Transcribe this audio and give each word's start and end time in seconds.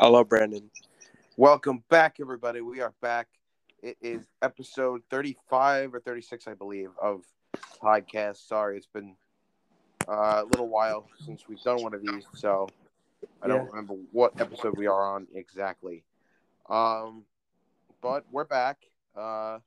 Hello, 0.00 0.24
Brandon. 0.24 0.70
Welcome 1.36 1.84
back, 1.90 2.20
everybody. 2.20 2.62
We 2.62 2.80
are 2.80 2.94
back. 3.02 3.28
It 3.82 3.98
is 4.00 4.22
episode 4.40 5.02
35 5.10 5.94
or 5.94 6.00
36, 6.00 6.48
I 6.48 6.54
believe, 6.54 6.88
of 6.98 7.20
podcast. 7.82 8.48
Sorry, 8.48 8.78
it's 8.78 8.86
been 8.86 9.14
uh, 10.08 10.40
a 10.42 10.44
little 10.50 10.68
while 10.68 11.06
since 11.26 11.46
we've 11.46 11.62
done 11.62 11.82
one 11.82 11.92
of 11.92 12.00
these, 12.00 12.24
so 12.34 12.70
I 13.42 13.48
don't 13.48 13.58
Yeah. 13.58 13.68
remember 13.68 13.92
what 14.10 14.40
episode 14.40 14.78
we 14.78 14.86
are 14.86 15.14
on 15.14 15.26
exactly. 15.34 16.02
Um, 16.70 17.26
but 18.00 18.24
we're 18.30 18.44
back. 18.44 18.78
Uh, 19.14 19.58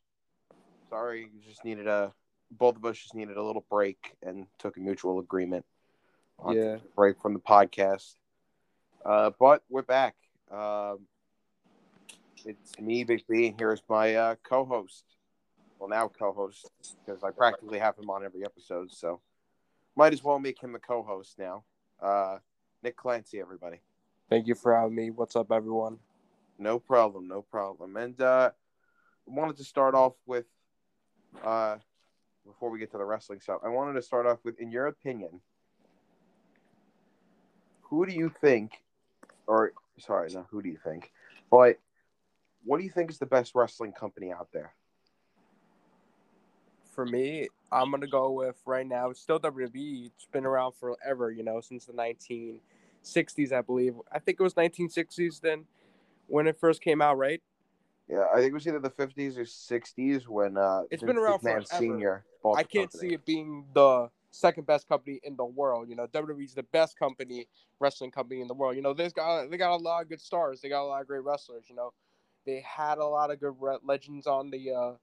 sorry, 0.90 1.30
you 1.32 1.42
just 1.42 1.64
needed 1.64 1.86
a 1.86 2.12
both 2.50 2.76
of 2.76 2.86
us 2.86 2.98
just 2.98 3.14
needed 3.14 3.38
a 3.38 3.44
little 3.44 3.66
break 3.70 4.16
and 4.24 4.48
took 4.58 4.78
a 4.78 4.80
mutual 4.80 5.20
agreement 5.20 5.64
on 6.40 6.56
Yeah. 6.56 6.78
break 6.96 7.22
from 7.22 7.34
the 7.36 7.40
podcast. 7.40 8.16
Uh, 9.06 9.30
but 9.40 9.64
we're 9.70 9.84
back. 9.84 10.16
Um, 10.54 11.00
it's 12.46 12.80
me, 12.80 13.04
Big 13.04 13.24
B, 13.28 13.48
and 13.48 13.56
here's 13.58 13.82
my 13.90 14.14
uh, 14.14 14.36
co-host. 14.44 15.04
Well, 15.80 15.90
now 15.90 16.08
co-host 16.08 16.70
because 17.04 17.24
I 17.24 17.32
practically 17.32 17.80
have 17.80 17.98
him 17.98 18.10
on 18.10 18.24
every 18.24 18.46
episode, 18.46 18.92
so 18.92 19.20
might 19.96 20.14
as 20.14 20.24
well 20.24 20.38
make 20.38 20.62
him 20.62 20.74
the 20.74 20.80
co-host 20.80 21.40
now. 21.40 21.64
Uh, 22.00 22.38
Nick 22.84 22.98
Clancy, 22.98 23.40
everybody. 23.40 23.78
Thank 24.30 24.46
you 24.46 24.54
for 24.54 24.76
having 24.76 24.96
me. 24.96 25.10
What's 25.10 25.36
up, 25.36 25.52
everyone? 25.52 25.98
No 26.60 26.78
problem, 26.78 27.28
no 27.28 27.42
problem. 27.42 27.98
And 27.98 28.20
uh, 28.22 28.52
wanted 29.26 29.58
to 29.58 29.64
start 29.64 29.96
off 29.96 30.14
with, 30.28 30.46
uh, 31.44 31.78
before 32.46 32.70
we 32.70 32.78
get 32.78 32.92
to 32.92 32.98
the 32.98 33.06
wrestling 33.06 33.40
stuff, 33.40 33.62
I 33.66 33.70
wanted 33.70 33.94
to 33.94 34.02
start 34.04 34.28
off 34.28 34.40
with, 34.44 34.60
in 34.60 34.72
your 34.72 34.86
opinion, 34.86 35.42
who 37.82 38.06
do 38.06 38.14
you 38.14 38.32
think, 38.42 38.84
or 39.48 39.74
sorry, 40.00 40.32
not 40.34 40.48
who 40.50 40.62
do 40.62 40.70
you 40.70 40.78
think, 40.84 41.12
but 41.52 41.80
what 42.64 42.78
do 42.78 42.84
you 42.84 42.90
think 42.90 43.12
is 43.12 43.18
the 43.20 43.26
best 43.26 43.54
wrestling 43.56 43.92
company 43.92 44.32
out 44.32 44.50
there? 44.54 44.74
For 46.94 47.06
me, 47.06 47.48
I'm 47.72 47.92
gonna 47.92 48.08
go 48.08 48.32
with 48.32 48.56
right 48.66 48.86
now. 48.86 49.10
It's 49.10 49.20
still 49.20 49.40
WWE. 49.40 50.12
It's 50.16 50.26
been 50.32 50.46
around 50.46 50.74
forever, 50.74 51.32
you 51.32 51.44
know, 51.44 51.60
since 51.60 51.86
the 51.86 51.94
1960s, 51.94 53.52
I 53.52 53.62
believe. 53.62 53.96
I 54.12 54.20
think 54.20 54.40
it 54.40 54.44
was 54.44 54.54
1960s 54.54 55.42
then 55.42 55.66
when 56.28 56.48
it 56.48 56.60
first 56.60 56.82
came 56.82 57.02
out, 57.02 57.18
right? 57.18 57.42
Yeah, 58.08 58.26
I 58.34 58.38
think 58.38 58.52
it 58.52 58.54
was 58.54 58.68
either 58.68 58.80
the 58.80 58.90
50s 58.90 59.38
or 59.38 59.46
60s 59.46 60.28
when 60.28 60.58
uh, 60.58 60.84
It's 60.92 61.02
been 61.02 61.18
around 61.18 61.40
McMahon 61.40 61.42
forever. 61.42 61.66
Senior 61.66 62.26
I 62.46 62.64
can't 62.64 62.92
company. 62.92 63.10
see 63.10 63.14
it 63.16 63.26
being 63.26 63.66
the 63.74 64.10
second 64.34 64.66
best 64.66 64.88
company 64.90 65.20
in 65.24 65.36
the 65.38 65.46
world. 65.46 65.90
You 65.90 65.96
know, 65.96 66.08
WWE's 66.08 66.56
the 66.56 66.64
best 66.64 66.98
company, 66.98 67.48
wrestling 67.80 68.12
company 68.12 68.42
in 68.42 68.48
the 68.48 68.54
world. 68.54 68.76
You 68.76 68.82
know, 68.82 68.94
they 68.94 69.10
got 69.10 69.50
they 69.50 69.58
got 69.58 69.76
a 69.76 69.78
lot 69.78 70.02
of 70.02 70.10
good 70.10 70.22
stars. 70.22 70.60
They 70.62 70.70
got 70.70 70.84
a 70.84 70.88
lot 70.88 71.02
of 71.02 71.08
great 71.08 71.24
wrestlers. 71.24 71.66
You 71.70 71.76
know, 71.76 71.94
they 72.46 72.62
had 72.62 72.98
a 72.98 73.06
lot 73.06 73.32
of 73.32 73.40
good 73.40 73.56
re- 73.60 73.78
legends 73.84 74.28
on 74.28 74.50
the 74.50 74.72
uh 74.72 74.94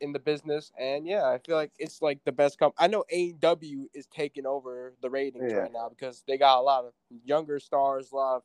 in 0.00 0.12
the 0.12 0.18
business, 0.20 0.70
and 0.78 1.06
yeah, 1.06 1.26
I 1.26 1.38
feel 1.38 1.56
like 1.56 1.72
it's 1.78 2.00
like 2.02 2.22
the 2.24 2.30
best 2.32 2.58
company. 2.58 2.76
I 2.84 2.86
know 2.86 3.04
AEW 3.12 3.86
is 3.94 4.06
taking 4.06 4.46
over 4.46 4.94
the 5.02 5.10
ratings 5.10 5.52
Yeah. 5.52 5.60
right 5.60 5.72
now 5.72 5.88
because 5.88 6.22
they 6.26 6.38
got 6.38 6.60
a 6.60 6.62
lot 6.62 6.84
of 6.84 6.92
younger 7.24 7.58
stars, 7.58 8.12
a 8.12 8.16
lot 8.16 8.36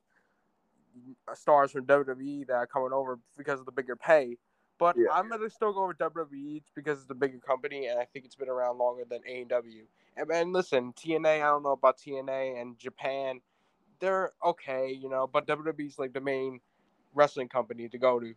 of 1.27 1.38
stars 1.38 1.71
from 1.71 1.85
WWE 1.85 2.47
that 2.47 2.53
are 2.53 2.67
coming 2.67 2.94
over 2.94 3.19
because 3.38 3.59
of 3.59 3.66
the 3.66 3.71
bigger 3.71 3.95
pay. 3.95 4.38
But 4.83 4.97
Yeah. 4.97 5.13
I'm 5.13 5.29
gonna 5.29 5.49
still 5.49 5.71
go 5.71 5.87
with 5.87 5.97
WWE 5.97 6.61
because 6.75 6.97
it's 6.97 7.07
the 7.07 7.15
bigger 7.15 7.39
company, 7.39 7.87
and 7.87 7.97
I 7.97 8.03
think 8.03 8.25
it's 8.25 8.35
been 8.35 8.49
around 8.49 8.77
longer 8.79 9.05
than 9.09 9.21
AEW. 9.23 9.85
And, 10.17 10.29
and 10.29 10.51
listen, 10.51 10.91
TNA, 10.91 11.35
I 11.41 11.45
don't 11.47 11.63
know 11.63 11.71
about 11.71 11.97
TNA 11.97 12.59
and 12.59 12.77
Japan, 12.77 13.39
they're 13.99 14.33
okay, 14.43 14.91
you 14.91 15.07
know, 15.07 15.25
but 15.25 15.47
WWE's 15.47 15.97
like 15.97 16.11
the 16.11 16.19
main 16.19 16.59
wrestling 17.13 17.47
company 17.47 17.87
to 17.87 17.97
go 17.97 18.19
to. 18.19 18.33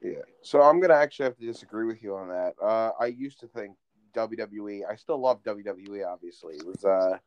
Yeah. 0.00 0.22
So 0.42 0.62
I'm 0.62 0.78
gonna 0.78 0.94
actually 0.94 1.24
have 1.24 1.36
to 1.38 1.46
disagree 1.46 1.84
with 1.84 2.00
you 2.00 2.14
on 2.14 2.28
that. 2.28 2.54
Uh, 2.62 2.92
I 3.00 3.06
used 3.06 3.40
to 3.40 3.48
think 3.48 3.74
WWE. 4.14 4.82
I 4.88 4.94
still 4.94 5.18
love 5.18 5.42
WWE. 5.42 6.06
Obviously, 6.06 6.54
it 6.54 6.64
was. 6.64 6.84
Uh, 6.84 7.18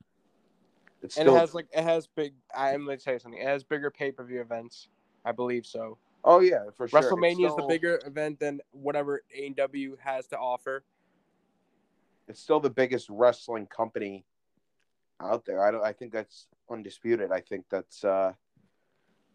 it's 1.02 1.18
And 1.18 1.26
still. 1.26 1.36
it 1.36 1.40
has 1.40 1.54
like 1.54 1.68
it 1.74 1.84
has 1.84 2.08
big. 2.08 2.34
I'm 2.56 2.86
gonna 2.86 2.96
tell 2.96 3.16
you 3.16 3.20
something. 3.20 3.42
It 3.42 3.48
has 3.48 3.66
bigger 3.66 3.92
pay 3.92 4.14
per 4.14 4.24
view 4.24 4.40
events. 4.40 4.88
I 5.26 5.34
believe 5.34 5.66
so. 5.66 5.98
Oh 6.26 6.42
yeah, 6.42 6.66
for 6.76 6.88
sure. 6.88 7.02
WrestleMania 7.02 7.48
is 7.48 7.56
the 7.56 7.66
bigger 7.68 8.02
event 8.06 8.40
than 8.40 8.60
whatever 8.72 9.24
AEW 9.38 9.98
has 10.00 10.28
to 10.28 10.38
offer. 10.38 10.84
It's 12.28 12.42
still 12.42 12.60
the 12.60 12.70
biggest 12.70 13.08
wrestling 13.10 13.68
company 13.68 14.26
out 15.22 15.46
there. 15.46 15.66
I 15.66 15.72
don't. 15.72 15.84
I 15.84 15.94
think 15.94 16.12
that's 16.12 16.48
undisputed. 16.70 17.32
I 17.32 17.40
think 17.40 17.66
that's 17.70 18.04
uh, 18.04 18.34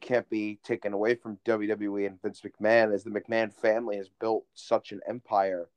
can't 0.00 0.28
be 0.28 0.58
taken 0.64 0.92
away 0.92 1.14
from 1.14 1.38
WWE 1.44 2.06
and 2.06 2.20
Vince 2.20 2.42
McMahon, 2.42 2.92
as 2.92 3.04
the 3.04 3.10
McMahon 3.10 3.52
family 3.52 3.96
has 3.96 4.08
built 4.08 4.44
such 4.54 4.92
an 4.92 5.00
empire 5.08 5.68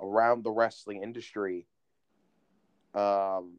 around 0.00 0.42
the 0.42 0.50
wrestling 0.50 1.02
industry. 1.02 1.66
Um, 2.94 3.58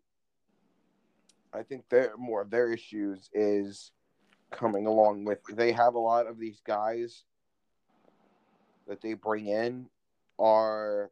I 1.54 1.64
think 1.64 1.88
their 1.90 2.18
more 2.18 2.42
of 2.42 2.50
their 2.50 2.72
issues 2.72 3.30
is 3.34 3.92
coming 4.54 4.86
along 4.86 5.26
with 5.26 5.40
they 5.54 5.72
have 5.72 5.96
a 5.96 6.00
lot 6.00 6.28
of 6.28 6.40
these 6.40 6.62
guys 6.66 7.24
that 8.88 9.02
they 9.02 9.14
bring 9.14 9.48
in 9.48 9.88
are 10.40 11.12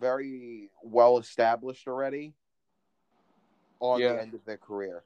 very 0.00 0.70
well 0.82 1.18
established 1.18 1.86
already 1.86 2.34
on 3.80 4.00
Yeah. 4.00 4.14
the 4.14 4.20
end 4.20 4.34
of 4.34 4.44
their 4.44 4.56
career. 4.56 5.02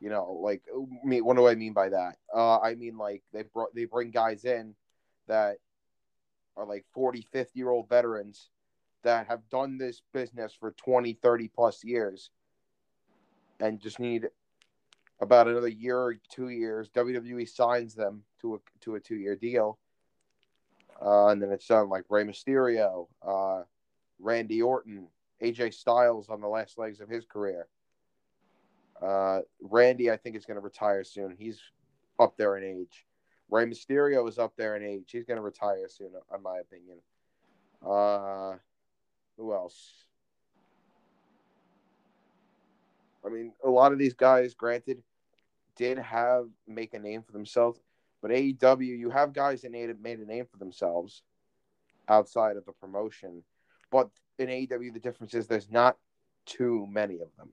You 0.00 0.10
know, 0.10 0.32
like 0.32 0.62
me. 1.04 1.20
What 1.20 1.36
do 1.36 1.48
I 1.48 1.54
mean 1.56 1.72
by 1.72 1.88
that? 1.88 2.16
Uh, 2.32 2.58
I 2.60 2.74
mean 2.74 2.96
like 2.96 3.22
they 3.32 3.42
brought 3.42 3.74
they 3.74 3.84
bring 3.84 4.10
guys 4.10 4.44
in 4.44 4.74
that 5.26 5.58
are 6.56 6.66
like 6.66 6.84
40, 6.92 7.26
50 7.32 7.58
year 7.58 7.70
old 7.70 7.88
veterans 7.88 8.50
that 9.02 9.26
have 9.26 9.48
done 9.48 9.78
this 9.78 10.02
business 10.12 10.52
for 10.58 10.72
20, 10.72 11.14
30 11.14 11.48
plus 11.48 11.84
years 11.84 12.30
and 13.60 13.80
just 13.80 13.98
need 13.98 14.28
about 15.20 15.48
another 15.48 15.68
year 15.68 15.98
or 15.98 16.16
two 16.30 16.48
years. 16.48 16.88
WWE 16.90 17.48
signs 17.48 17.94
them 17.94 18.22
to 18.40 18.54
a 18.54 18.58
to 18.80 18.94
a 18.94 19.00
two 19.00 19.16
year 19.16 19.36
deal. 19.36 19.78
Uh, 21.00 21.28
and 21.28 21.40
then 21.40 21.52
it's 21.52 21.66
done 21.66 21.88
like 21.88 22.04
Rey 22.08 22.24
Mysterio, 22.24 23.06
uh, 23.26 23.62
Randy 24.18 24.62
Orton, 24.62 25.06
AJ 25.40 25.74
Styles 25.74 26.28
on 26.28 26.40
the 26.40 26.48
last 26.48 26.76
legs 26.76 27.00
of 27.00 27.08
his 27.08 27.24
career. 27.24 27.68
Uh, 29.00 29.40
Randy, 29.60 30.10
I 30.10 30.16
think, 30.16 30.34
is 30.34 30.44
going 30.44 30.56
to 30.56 30.60
retire 30.60 31.04
soon. 31.04 31.36
He's 31.38 31.60
up 32.18 32.36
there 32.36 32.56
in 32.56 32.64
age. 32.64 33.06
Rey 33.48 33.64
Mysterio 33.64 34.28
is 34.28 34.38
up 34.38 34.54
there 34.56 34.74
in 34.76 34.82
age. 34.82 35.10
He's 35.12 35.24
going 35.24 35.36
to 35.36 35.42
retire 35.42 35.86
soon, 35.88 36.10
in 36.34 36.42
my 36.42 36.58
opinion. 36.58 36.98
Uh, 37.86 38.56
who 39.36 39.54
else? 39.54 39.92
I 43.24 43.28
mean, 43.28 43.52
a 43.64 43.70
lot 43.70 43.92
of 43.92 43.98
these 43.98 44.14
guys, 44.14 44.54
granted, 44.54 45.02
did 45.78 45.96
have 45.96 46.46
make 46.66 46.92
a 46.92 46.98
name 46.98 47.22
for 47.22 47.32
themselves, 47.32 47.80
but 48.20 48.32
AEW, 48.32 48.98
you 48.98 49.10
have 49.10 49.32
guys 49.32 49.62
that 49.62 49.72
made 49.72 49.88
made 50.02 50.18
a 50.18 50.26
name 50.26 50.44
for 50.50 50.58
themselves 50.58 51.22
outside 52.08 52.56
of 52.56 52.66
the 52.66 52.72
promotion. 52.72 53.42
But 53.90 54.10
in 54.38 54.48
AEW, 54.48 54.92
the 54.92 55.00
difference 55.00 55.32
is 55.32 55.46
there's 55.46 55.70
not 55.70 55.96
too 56.44 56.86
many 56.90 57.14
of 57.20 57.28
them. 57.38 57.52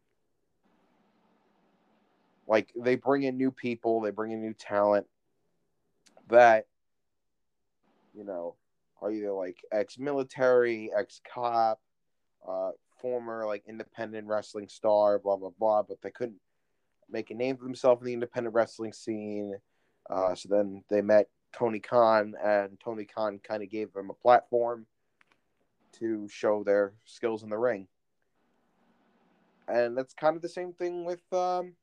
Like 2.47 2.71
they 2.75 2.95
bring 2.95 3.23
in 3.23 3.37
new 3.37 3.51
people, 3.51 4.01
they 4.01 4.11
bring 4.11 4.31
in 4.31 4.41
new 4.41 4.53
talent 4.53 5.07
that 6.27 6.65
you 8.15 8.23
know 8.23 8.55
are 9.01 9.11
either 9.11 9.31
like 9.31 9.57
ex-military, 9.71 10.91
ex-cop, 10.97 11.79
uh, 12.47 12.71
former 13.01 13.45
like 13.45 13.63
independent 13.67 14.27
wrestling 14.27 14.67
star, 14.67 15.19
blah 15.19 15.35
blah 15.35 15.51
blah, 15.59 15.83
but 15.83 16.01
they 16.01 16.11
couldn't 16.11 16.39
make 17.09 17.31
a 17.31 17.35
name 17.35 17.57
for 17.57 17.63
themselves 17.63 18.01
in 18.01 18.07
the 18.07 18.13
independent 18.13 18.55
wrestling 18.55 18.93
scene. 18.93 19.55
Uh, 20.09 20.35
so 20.35 20.49
then 20.49 20.83
they 20.89 21.01
met 21.01 21.29
Tony 21.53 21.79
Khan, 21.79 22.33
and 22.43 22.79
Tony 22.79 23.05
Khan 23.05 23.39
kind 23.39 23.63
of 23.63 23.69
gave 23.69 23.93
them 23.93 24.09
a 24.09 24.13
platform 24.13 24.85
to 25.99 26.27
show 26.27 26.63
their 26.63 26.93
skills 27.05 27.43
in 27.43 27.49
the 27.49 27.57
ring. 27.57 27.87
And 29.67 29.97
that's 29.97 30.13
kind 30.13 30.35
of 30.35 30.41
the 30.41 30.49
same 30.49 30.73
thing 30.73 31.05
with 31.05 31.21
um, 31.33 31.73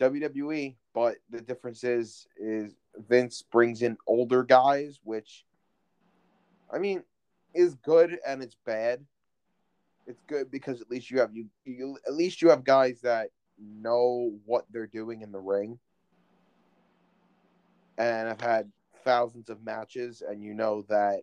WWE, 0.00 0.76
but 0.94 1.16
the 1.30 1.40
difference 1.40 1.84
is 1.84 2.26
is 2.36 2.74
Vince 3.08 3.42
brings 3.50 3.82
in 3.82 3.96
older 4.06 4.44
guys, 4.44 5.00
which 5.02 5.44
I 6.72 6.78
mean 6.78 7.02
is 7.54 7.74
good 7.76 8.18
and 8.26 8.42
it's 8.42 8.56
bad. 8.64 9.04
It's 10.06 10.22
good 10.26 10.50
because 10.50 10.80
at 10.80 10.90
least 10.90 11.10
you 11.10 11.18
have 11.20 11.34
you, 11.34 11.46
you 11.64 11.98
at 12.06 12.14
least 12.14 12.42
you 12.42 12.48
have 12.48 12.64
guys 12.64 13.00
that 13.02 13.30
know 13.60 14.32
what 14.46 14.64
they're 14.70 14.86
doing 14.86 15.22
in 15.22 15.32
the 15.32 15.38
ring 15.38 15.78
and 17.98 18.28
I've 18.28 18.40
had 18.40 18.70
thousands 19.04 19.50
of 19.50 19.62
matches 19.64 20.22
and 20.26 20.42
you 20.42 20.54
know 20.54 20.82
that 20.88 21.20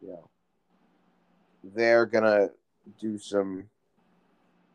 you 0.00 0.08
know 0.08 0.28
they're 1.62 2.06
gonna 2.06 2.50
do 3.00 3.18
some 3.18 3.64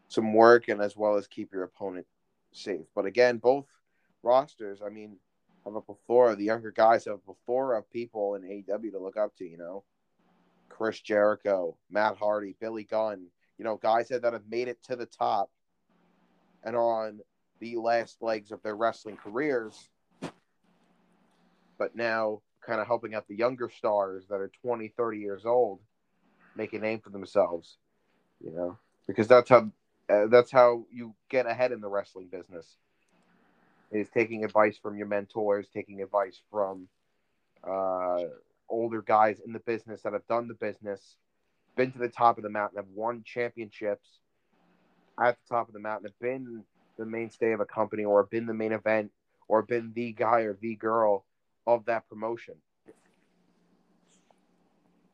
some 0.08 0.34
work 0.34 0.68
and 0.68 0.82
as 0.82 0.98
well 0.98 1.16
as 1.16 1.28
keep 1.28 1.54
your 1.54 1.64
opponent 1.64 2.06
safe. 2.52 2.86
But 2.94 3.06
again, 3.06 3.38
both 3.38 3.66
rosters, 4.24 4.82
I 4.86 4.90
mean, 4.90 5.16
have 5.64 5.76
a 5.76 5.82
plethora. 5.82 6.36
The 6.36 6.44
younger 6.44 6.72
guys 6.72 7.06
have 7.06 7.16
a 7.16 7.34
plethora 7.34 7.80
of 7.80 7.90
people 7.90 8.36
in 8.36 8.42
AEW 8.42 8.92
to 8.92 9.00
look 9.00 9.16
up 9.16 9.36
to. 9.38 9.46
You 9.46 9.58
know, 9.58 9.84
Chris 10.68 11.00
Jericho, 11.00 11.78
Matt 11.90 12.18
Hardy, 12.18 12.56
Billy 12.60 12.84
Gunn. 12.84 13.28
You 13.58 13.64
know, 13.64 13.78
guys 13.78 14.10
that 14.10 14.24
have 14.24 14.50
made 14.50 14.68
it 14.68 14.84
to 14.84 14.96
the 14.96 15.06
top 15.06 15.50
and 16.64 16.76
on 16.76 17.20
the 17.60 17.78
last 17.78 18.22
legs 18.22 18.52
of 18.52 18.62
their 18.64 18.76
wrestling 18.76 19.18
careers, 19.18 19.90
but 21.78 21.96
now 21.96 22.42
kind 22.66 22.80
of 22.80 22.88
helping 22.88 23.16
out 23.16 23.28
the 23.28 23.36
younger 23.36 23.70
stars 23.70 24.26
that 24.30 24.36
are 24.36 24.52
20, 24.64 24.94
30 24.96 25.18
years 25.18 25.46
old 25.46 25.80
make 26.56 26.74
a 26.74 26.80
name 26.80 27.00
for 27.00 27.10
themselves. 27.10 27.78
You 28.44 28.52
know, 28.52 28.78
because 29.08 29.28
that's 29.28 29.50
how 29.50 29.72
uh, 30.10 30.28
that's 30.28 30.52
how 30.52 30.86
you 30.92 31.14
get 31.30 31.46
ahead 31.46 31.72
in 31.72 31.82
the 31.82 31.88
wrestling 31.88 32.28
business 32.32 32.78
is 33.92 34.10
taking 34.10 34.44
advice 34.44 34.78
from 34.78 34.98
your 34.98 35.08
mentors, 35.08 35.68
taking 35.74 36.02
advice 36.02 36.42
from 36.50 36.88
uh, 37.68 38.24
older 38.70 39.02
guys 39.02 39.40
in 39.46 39.52
the 39.54 39.60
business 39.60 40.02
that 40.02 40.14
have 40.14 40.26
done 40.28 40.48
the 40.48 40.54
business, 40.54 41.18
been 41.76 41.92
to 41.92 42.00
the 42.00 42.08
top 42.08 42.38
of 42.38 42.44
the 42.44 42.50
mountain, 42.50 42.78
have 42.78 42.88
won 42.94 43.22
championships 43.26 44.20
at 45.22 45.38
the 45.38 45.56
top 45.56 45.68
of 45.68 45.74
the 45.74 45.80
mountain, 45.80 46.08
have 46.08 46.20
been 46.20 46.64
the 46.98 47.06
mainstay 47.06 47.52
of 47.52 47.60
a 47.60 47.66
company, 47.66 48.04
or 48.04 48.24
been 48.24 48.46
the 48.46 48.54
main 48.54 48.72
event, 48.72 49.12
or 49.48 49.62
been 49.62 49.92
the 49.94 50.14
guy 50.14 50.42
or 50.42 50.58
the 50.62 50.76
girl 50.76 51.26
of 51.68 51.86
that 51.86 52.08
promotion. 52.10 52.56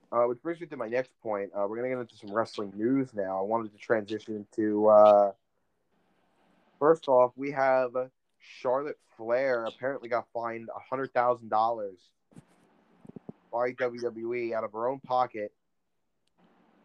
Uh, 0.09 0.23
which 0.23 0.41
brings 0.41 0.61
me 0.61 0.67
to 0.67 0.77
my 0.77 0.87
next 0.87 1.11
point. 1.21 1.51
Uh, 1.53 1.65
we're 1.67 1.75
going 1.75 1.89
to 1.89 1.95
get 1.95 1.99
into 1.99 2.15
some 2.15 2.33
wrestling 2.33 2.71
news 2.75 3.13
now. 3.13 3.37
I 3.39 3.41
wanted 3.41 3.73
to 3.73 3.77
transition 3.77 4.47
to. 4.55 4.87
Uh, 4.87 5.31
first 6.79 7.09
off, 7.09 7.33
we 7.35 7.51
have 7.51 7.91
Charlotte 8.39 8.97
Flair 9.17 9.65
apparently 9.65 10.07
got 10.07 10.27
fined 10.33 10.69
hundred 10.89 11.13
thousand 11.13 11.49
dollars 11.49 11.97
by 13.51 13.71
WWE 13.73 14.53
out 14.53 14.63
of 14.63 14.71
her 14.71 14.87
own 14.87 14.99
pocket. 15.01 15.51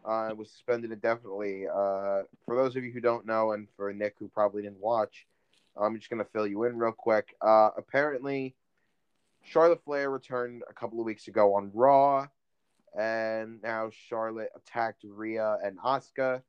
Uh, 0.05 0.33
was 0.35 0.51
suspended 0.51 0.91
indefinitely. 0.91 1.65
Uh, 1.67 2.23
for 2.45 2.55
those 2.55 2.75
of 2.75 2.83
you 2.83 2.91
who 2.91 2.99
don't 2.99 3.25
know, 3.25 3.53
and 3.53 3.67
for 3.77 3.93
Nick 3.93 4.15
who 4.19 4.27
probably 4.27 4.63
didn't 4.63 4.79
watch, 4.79 5.25
I'm 5.79 5.97
just 5.97 6.09
gonna 6.09 6.25
fill 6.25 6.47
you 6.47 6.63
in 6.63 6.77
real 6.77 6.91
quick. 6.91 7.35
Uh, 7.41 7.69
apparently, 7.77 8.55
Charlotte 9.43 9.83
Flair 9.83 10.09
returned 10.09 10.63
a 10.69 10.73
couple 10.73 10.99
of 10.99 11.05
weeks 11.05 11.27
ago 11.27 11.55
on 11.55 11.71
Raw, 11.73 12.27
and 12.99 13.61
now 13.61 13.89
Charlotte 13.91 14.51
attacked 14.55 15.03
Rhea 15.03 15.57
and 15.63 15.79
Asuka, 15.79 16.41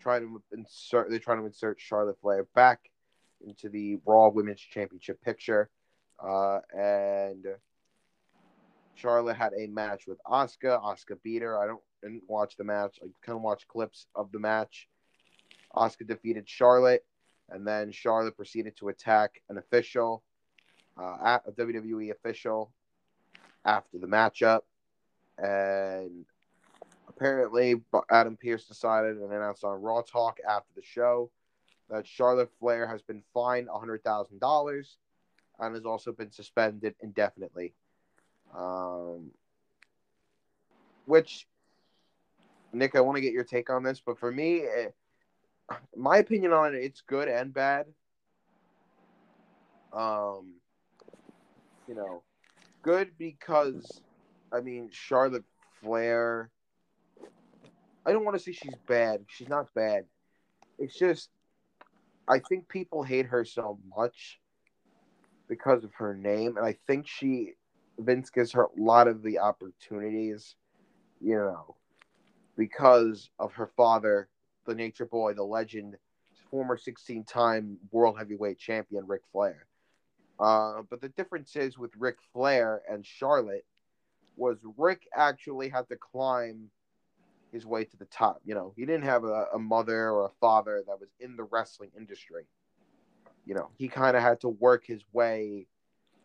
trying 0.00 0.22
to 0.22 0.42
insert. 0.52 1.10
They're 1.10 1.18
trying 1.18 1.40
to 1.40 1.46
insert 1.46 1.80
Charlotte 1.80 2.18
Flair 2.20 2.44
back 2.54 2.90
into 3.46 3.68
the 3.68 3.98
Raw 4.04 4.28
Women's 4.28 4.60
Championship 4.60 5.22
picture. 5.22 5.70
Uh, 6.22 6.58
and 6.76 7.46
Charlotte 8.98 9.36
had 9.36 9.52
a 9.54 9.66
match 9.68 10.06
with 10.06 10.18
Asuka. 10.26 10.82
Asuka 10.82 11.22
beat 11.22 11.42
her. 11.42 11.58
I 11.58 11.66
don't 11.66 11.80
didn't 12.02 12.24
watch 12.26 12.56
the 12.56 12.64
match. 12.64 12.98
I 13.02 13.06
kind 13.24 13.36
of 13.36 13.42
watched 13.42 13.68
clips 13.68 14.06
of 14.14 14.32
the 14.32 14.38
match. 14.38 14.88
Asuka 15.74 16.06
defeated 16.06 16.48
Charlotte, 16.48 17.04
and 17.48 17.66
then 17.66 17.92
Charlotte 17.92 18.36
proceeded 18.36 18.76
to 18.78 18.88
attack 18.88 19.42
an 19.48 19.58
official, 19.58 20.22
uh, 21.00 21.38
a 21.46 21.52
WWE 21.52 22.10
official, 22.10 22.72
after 23.64 23.98
the 23.98 24.06
matchup, 24.06 24.62
and 25.36 26.24
apparently 27.08 27.80
Adam 28.10 28.36
Pearce 28.36 28.64
decided 28.66 29.16
and 29.18 29.32
announced 29.32 29.64
on 29.64 29.80
Raw 29.80 30.02
Talk 30.02 30.38
after 30.48 30.72
the 30.74 30.82
show 30.82 31.30
that 31.90 32.06
Charlotte 32.06 32.50
Flair 32.58 32.86
has 32.86 33.02
been 33.02 33.22
fined 33.32 33.68
$100,000 33.68 34.96
and 35.60 35.74
has 35.74 35.84
also 35.84 36.12
been 36.12 36.30
suspended 36.30 36.94
indefinitely. 37.00 37.74
Um, 38.56 39.30
which, 41.06 41.46
Nick, 42.72 42.96
I 42.96 43.00
want 43.00 43.16
to 43.16 43.22
get 43.22 43.32
your 43.32 43.44
take 43.44 43.70
on 43.70 43.82
this, 43.82 44.00
but 44.04 44.18
for 44.18 44.30
me, 44.30 44.58
it, 44.58 44.94
my 45.96 46.18
opinion 46.18 46.52
on 46.52 46.74
it, 46.74 46.78
it's 46.78 47.00
good 47.02 47.28
and 47.28 47.52
bad. 47.52 47.86
Um, 49.92 50.54
you 51.86 51.94
know, 51.94 52.22
good 52.82 53.10
because, 53.18 54.02
I 54.52 54.60
mean, 54.60 54.90
Charlotte 54.92 55.44
Flair. 55.80 56.50
I 58.04 58.12
don't 58.12 58.24
want 58.24 58.36
to 58.36 58.42
say 58.42 58.52
she's 58.52 58.74
bad. 58.86 59.24
She's 59.28 59.48
not 59.48 59.72
bad. 59.74 60.04
It's 60.78 60.96
just 60.98 61.30
I 62.28 62.38
think 62.38 62.68
people 62.68 63.02
hate 63.02 63.26
her 63.26 63.44
so 63.44 63.78
much 63.96 64.38
because 65.48 65.82
of 65.82 65.94
her 65.94 66.14
name, 66.14 66.58
and 66.58 66.66
I 66.66 66.76
think 66.86 67.06
she 67.06 67.54
Vince 67.98 68.30
gives 68.30 68.52
her 68.52 68.64
a 68.64 68.80
lot 68.80 69.08
of 69.08 69.22
the 69.22 69.38
opportunities, 69.38 70.56
you 71.20 71.34
know, 71.34 71.76
because 72.56 73.30
of 73.38 73.52
her 73.54 73.70
father, 73.76 74.28
the 74.66 74.74
Nature 74.74 75.06
Boy, 75.06 75.34
the 75.34 75.42
legend, 75.42 75.96
former 76.50 76.76
16-time 76.76 77.78
World 77.90 78.18
Heavyweight 78.18 78.58
Champion 78.58 79.06
Ric 79.06 79.22
Flair. 79.32 79.66
Uh, 80.40 80.82
but 80.88 81.00
the 81.00 81.08
difference 81.10 81.56
is 81.56 81.78
with 81.78 81.90
Ric 81.96 82.16
Flair 82.32 82.82
and 82.88 83.04
Charlotte 83.04 83.66
was 84.36 84.58
Rick 84.76 85.08
actually 85.14 85.68
had 85.68 85.88
to 85.88 85.96
climb 85.96 86.70
his 87.52 87.66
way 87.66 87.84
to 87.84 87.96
the 87.96 88.04
top. 88.06 88.40
You 88.44 88.54
know, 88.54 88.72
he 88.76 88.84
didn't 88.86 89.04
have 89.04 89.24
a, 89.24 89.46
a 89.54 89.58
mother 89.58 90.10
or 90.10 90.26
a 90.26 90.32
father 90.40 90.82
that 90.86 91.00
was 91.00 91.08
in 91.18 91.36
the 91.36 91.44
wrestling 91.44 91.90
industry. 91.96 92.44
You 93.46 93.54
know, 93.54 93.70
he 93.76 93.88
kind 93.88 94.16
of 94.16 94.22
had 94.22 94.40
to 94.42 94.48
work 94.48 94.86
his 94.86 95.02
way 95.12 95.66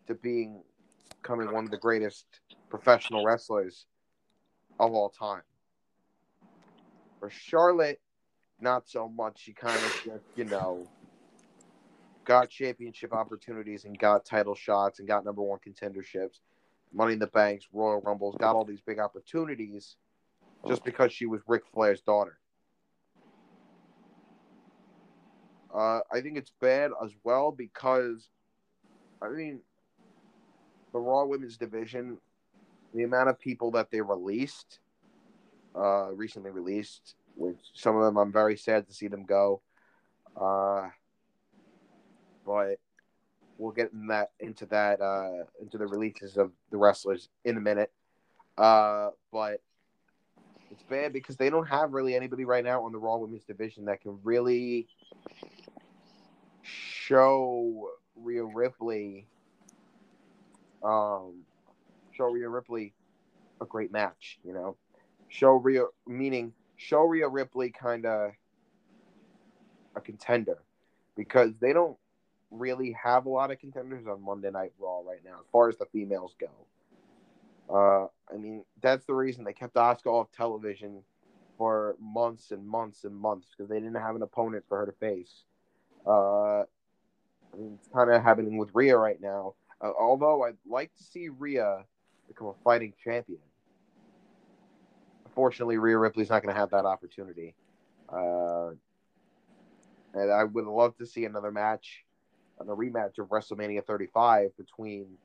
to 0.07 0.15
being 0.15 0.63
becoming 1.21 1.51
one 1.51 1.65
of 1.65 1.71
the 1.71 1.77
greatest 1.77 2.25
professional 2.69 3.25
wrestlers 3.25 3.85
of 4.79 4.94
all 4.94 5.09
time. 5.09 5.44
For 7.19 7.29
Charlotte, 7.29 8.01
not 8.59 8.88
so 8.88 9.07
much. 9.07 9.39
She 9.39 9.53
kind 9.53 9.77
of 9.77 10.01
just, 10.03 10.23
you 10.35 10.45
know, 10.45 10.88
got 12.25 12.50
championship 12.50 13.13
opportunities 13.13 13.85
and 13.85 13.97
got 13.97 14.25
title 14.25 14.55
shots 14.55 15.00
and 15.00 15.07
got 15.07 15.25
number 15.25 15.41
one 15.41 15.59
contenderships, 15.59 16.39
Money 16.94 17.13
in 17.13 17.19
the 17.19 17.27
Banks, 17.27 17.67
Royal 17.73 18.01
Rumbles, 18.01 18.35
got 18.39 18.56
all 18.56 18.65
these 18.65 18.81
big 18.81 18.99
opportunities 18.99 19.95
just 20.67 20.83
because 20.83 21.11
she 21.11 21.25
was 21.25 21.41
Ric 21.47 21.63
Flair's 21.73 22.01
daughter. 22.01 22.38
Uh, 25.73 26.01
I 26.11 26.21
think 26.21 26.38
it's 26.38 26.51
bad 26.61 26.91
as 27.03 27.11
well 27.23 27.51
because, 27.51 28.29
I 29.21 29.29
mean, 29.29 29.61
the 30.94 31.00
Raw 31.00 31.26
Women's 31.26 31.57
Division, 31.57 32.18
the 32.94 33.04
amount 33.04 33.30
of 33.30 33.40
people 33.40 33.71
that 33.71 33.92
they 33.92 34.00
released, 34.00 34.80
uh, 35.76 36.12
recently 36.14 36.52
released, 36.52 37.16
which 37.35 37.57
some 37.73 37.97
of 37.97 38.04
them 38.04 38.18
I'm 38.18 38.31
very 38.31 38.56
sad 38.56 38.88
to 38.88 38.94
see 38.94 39.07
them 39.07 39.26
go. 39.26 39.62
Uh, 40.40 40.90
but 42.45 42.78
we'll 43.57 43.71
get 43.71 43.92
in 43.92 44.07
that 44.07 44.31
into 44.40 44.66
that 44.68 45.02
uh, 45.02 45.45
into 45.62 45.78
the 45.78 45.88
releases 45.88 46.38
of 46.38 46.52
the 46.71 46.78
wrestlers 46.78 47.30
in 47.44 47.57
a 47.57 47.62
minute. 47.62 47.92
Uh, 48.57 49.09
but 49.31 49.62
it's 50.71 50.83
bad 50.83 51.14
because 51.14 51.38
they 51.38 51.50
don't 51.50 51.68
have 51.68 51.94
really 51.94 52.16
anybody 52.16 52.45
right 52.45 52.64
now 52.64 52.83
on 52.83 52.92
the 52.92 52.97
Raw 53.00 53.18
Women's 53.18 53.44
division 53.44 53.85
that 53.85 54.02
can 54.02 54.19
really 54.23 54.88
show 56.62 57.90
Rhea 58.16 58.44
Ripley, 58.44 59.28
um, 60.83 61.44
show 62.11 62.25
Rhea 62.25 62.49
Ripley 62.49 62.94
a 63.61 63.66
great 63.66 63.92
match. 63.92 64.40
You 64.44 64.54
know, 64.54 64.78
show 65.30 65.52
Rhea 65.52 65.85
meaning 66.07 66.54
show 66.78 67.02
Rhea 67.02 67.28
Ripley 67.28 67.71
kind 67.71 68.06
of 68.06 68.31
a 69.95 70.02
contender 70.02 70.57
because 71.16 71.57
they 71.59 71.73
don't 71.73 71.97
really 72.52 72.95
have 73.02 73.25
a 73.25 73.30
lot 73.30 73.52
of 73.52 73.59
contenders 73.59 74.06
on 74.07 74.23
Monday 74.23 74.52
Night 74.52 74.73
Raw 74.80 74.99
right 74.99 75.21
now 75.25 75.40
as 75.40 75.47
far 75.52 75.69
as 75.69 75.78
the 75.78 75.85
females 75.92 76.35
go. 76.40 76.49
Uh, 77.69 78.07
I 78.33 78.37
mean, 78.37 78.63
that's 78.81 79.06
the 79.06 79.13
reason 79.13 79.44
they 79.44 79.54
kept 79.54 79.75
Asuka 79.75 80.07
off 80.07 80.28
television 80.31 81.04
for 81.57 81.95
months 81.99 82.52
and 82.52 82.68
months 82.68 83.04
and 83.04 83.16
months 83.16 83.47
because 83.49 83.69
they 83.69 83.80
didn't 83.80 83.95
have 83.95 84.16
an 84.16 84.21
opponent 84.21 84.66
for 84.68 84.78
her 84.80 84.85
to 84.85 84.92
face. 84.94 85.44
Uh, 86.06 86.61
I 86.61 87.57
mean, 87.57 87.78
it's 87.80 87.87
kind 87.94 88.11
of 88.11 88.21
happening 88.21 88.57
with 88.57 88.69
Rhea 88.73 88.97
right 88.97 89.21
now. 89.21 89.56
Uh, 89.83 89.92
although 89.99 90.44
I'd 90.44 90.57
like 90.66 90.94
to 90.95 91.04
see 91.04 91.30
Rhea 91.30 91.83
become 92.28 92.47
a 92.47 92.54
fighting 92.63 92.94
champion. 93.04 93.40
Unfortunately, 95.25 95.78
Rhea 95.78 95.97
Ripley's 95.97 96.30
not 96.30 96.44
going 96.44 96.54
to 96.54 96.59
have 96.59 96.69
that 96.69 96.85
opportunity. 96.85 97.56
Uh, 98.07 98.69
and 100.13 100.31
I 100.31 100.44
would 100.44 100.66
love 100.66 100.95
to 100.97 101.06
see 101.06 101.25
another 101.25 101.52
match, 101.52 102.06
a 102.59 102.63
rematch 102.63 103.18
of 103.18 103.28
WrestleMania 103.30 103.83
35 103.85 104.56
between 104.57 105.18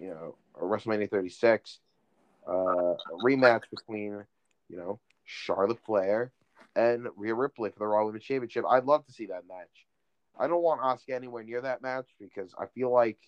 you 0.00 0.08
know, 0.08 0.36
WrestleMania 0.60 1.10
36, 1.10 1.80
uh, 2.48 2.52
a 2.52 2.96
rematch 3.24 3.62
between, 3.70 4.24
you 4.68 4.76
know, 4.76 4.98
Charlotte 5.24 5.78
Flair 5.84 6.32
and 6.76 7.06
Rhea 7.16 7.34
Ripley 7.34 7.70
for 7.70 7.78
the 7.78 7.86
Raw 7.86 8.04
Women's 8.04 8.24
Championship. 8.24 8.64
I'd 8.68 8.84
love 8.84 9.06
to 9.06 9.12
see 9.12 9.26
that 9.26 9.42
match. 9.48 9.86
I 10.38 10.46
don't 10.46 10.62
want 10.62 10.80
Asuka 10.80 11.14
anywhere 11.14 11.44
near 11.44 11.60
that 11.60 11.82
match 11.82 12.08
because 12.18 12.54
I 12.58 12.66
feel 12.66 12.92
like 12.92 13.18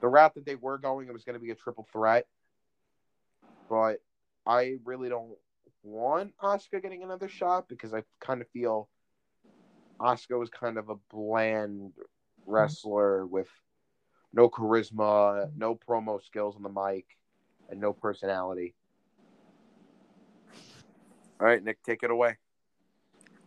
the 0.00 0.08
route 0.08 0.34
that 0.34 0.46
they 0.46 0.54
were 0.54 0.78
going 0.78 1.08
it 1.08 1.12
was 1.12 1.24
going 1.24 1.38
to 1.38 1.44
be 1.44 1.50
a 1.50 1.56
triple 1.56 1.86
threat, 1.92 2.26
but 3.68 4.00
I 4.46 4.76
really 4.84 5.08
don't 5.08 5.36
want 5.82 6.34
Asuka 6.42 6.82
getting 6.82 7.02
another 7.02 7.28
shot 7.28 7.68
because 7.68 7.94
I 7.94 8.04
kind 8.20 8.40
of 8.40 8.48
feel 8.50 8.88
Asuka 10.00 10.38
was 10.38 10.50
kind 10.50 10.78
of 10.78 10.88
a 10.88 10.96
bland 11.10 11.92
wrestler 12.46 13.26
with 13.26 13.48
no 14.32 14.48
charisma, 14.48 15.50
no 15.56 15.74
promo 15.74 16.22
skills 16.22 16.56
on 16.56 16.62
the 16.62 16.68
mic, 16.68 17.06
and 17.68 17.80
no 17.80 17.92
personality. 17.92 18.74
All 21.40 21.46
right, 21.46 21.62
Nick, 21.62 21.82
take 21.82 22.02
it 22.02 22.10
away. 22.10 22.36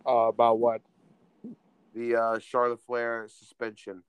Uh, 0.05 0.27
about 0.27 0.59
what? 0.59 0.81
The 1.95 2.15
uh, 2.15 2.39
Charlotte 2.39 2.81
Flair 2.81 3.25
suspension. 3.27 4.03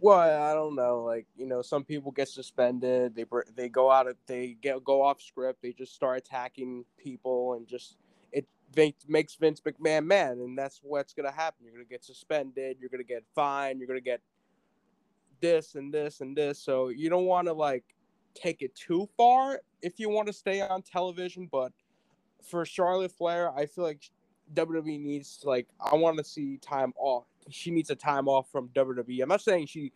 Well, 0.00 0.18
I 0.18 0.52
don't 0.52 0.74
know. 0.74 1.02
Like 1.02 1.26
you 1.34 1.46
know, 1.46 1.62
some 1.62 1.84
people 1.84 2.10
get 2.10 2.28
suspended. 2.28 3.14
They 3.14 3.24
they 3.56 3.70
go 3.70 3.90
out 3.90 4.06
of 4.06 4.16
they 4.26 4.56
get 4.60 4.84
go 4.84 5.02
off 5.02 5.22
script. 5.22 5.62
They 5.62 5.72
just 5.72 5.94
start 5.94 6.18
attacking 6.18 6.84
people 6.98 7.54
and 7.54 7.66
just 7.66 7.96
it 8.74 8.94
makes 9.08 9.36
Vince 9.36 9.60
McMahon 9.60 10.04
mad, 10.04 10.36
and 10.36 10.58
that's 10.58 10.80
what's 10.82 11.14
gonna 11.14 11.30
happen. 11.32 11.64
You're 11.64 11.74
gonna 11.74 11.84
get 11.84 12.04
suspended. 12.04 12.78
You're 12.80 12.90
gonna 12.90 13.04
get 13.04 13.24
fined. 13.34 13.78
You're 13.78 13.88
gonna 13.88 14.00
get 14.00 14.20
this 15.40 15.74
and 15.74 15.94
this 15.94 16.20
and 16.20 16.36
this. 16.36 16.58
So 16.58 16.88
you 16.88 17.08
don't 17.08 17.26
want 17.26 17.46
to 17.46 17.52
like 17.52 17.84
take 18.34 18.62
it 18.62 18.74
too 18.74 19.08
far 19.16 19.60
if 19.80 20.00
you 20.00 20.08
want 20.08 20.26
to 20.26 20.32
stay 20.32 20.60
on 20.60 20.82
television. 20.82 21.48
But 21.50 21.72
for 22.42 22.64
Charlotte 22.64 23.12
Flair, 23.12 23.56
I 23.56 23.66
feel 23.66 23.84
like 23.84 24.02
WWE 24.54 25.00
needs 25.00 25.40
like 25.44 25.66
I 25.80 25.94
want 25.94 26.18
to 26.18 26.24
see 26.24 26.58
time 26.58 26.92
off. 26.96 27.24
She 27.50 27.70
needs 27.70 27.90
a 27.90 27.94
time 27.94 28.28
off 28.28 28.50
from 28.50 28.68
WWE. 28.68 29.22
I'm 29.22 29.28
not 29.28 29.42
saying 29.42 29.66
she 29.66 29.92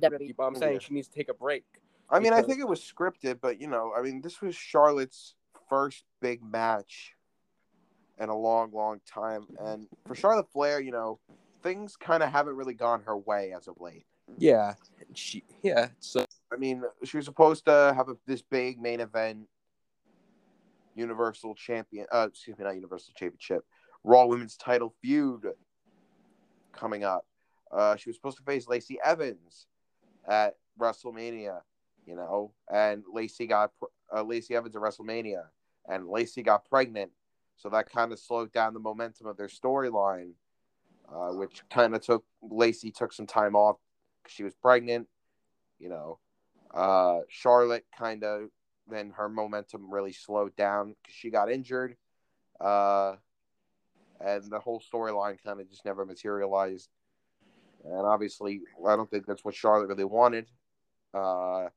WWE, 0.00 0.36
but 0.36 0.44
I'm 0.44 0.54
saying 0.54 0.74
yeah. 0.74 0.78
she 0.78 0.94
needs 0.94 1.08
to 1.08 1.14
take 1.14 1.28
a 1.28 1.34
break. 1.34 1.64
I 2.10 2.20
mean, 2.20 2.32
I 2.32 2.42
think 2.42 2.60
it 2.60 2.68
was 2.68 2.80
scripted, 2.80 3.38
but 3.40 3.60
you 3.60 3.66
know, 3.68 3.92
I 3.96 4.02
mean, 4.02 4.22
this 4.22 4.40
was 4.40 4.54
Charlotte's 4.54 5.34
first 5.68 6.04
big 6.20 6.42
match 6.42 7.14
in 8.18 8.28
a 8.28 8.36
long, 8.36 8.70
long 8.72 9.00
time, 9.06 9.46
and 9.60 9.86
for 10.06 10.14
Charlotte 10.14 10.50
Flair, 10.50 10.80
you 10.80 10.90
know, 10.90 11.18
things 11.62 11.96
kind 11.96 12.22
of 12.22 12.30
haven't 12.30 12.56
really 12.56 12.74
gone 12.74 13.02
her 13.04 13.16
way 13.16 13.52
as 13.56 13.68
of 13.68 13.80
late. 13.80 14.06
Yeah, 14.38 14.74
she 15.14 15.44
yeah. 15.62 15.88
So 16.00 16.24
I 16.52 16.56
mean, 16.56 16.82
she 17.04 17.16
was 17.16 17.26
supposed 17.26 17.66
to 17.66 17.92
have 17.96 18.08
a, 18.08 18.16
this 18.26 18.42
big 18.42 18.80
main 18.80 19.00
event, 19.00 19.46
Universal 20.98 21.54
Champion. 21.54 22.06
Uh, 22.12 22.28
excuse 22.30 22.58
me, 22.58 22.64
not 22.64 22.74
Universal 22.74 23.14
Championship, 23.16 23.64
Raw 24.04 24.26
Women's 24.26 24.56
Title 24.56 24.94
feud 25.00 25.46
coming 26.72 27.04
up. 27.04 27.26
Uh, 27.70 27.96
she 27.96 28.08
was 28.08 28.16
supposed 28.16 28.38
to 28.38 28.42
face 28.44 28.68
Lacey 28.68 28.98
Evans 29.04 29.66
at 30.26 30.56
WrestleMania, 30.78 31.60
you 32.06 32.16
know, 32.16 32.52
and 32.72 33.04
Lacey 33.12 33.46
got 33.46 33.72
uh, 34.14 34.22
Lacey 34.22 34.54
Evans 34.54 34.74
at 34.74 34.82
WrestleMania, 34.82 35.44
and 35.88 36.08
Lacey 36.08 36.42
got 36.42 36.64
pregnant, 36.68 37.10
so 37.56 37.68
that 37.68 37.90
kind 37.90 38.12
of 38.12 38.18
slowed 38.18 38.52
down 38.52 38.74
the 38.74 38.80
momentum 38.80 39.26
of 39.26 39.36
their 39.36 39.48
storyline 39.48 40.32
uh, 41.12 41.30
which 41.30 41.62
kind 41.70 41.94
of 41.94 42.02
took 42.02 42.24
Lacey 42.42 42.90
took 42.90 43.12
some 43.12 43.26
time 43.26 43.56
off 43.56 43.76
she 44.26 44.44
was 44.44 44.54
pregnant. 44.54 45.08
You 45.78 45.88
know, 45.88 46.18
uh, 46.74 47.20
Charlotte 47.28 47.86
kind 47.96 48.24
of 48.24 48.48
then 48.90 49.10
her 49.16 49.28
momentum 49.28 49.92
really 49.92 50.12
slowed 50.12 50.54
down 50.56 50.94
because 51.02 51.14
she 51.14 51.30
got 51.30 51.50
injured, 51.50 51.96
uh, 52.60 53.14
and 54.20 54.44
the 54.50 54.58
whole 54.58 54.82
storyline 54.92 55.36
kind 55.42 55.60
of 55.60 55.68
just 55.68 55.84
never 55.84 56.04
materialized. 56.04 56.88
And 57.84 58.06
obviously, 58.06 58.60
I 58.86 58.96
don't 58.96 59.10
think 59.10 59.26
that's 59.26 59.44
what 59.44 59.54
Charlotte 59.54 59.88
really 59.88 60.04
wanted. 60.04 60.46
Uh, 61.14 61.68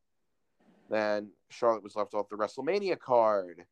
then 0.90 1.32
Charlotte 1.50 1.84
was 1.84 1.96
left 1.96 2.14
off 2.14 2.30
the 2.30 2.36
WrestleMania 2.36 3.00
card, 3.00 3.66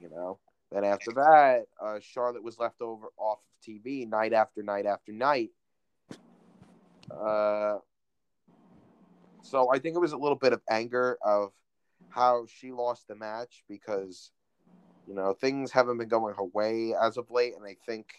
you 0.00 0.08
know. 0.10 0.38
Then 0.70 0.84
after 0.84 1.12
that, 1.12 1.64
uh, 1.82 1.98
Charlotte 2.00 2.42
was 2.42 2.58
left 2.58 2.82
over 2.82 3.06
off 3.16 3.38
of 3.38 3.66
TV 3.66 4.06
night 4.06 4.32
after 4.32 4.62
night 4.62 4.84
after 4.84 5.12
night. 5.12 5.50
Uh, 7.10 7.78
so 9.42 9.72
I 9.72 9.78
think 9.78 9.96
it 9.96 10.00
was 10.00 10.12
a 10.12 10.18
little 10.18 10.36
bit 10.36 10.52
of 10.52 10.60
anger 10.68 11.16
of 11.24 11.52
how 12.10 12.46
she 12.46 12.72
lost 12.72 13.08
the 13.08 13.14
match 13.14 13.64
because 13.68 14.32
you 15.06 15.14
know 15.14 15.32
things 15.32 15.70
haven't 15.70 15.98
been 15.98 16.08
going 16.08 16.34
her 16.34 16.44
way 16.44 16.94
as 17.00 17.16
of 17.16 17.30
late, 17.30 17.54
and 17.56 17.64
I 17.64 17.76
think 17.86 18.14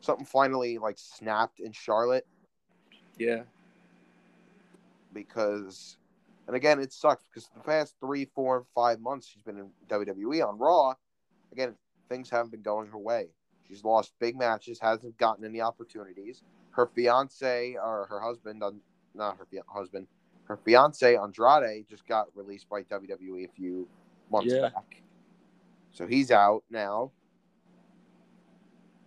something 0.00 0.26
finally 0.26 0.78
like 0.78 0.98
snapped 0.98 1.60
in 1.60 1.72
Charlotte. 1.72 2.26
Yeah. 3.18 3.42
Because 5.12 5.96
and 6.46 6.54
again, 6.54 6.78
it 6.78 6.92
sucks 6.92 7.24
because 7.24 7.48
the 7.54 7.60
past 7.60 7.96
three, 8.00 8.26
four, 8.34 8.66
five 8.74 9.00
months 9.00 9.26
she's 9.26 9.42
been 9.42 9.58
in 9.58 9.70
WWE 9.88 10.46
on 10.46 10.58
Raw. 10.58 10.94
Again, 11.52 11.74
things 12.08 12.30
haven't 12.30 12.52
been 12.52 12.62
going 12.62 12.88
her 12.88 12.98
way. 12.98 13.28
She's 13.66 13.82
lost 13.82 14.12
big 14.20 14.36
matches, 14.36 14.78
hasn't 14.80 15.18
gotten 15.18 15.44
any 15.44 15.60
opportunities. 15.60 16.42
Her 16.70 16.86
fiance 16.86 17.76
or 17.82 18.06
her 18.08 18.20
husband, 18.20 18.62
uh, 18.62 18.70
not 19.14 19.38
her 19.38 19.46
husband, 19.66 20.06
her 20.46 20.56
fiance 20.56 21.16
Andrade 21.16 21.86
just 21.88 22.06
got 22.06 22.26
released 22.34 22.68
by 22.68 22.82
WWE 22.82 23.44
a 23.44 23.52
few 23.54 23.88
months 24.30 24.52
yeah. 24.52 24.62
back. 24.62 25.02
So 25.92 26.06
he's 26.06 26.30
out 26.30 26.62
now. 26.70 27.10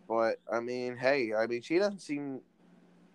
But 0.07 0.37
I 0.51 0.59
mean, 0.59 0.97
hey, 0.97 1.33
I 1.33 1.47
mean, 1.47 1.61
she 1.61 1.77
doesn't 1.77 2.01
seem 2.01 2.41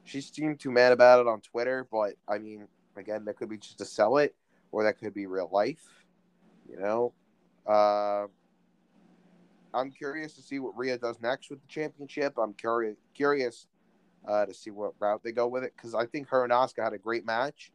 she 0.04 0.20
seemed 0.20 0.60
too 0.60 0.70
mad 0.70 0.92
about 0.92 1.20
it 1.20 1.26
on 1.26 1.40
Twitter. 1.40 1.86
But 1.90 2.14
I 2.28 2.38
mean, 2.38 2.68
Again, 2.96 3.24
that 3.24 3.36
could 3.36 3.48
be 3.48 3.58
just 3.58 3.78
to 3.78 3.84
sell 3.84 4.18
it, 4.18 4.34
or 4.72 4.84
that 4.84 4.98
could 4.98 5.14
be 5.14 5.26
real 5.26 5.50
life. 5.52 5.84
You 6.68 6.78
know, 6.78 7.12
uh, 7.66 8.26
I'm 9.74 9.90
curious 9.90 10.34
to 10.34 10.42
see 10.42 10.58
what 10.58 10.76
Rhea 10.76 10.98
does 10.98 11.20
next 11.20 11.50
with 11.50 11.60
the 11.60 11.68
championship. 11.68 12.34
I'm 12.38 12.54
curious 12.54 12.96
curious 13.14 13.66
uh, 14.26 14.46
to 14.46 14.54
see 14.54 14.70
what 14.70 14.92
route 14.98 15.22
they 15.22 15.32
go 15.32 15.48
with 15.48 15.64
it 15.64 15.72
because 15.76 15.94
I 15.94 16.06
think 16.06 16.28
her 16.28 16.44
and 16.44 16.52
Asuka 16.52 16.84
had 16.84 16.92
a 16.92 16.98
great 16.98 17.26
match. 17.26 17.72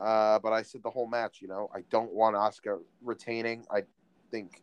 Uh, 0.00 0.38
but 0.38 0.52
I 0.52 0.62
said 0.62 0.82
the 0.82 0.90
whole 0.90 1.08
match, 1.08 1.38
you 1.40 1.48
know, 1.48 1.70
I 1.74 1.80
don't 1.90 2.12
want 2.12 2.36
Asuka 2.36 2.78
retaining. 3.02 3.64
I 3.70 3.82
think 4.30 4.62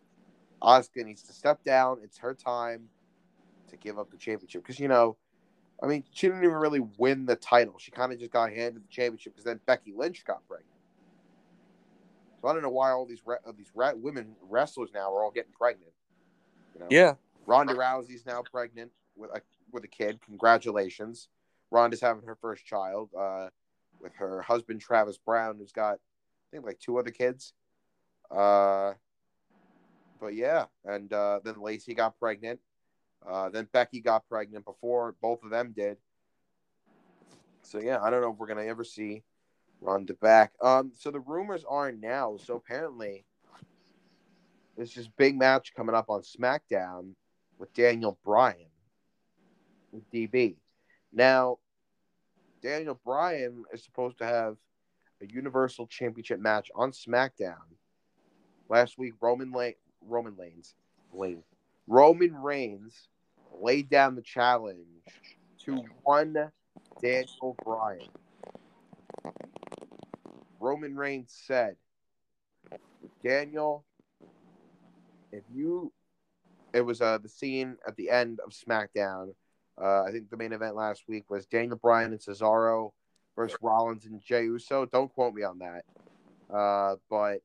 Asuka 0.61 1.03
needs 1.05 1.23
to 1.23 1.33
step 1.33 1.63
down. 1.63 1.99
It's 2.03 2.17
her 2.19 2.33
time 2.33 2.89
to 3.69 3.77
give 3.77 3.99
up 3.99 4.11
the 4.11 4.17
championship 4.17 4.63
because 4.63 4.79
you 4.79 4.87
know 4.87 5.17
I 5.81 5.87
mean, 5.87 6.03
she 6.11 6.27
didn't 6.27 6.43
even 6.43 6.55
really 6.55 6.81
win 6.97 7.25
the 7.25 7.35
title. 7.35 7.75
She 7.77 7.91
kind 7.91 8.13
of 8.13 8.19
just 8.19 8.31
got 8.31 8.51
handed 8.51 8.83
the 8.83 8.89
championship 8.89 9.33
because 9.33 9.45
then 9.45 9.59
Becky 9.65 9.93
Lynch 9.95 10.23
got 10.25 10.47
pregnant. 10.47 10.69
So 12.41 12.47
I 12.47 12.53
don't 12.53 12.61
know 12.61 12.69
why 12.69 12.91
all 12.91 13.05
these 13.05 13.21
re- 13.25 13.37
these 13.57 13.71
re- 13.75 13.93
women 13.95 14.35
wrestlers 14.41 14.91
now 14.93 15.13
are 15.13 15.23
all 15.23 15.31
getting 15.31 15.51
pregnant. 15.51 15.91
You 16.73 16.79
know? 16.81 16.87
Yeah. 16.89 17.13
Ronda 17.45 17.73
Rousey's 17.73 18.25
now 18.25 18.41
pregnant 18.49 18.91
with 19.15 19.31
a 19.31 19.41
with 19.71 19.83
a 19.83 19.87
kid. 19.87 20.19
Congratulations. 20.25 21.27
Ronda's 21.71 22.01
having 22.01 22.23
her 22.23 22.35
first 22.35 22.65
child 22.65 23.09
uh, 23.17 23.49
with 24.05 24.13
her 24.15 24.43
husband 24.43 24.79
Travis 24.79 25.17
Browne, 25.17 25.57
who's 25.57 25.71
got 25.71 25.95
I 25.95 26.47
think 26.51 26.65
like 26.65 26.79
two 26.79 26.97
other 26.97 27.09
kids. 27.09 27.53
Uh, 28.31 28.93
but 30.21 30.35
yeah, 30.35 30.65
and 30.85 31.11
uh, 31.11 31.39
then 31.43 31.59
Lacey 31.59 31.95
got 31.95 32.17
pregnant. 32.19 32.59
Uh, 33.27 33.49
then 33.49 33.67
Becky 33.73 33.99
got 33.99 34.27
pregnant 34.29 34.63
before 34.63 35.15
both 35.21 35.43
of 35.43 35.49
them 35.49 35.73
did. 35.75 35.97
So 37.63 37.79
yeah, 37.79 37.99
I 38.01 38.11
don't 38.11 38.21
know 38.21 38.31
if 38.31 38.37
we're 38.37 38.47
gonna 38.47 38.63
ever 38.65 38.83
see 38.83 39.23
Ronda 39.81 40.13
back. 40.13 40.53
Um, 40.61 40.91
so 40.95 41.09
the 41.09 41.19
rumors 41.19 41.65
are 41.67 41.91
now. 41.91 42.37
So 42.37 42.55
apparently, 42.55 43.25
there's 44.77 44.93
this 44.93 45.09
big 45.17 45.35
match 45.35 45.73
coming 45.75 45.95
up 45.95 46.09
on 46.09 46.21
SmackDown 46.21 47.13
with 47.57 47.73
Daniel 47.73 48.19
Bryan 48.23 48.69
with 49.91 50.09
DB. 50.11 50.57
Now, 51.11 51.57
Daniel 52.65 52.99
Bryan 53.05 53.63
is 53.71 53.83
supposed 53.83 54.17
to 54.17 54.25
have 54.25 54.55
a 55.21 55.27
Universal 55.27 55.85
Championship 55.85 56.39
match 56.39 56.71
on 56.73 56.91
SmackDown. 56.91 57.61
Last 58.69 58.97
week, 58.97 59.13
Roman 59.21 59.51
Lane, 59.51 59.75
Roman 60.01 60.35
Lane, 60.35 61.43
Roman 61.85 62.35
Reigns 62.35 63.07
laid 63.61 63.87
down 63.91 64.15
the 64.15 64.23
challenge 64.23 64.79
to 65.65 65.83
one 66.01 66.51
Daniel 67.03 67.55
Bryan. 67.63 68.09
Roman 70.59 70.95
Reigns 70.95 71.39
said, 71.45 71.75
Daniel, 73.23 73.85
if 75.31 75.43
you, 75.53 75.93
it 76.73 76.81
was 76.81 76.99
uh, 76.99 77.19
the 77.19 77.29
scene 77.29 77.77
at 77.87 77.95
the 77.95 78.09
end 78.09 78.39
of 78.43 78.53
SmackDown. 78.53 79.35
Uh, 79.81 80.03
I 80.03 80.11
think 80.11 80.29
the 80.29 80.37
main 80.37 80.53
event 80.53 80.75
last 80.75 81.03
week 81.07 81.29
was 81.29 81.45
Daniel 81.45 81.77
Bryan 81.77 82.11
and 82.11 82.19
Cesaro 82.19 82.91
versus 83.35 83.57
Rollins 83.61 84.05
and 84.05 84.21
Jey 84.21 84.43
Uso. 84.43 84.85
Don't 84.85 85.13
quote 85.13 85.33
me 85.33 85.43
on 85.43 85.59
that. 85.59 85.83
Uh, 86.53 86.95
but 87.09 87.39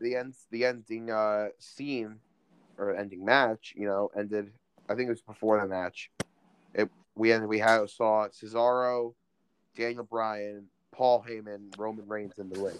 the 0.00 0.16
end, 0.16 0.34
the 0.50 0.64
ending 0.64 1.10
uh, 1.10 1.48
scene 1.58 2.16
or 2.78 2.96
ending 2.96 3.24
match, 3.24 3.74
you 3.76 3.86
know, 3.86 4.10
ended. 4.16 4.52
I 4.88 4.94
think 4.94 5.08
it 5.08 5.10
was 5.10 5.20
before 5.20 5.60
the 5.60 5.66
match. 5.66 6.10
It 6.74 6.88
we 7.14 7.32
ended, 7.32 7.48
we 7.48 7.58
had 7.58 7.90
saw 7.90 8.28
Cesaro, 8.28 9.14
Daniel 9.76 10.04
Bryan, 10.04 10.66
Paul 10.94 11.24
Heyman, 11.28 11.76
Roman 11.76 12.06
Reigns 12.08 12.38
in 12.38 12.48
the 12.48 12.60
ring. 12.60 12.76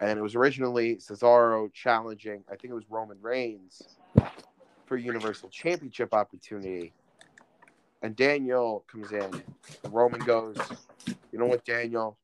And 0.00 0.18
it 0.18 0.22
was 0.22 0.34
originally 0.34 0.96
Cesaro 0.96 1.72
challenging, 1.72 2.44
I 2.50 2.56
think 2.56 2.72
it 2.72 2.74
was 2.74 2.84
Roman 2.90 3.18
Reigns 3.20 3.96
for 4.86 4.96
Universal 4.96 5.50
Championship 5.50 6.14
opportunity. 6.14 6.92
And 8.02 8.14
Daniel 8.14 8.84
comes 8.90 9.12
in. 9.12 9.42
Roman 9.90 10.20
goes, 10.20 10.56
You 11.32 11.38
know 11.38 11.46
what, 11.46 11.64
Daniel? 11.64 12.16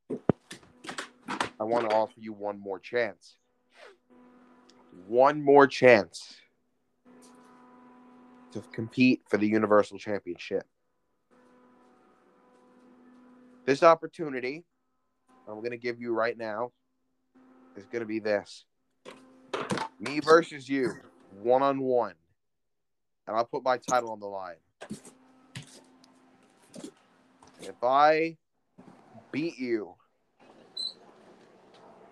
I 1.61 1.65
want 1.65 1.89
to 1.89 1.95
offer 1.95 2.15
you 2.19 2.33
one 2.33 2.59
more 2.59 2.79
chance. 2.79 3.37
One 5.07 5.43
more 5.43 5.67
chance 5.67 6.37
to 8.53 8.63
compete 8.73 9.23
for 9.29 9.37
the 9.37 9.47
Universal 9.47 9.99
Championship. 9.99 10.65
This 13.65 13.83
opportunity 13.83 14.65
I'm 15.49 15.59
going 15.59 15.71
to 15.73 15.77
give 15.77 16.01
you 16.01 16.15
right 16.15 16.37
now 16.37 16.73
is 17.77 17.85
going 17.87 18.01
to 18.01 18.07
be 18.07 18.19
this 18.19 18.65
me 19.99 20.21
versus 20.21 20.69
you, 20.69 20.93
one 21.43 21.63
on 21.63 21.81
one. 21.81 22.15
And 23.27 23.37
I'll 23.37 23.45
put 23.45 23.63
my 23.63 23.79
title 23.79 24.11
on 24.11 24.21
the 24.21 24.27
line. 24.27 24.57
If 27.61 27.83
I 27.83 28.37
beat 29.31 29.59
you, 29.59 29.95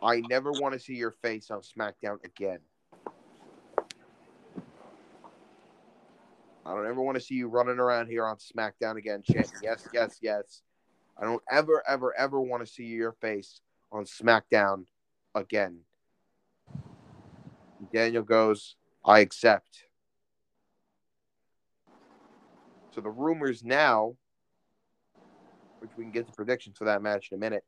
I 0.02 0.20
never 0.20 0.52
want 0.52 0.74
to 0.74 0.80
see 0.80 0.94
your 0.94 1.10
face 1.10 1.50
on 1.50 1.60
SmackDown 1.60 2.24
again. 2.24 2.60
I 6.64 6.74
don't 6.74 6.86
ever 6.86 7.02
want 7.02 7.16
to 7.16 7.20
see 7.20 7.34
you 7.34 7.48
running 7.48 7.78
around 7.78 8.06
here 8.06 8.24
on 8.24 8.36
SmackDown 8.36 8.96
again, 8.96 9.22
chanting 9.22 9.50
yes, 9.62 9.88
yes, 9.92 10.18
yes. 10.22 10.62
I 11.18 11.24
don't 11.24 11.42
ever, 11.50 11.82
ever, 11.88 12.16
ever 12.16 12.40
want 12.40 12.64
to 12.64 12.72
see 12.72 12.84
your 12.84 13.12
face 13.12 13.60
on 13.90 14.04
SmackDown 14.04 14.84
again. 15.34 15.80
Daniel 17.92 18.22
goes, 18.22 18.76
I 19.04 19.20
accept. 19.20 19.84
So 22.94 23.00
the 23.00 23.10
rumors 23.10 23.62
now, 23.62 24.16
which 25.80 25.90
we 25.96 26.04
can 26.04 26.12
get 26.12 26.26
the 26.26 26.32
predictions 26.32 26.76
for 26.76 26.84
that 26.86 27.02
match 27.02 27.28
in 27.30 27.36
a 27.36 27.40
minute, 27.40 27.64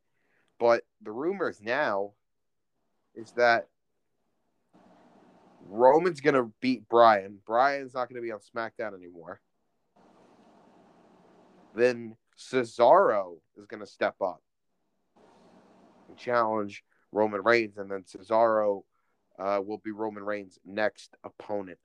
but 0.59 0.83
the 1.01 1.11
rumors 1.11 1.61
now 1.61 2.11
is 3.15 3.31
that 3.31 3.67
Roman's 5.65 6.19
to 6.35 6.51
beat 6.59 6.87
Bryan. 6.89 7.39
Bryan's 7.45 7.93
not 7.93 8.09
to 8.21 8.25
be 8.25 8.31
on 8.31 8.39
SmackDown 8.39 8.95
anymore. 8.95 9.39
Then 11.75 12.17
Cesaro 12.37 13.37
is 13.57 13.65
to 13.79 13.87
step 13.87 14.15
up 14.21 14.41
and 16.09 16.17
challenge 16.17 16.83
Roman 17.11 17.41
Reigns, 17.41 17.77
and 17.77 17.89
then 17.89 18.03
Cesaro 18.03 18.83
uh, 19.39 19.61
will 19.65 19.79
be 19.79 19.91
Roman 19.91 20.23
Reigns' 20.23 20.59
next 20.65 21.15
opponent 21.23 21.79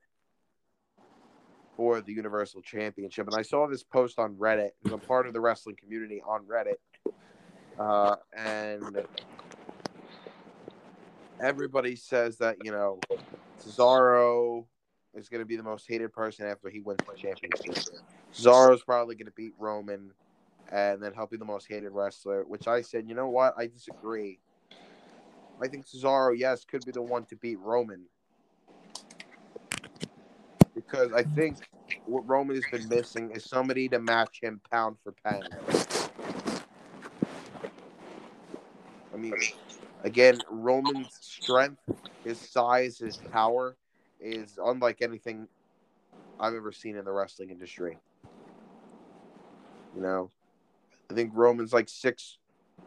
for 1.79 2.01
the 2.01 2.13
Universal 2.13 2.61
Championship. 2.63 3.29
And 3.29 3.37
I 3.37 3.43
saw 3.43 3.69
this 3.69 3.85
post 3.85 4.19
on 4.19 4.35
Reddit. 4.35 4.71
I'm 4.93 4.99
part 4.99 5.29
of 5.29 5.33
the 5.33 5.41
wrestling 5.41 5.77
community 5.81 6.21
on 6.27 6.45
Reddit, 6.45 6.75
uh, 7.79 8.17
and 8.37 9.07
everybody 11.41 11.95
says 11.95 12.37
that 12.39 12.57
you 12.65 12.73
know 12.73 12.99
Cesaro 13.65 14.67
is 15.15 15.29
going 15.29 15.41
to 15.41 15.47
be 15.47 15.57
the 15.57 15.63
most 15.63 15.87
hated 15.89 16.13
person 16.13 16.47
after 16.47 16.69
he 16.69 16.81
wins 16.81 16.99
the 17.09 17.17
championship. 17.17 17.85
Cesaro 18.35 18.75
is 18.75 18.83
probably 18.83 19.15
going 19.15 19.27
to 19.27 19.33
beat 19.37 19.55
Roman 19.57 20.11
and 20.73 21.01
then 21.01 21.13
he'll 21.15 21.27
be 21.27 21.37
the 21.37 21.45
most 21.45 21.69
hated 21.69 21.91
wrestler. 21.91 22.45
Which 22.45 22.67
I 22.67 22.83
said, 22.83 23.09
you 23.09 23.15
know 23.15 23.29
what? 23.29 23.55
I 23.57 23.69
disagree. 23.69 24.41
I 25.63 25.69
think 25.69 25.87
Cesaro, 25.87 26.37
yes, 26.37 26.65
could 26.65 26.85
be 26.85 26.93
the 26.93 27.03
one 27.03 27.25
to 27.27 27.37
beat 27.37 27.59
Roman. 27.61 28.05
Because 30.89 31.13
I 31.13 31.23
think 31.23 31.57
what 32.07 32.27
Roman 32.27 32.57
has 32.57 32.65
been 32.71 32.89
missing 32.89 33.31
is 33.35 33.45
somebody 33.45 33.89
to 33.91 33.99
match 33.99 34.39
him 34.43 34.61
pound 34.71 34.97
for 35.03 35.13
pound. 35.25 35.49
I 39.13 39.17
mean, 39.17 39.35
again, 40.05 40.41
Roman's 40.51 41.19
strength, 41.21 41.83
his 42.25 42.39
size, 42.39 42.99
his 42.99 43.19
power 43.31 43.77
is 44.21 44.59
unlike 44.65 45.03
anything 45.03 45.49
I've 46.41 46.55
ever 46.55 46.73
seen 46.73 46.97
in 46.97 47.05
the 47.05 47.13
wrestling 47.13 47.51
industry. 47.51 47.99
You 49.95 50.03
know, 50.03 50.31
I 51.11 51.15
think 51.15 51.33
Roman's 51.35 51.73
like 51.73 51.89
six, 51.89 52.39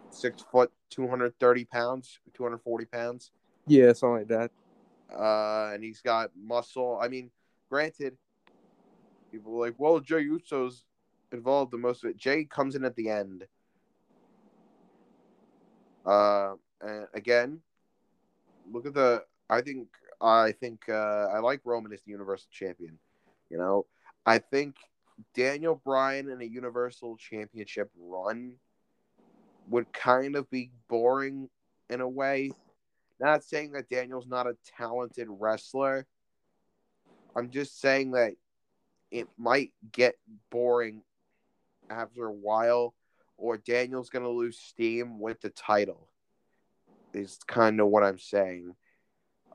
six 0.10 0.44
foot, 0.52 0.72
two 0.90 1.08
hundred 1.08 1.38
thirty 1.40 1.66
pounds, 1.66 2.20
two 2.34 2.44
hundred 2.44 2.60
forty 2.60 2.86
pounds. 2.86 3.32
Yeah, 3.68 3.94
something 3.94 4.20
like 4.20 4.28
that. 4.30 4.52
Uh, 5.14 5.72
and 5.74 5.84
he's 5.84 6.02
got 6.02 6.32
muscle. 6.36 6.98
I 7.02 7.08
mean, 7.08 7.30
granted, 7.72 8.18
people 9.32 9.56
are 9.56 9.68
like, 9.68 9.76
well, 9.78 10.00
Jey 10.00 10.22
Uso's 10.22 10.84
involved 11.32 11.72
the 11.72 11.78
most 11.78 12.04
of 12.04 12.10
it. 12.10 12.18
Jay 12.18 12.44
comes 12.44 12.76
in 12.76 12.84
at 12.84 12.96
the 12.96 13.10
end. 13.10 13.46
Uh, 16.06 16.54
and 16.82 17.08
again, 17.14 17.62
look 18.72 18.86
at 18.86 18.94
the. 18.94 19.24
I 19.50 19.62
think 19.62 19.88
I 20.20 20.52
think 20.52 20.90
uh, 20.90 21.28
I 21.34 21.40
like 21.40 21.62
Roman 21.64 21.94
as 21.94 22.02
the 22.04 22.12
Universal 22.12 22.50
Champion. 22.52 22.98
You 23.50 23.58
know, 23.58 23.86
I 24.26 24.40
think 24.40 24.76
Daniel 25.36 25.82
Bryan 25.84 26.30
in 26.30 26.42
a 26.42 26.46
Universal 26.46 27.18
Championship 27.18 27.90
run 27.98 28.54
would 29.70 29.92
kind 29.94 30.36
of 30.36 30.50
be 30.50 30.72
boring 30.90 31.50
in 31.90 32.02
a 32.02 32.10
way. 32.10 32.52
Not 33.20 33.44
saying 33.44 33.74
that 33.74 33.90
Daniel's 33.90 34.28
not 34.28 34.48
a 34.48 34.58
talented 34.78 35.28
wrestler. 35.30 36.08
I'm 37.36 37.50
just 37.50 37.80
saying 37.80 38.12
that 38.12 38.34
it 39.10 39.28
might 39.38 39.72
get 39.92 40.16
boring 40.50 41.02
after 41.90 42.26
a 42.26 42.32
while, 42.32 42.94
or 43.38 43.58
Daniel's 43.58 44.10
going 44.10 44.24
to 44.24 44.30
lose 44.30 44.58
steam 44.58 45.20
with 45.20 45.42
the 45.42 45.50
title, 45.50 46.08
is 47.14 47.40
kind 47.48 47.80
of 47.82 47.88
what 47.88 48.04
I'm 48.04 48.20
saying. 48.20 48.76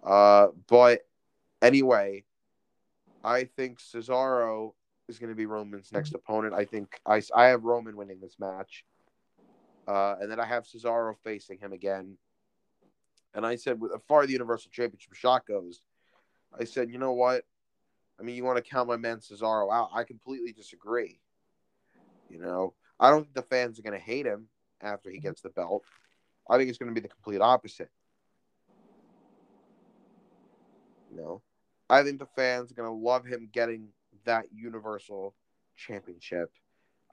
Uh, 0.05 0.49
but 0.69 1.01
anyway, 1.63 2.25
I 3.25 3.45
think 3.45 3.81
Cesaro 3.81 4.73
is 5.09 5.19
going 5.19 5.31
to 5.31 5.37
be 5.37 5.47
Roman's 5.47 5.93
next 5.93 6.11
mm-hmm. 6.11 6.17
opponent. 6.17 6.55
I 6.55 6.65
think 6.65 7.01
I, 7.07 7.23
I 7.35 7.47
have 7.47 7.65
Roman 7.65 7.97
winning 7.97 8.21
this 8.21 8.37
match. 8.39 8.85
Uh, 9.89 10.17
and 10.21 10.31
then 10.31 10.41
I 10.41 10.47
have 10.47 10.65
Cesaro 10.65 11.15
facing 11.23 11.59
him 11.59 11.73
again. 11.73 12.17
And 13.35 13.47
I 13.47 13.57
said, 13.57 13.79
as 13.95 14.01
far 14.09 14.23
as 14.23 14.27
the 14.27 14.33
Universal 14.33 14.71
Championship 14.73 15.15
shot 15.15 15.47
goes, 15.47 15.81
I 16.59 16.65
said, 16.65 16.91
you 16.91 16.99
know 16.99 17.13
what? 17.13 17.45
I 18.19 18.23
mean, 18.23 18.37
you 18.37 18.45
want 18.45 18.57
to 18.57 18.63
count 18.63 18.89
my 18.89 18.97
man 18.97 19.19
Cesaro 19.19 19.73
out? 19.73 19.91
I 19.95 20.05
completely 20.05 20.53
disagree. 20.53 21.21
You 22.31 22.41
know, 22.41 22.75
I 22.99 23.11
don't 23.11 23.23
think 23.23 23.35
the 23.35 23.43
fans 23.43 23.79
are 23.79 23.83
going 23.83 23.99
to 23.99 24.05
hate 24.05 24.27
him 24.27 24.49
after 24.81 25.11
he 25.11 25.19
mm-hmm. 25.19 25.29
gets 25.29 25.43
the 25.43 25.51
belt. 25.51 25.85
I 26.49 26.57
think 26.57 26.69
it's 26.69 26.79
going 26.79 26.95
to 26.95 27.01
be 27.01 27.07
the 27.07 27.13
complete 27.13 27.41
opposite. 27.41 27.91
You 31.11 31.19
know, 31.19 31.43
I 31.89 32.03
think 32.03 32.19
the 32.19 32.29
fans 32.37 32.71
are 32.71 32.75
going 32.75 32.89
to 32.89 33.05
love 33.07 33.25
him 33.25 33.49
getting 33.53 33.89
that 34.25 34.47
Universal 34.53 35.35
Championship. 35.77 36.51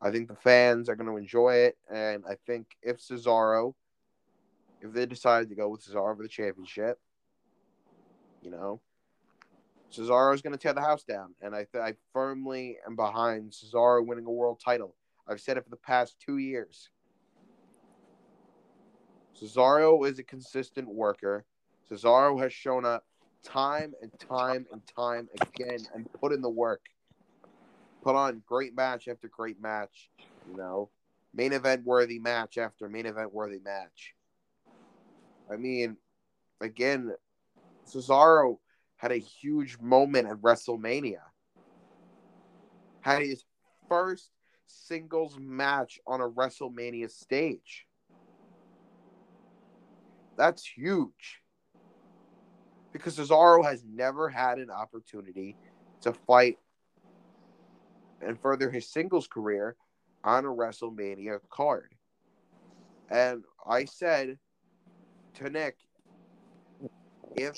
I 0.01 0.11
think 0.11 0.27
the 0.27 0.35
fans 0.35 0.89
are 0.89 0.95
going 0.95 1.09
to 1.09 1.17
enjoy 1.17 1.55
it, 1.55 1.77
and 1.89 2.23
I 2.29 2.35
think 2.45 2.67
if 2.81 2.97
Cesaro, 2.97 3.73
if 4.81 4.91
they 4.91 5.05
decide 5.05 5.47
to 5.49 5.55
go 5.55 5.69
with 5.69 5.85
Cesaro 5.85 6.17
for 6.17 6.23
the 6.23 6.29
championship, 6.29 6.99
you 8.41 8.51
know, 8.51 8.81
Cesaro 9.93 10.33
is 10.33 10.41
going 10.41 10.53
to 10.53 10.57
tear 10.57 10.73
the 10.73 10.81
house 10.81 11.03
down, 11.03 11.35
and 11.41 11.55
I 11.55 11.65
th- 11.65 11.83
I 11.83 11.93
firmly 12.11 12.77
am 12.85 12.95
behind 12.95 13.51
Cesaro 13.51 14.05
winning 14.05 14.25
a 14.25 14.31
world 14.31 14.59
title. 14.63 14.95
I've 15.27 15.39
said 15.39 15.57
it 15.57 15.63
for 15.63 15.69
the 15.69 15.77
past 15.77 16.15
two 16.19 16.37
years. 16.37 16.89
Cesaro 19.39 20.07
is 20.07 20.19
a 20.19 20.23
consistent 20.23 20.87
worker. 20.87 21.45
Cesaro 21.89 22.41
has 22.41 22.51
shown 22.51 22.85
up 22.85 23.05
time 23.43 23.93
and 24.01 24.11
time 24.19 24.65
and 24.71 24.81
time 24.95 25.29
again 25.41 25.79
and 25.93 26.11
put 26.13 26.31
in 26.31 26.41
the 26.41 26.49
work 26.49 26.81
put 28.03 28.15
on 28.15 28.43
great 28.45 28.75
match 28.75 29.07
after 29.07 29.27
great 29.29 29.61
match, 29.61 30.09
you 30.49 30.57
know, 30.57 30.89
main 31.33 31.53
event 31.53 31.85
worthy 31.85 32.19
match 32.19 32.57
after 32.57 32.89
main 32.89 33.05
event 33.05 33.33
worthy 33.33 33.59
match. 33.59 34.13
I 35.51 35.55
mean, 35.55 35.97
again, 36.61 37.13
Cesaro 37.87 38.57
had 39.03 39.11
a 39.11 39.17
huge 39.17 39.77
moment 39.81 40.29
at 40.29 40.37
WrestleMania. 40.37 41.19
Had 43.01 43.23
his 43.23 43.43
first 43.89 44.31
singles 44.65 45.37
match 45.39 45.99
on 46.07 46.21
a 46.21 46.29
WrestleMania 46.29 47.11
stage. 47.11 47.85
That's 50.37 50.65
huge. 50.65 51.41
because 52.93 53.17
Cesaro 53.17 53.63
has 53.63 53.83
never 53.85 54.29
had 54.29 54.59
an 54.59 54.69
opportunity 54.69 55.57
to 56.01 56.13
fight 56.13 56.57
and 58.21 58.39
further 58.39 58.69
his 58.71 58.89
singles 58.89 59.27
career 59.27 59.75
on 60.23 60.45
a 60.45 60.49
WrestleMania 60.49 61.39
card. 61.49 61.93
And 63.09 63.43
I 63.67 63.85
said 63.85 64.39
to 65.35 65.49
Nick, 65.49 65.77
if 67.35 67.57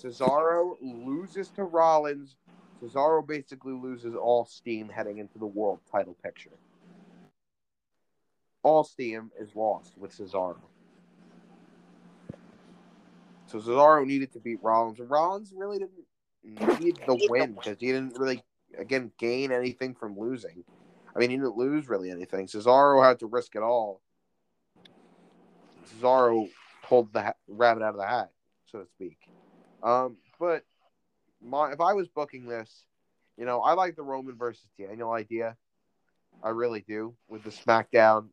Cesaro 0.00 0.76
loses 0.80 1.48
to 1.50 1.64
Rollins, 1.64 2.36
Cesaro 2.82 3.26
basically 3.26 3.74
loses 3.74 4.14
all 4.14 4.46
steam 4.46 4.88
heading 4.88 5.18
into 5.18 5.38
the 5.38 5.46
world 5.46 5.80
title 5.90 6.16
picture. 6.22 6.50
All 8.62 8.84
steam 8.84 9.30
is 9.38 9.54
lost 9.54 9.98
with 9.98 10.16
Cesaro. 10.16 10.56
So 13.46 13.58
Cesaro 13.58 14.06
needed 14.06 14.32
to 14.32 14.38
beat 14.38 14.62
Rollins. 14.62 15.00
And 15.00 15.10
Rollins 15.10 15.52
really 15.54 15.78
didn't 15.78 16.80
need 16.80 17.00
the 17.06 17.26
win 17.28 17.54
because 17.54 17.78
he 17.80 17.88
didn't 17.88 18.18
really, 18.18 18.42
again, 18.78 19.10
gain 19.18 19.50
anything 19.50 19.94
from 19.94 20.18
losing. 20.18 20.64
I 21.14 21.18
mean, 21.18 21.30
he 21.30 21.36
didn't 21.36 21.56
lose 21.56 21.88
really 21.88 22.10
anything. 22.10 22.46
Cesaro 22.46 23.04
had 23.04 23.18
to 23.18 23.26
risk 23.26 23.56
it 23.56 23.62
all. 23.62 24.00
Cesaro 25.86 26.48
pulled 26.84 27.12
the 27.12 27.34
rabbit 27.48 27.82
out 27.82 27.94
of 27.94 27.96
the 27.96 28.06
hat, 28.06 28.30
so 28.70 28.80
to 28.80 28.86
speak. 28.86 29.18
Um, 29.82 30.16
but 30.38 30.64
my 31.42 31.72
if 31.72 31.80
I 31.80 31.92
was 31.94 32.08
booking 32.08 32.46
this, 32.46 32.84
you 33.36 33.44
know, 33.44 33.60
I 33.60 33.72
like 33.74 33.96
the 33.96 34.02
Roman 34.02 34.36
versus 34.36 34.66
Daniel 34.78 35.12
idea. 35.12 35.56
I 36.42 36.50
really 36.50 36.84
do 36.86 37.14
with 37.28 37.42
the 37.44 37.50
SmackDown. 37.50 38.28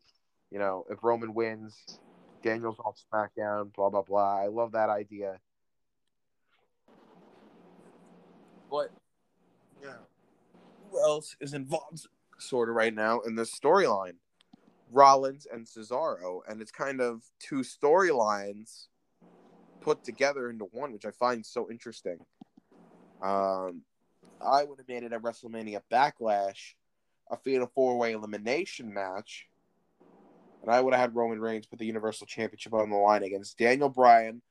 You 0.52 0.60
know, 0.60 0.86
if 0.90 1.04
Roman 1.04 1.34
wins, 1.34 2.00
Daniel's 2.44 2.80
off 2.80 2.98
SmackDown. 3.12 3.74
Blah 3.74 3.90
blah 3.90 4.02
blah. 4.02 4.42
I 4.42 4.48
love 4.48 4.74
that 4.74 4.90
idea. 4.90 5.40
But 8.70 8.92
yeah, 9.82 9.96
who 10.92 11.02
else 11.02 11.36
is 11.40 11.54
involved, 11.54 12.08
sort 12.38 12.70
of 12.70 12.76
right 12.76 12.94
now 12.94 13.22
in 13.22 13.36
this 13.36 13.58
storyline? 13.58 14.16
Rollins 14.92 15.48
and 15.52 15.66
Cesaro, 15.66 16.42
and 16.48 16.62
it's 16.62 16.72
kind 16.72 17.02
of 17.02 17.24
two 17.40 17.58
storylines 17.58 18.88
put 19.82 20.04
together 20.04 20.50
into 20.50 20.66
one, 20.66 20.92
which 20.92 21.06
I 21.06 21.12
find 21.12 21.46
so 21.46 21.70
interesting. 21.70 22.18
Um, 23.22 23.82
I 24.42 24.64
would 24.64 24.80
have 24.80 24.88
made 24.88 25.04
it 25.04 25.14
a 25.14 25.20
WrestleMania 25.20 25.82
Backlash, 25.92 26.74
a 27.32 27.38
Fatal 27.38 27.72
Four 27.74 27.98
Way 27.98 28.14
Elimination 28.14 28.94
match, 28.94 29.48
and 30.62 30.72
I 30.72 30.82
would 30.82 30.94
have 30.94 31.02
had 31.02 31.16
Roman 31.16 31.40
Reigns 31.40 31.66
put 31.66 31.80
the 31.80 31.86
Universal 31.86 32.28
Championship 32.28 32.74
on 32.74 32.90
the 32.90 32.96
line 32.96 33.24
against 33.24 33.58
Daniel 33.58 33.90
Bryan, 33.90 34.42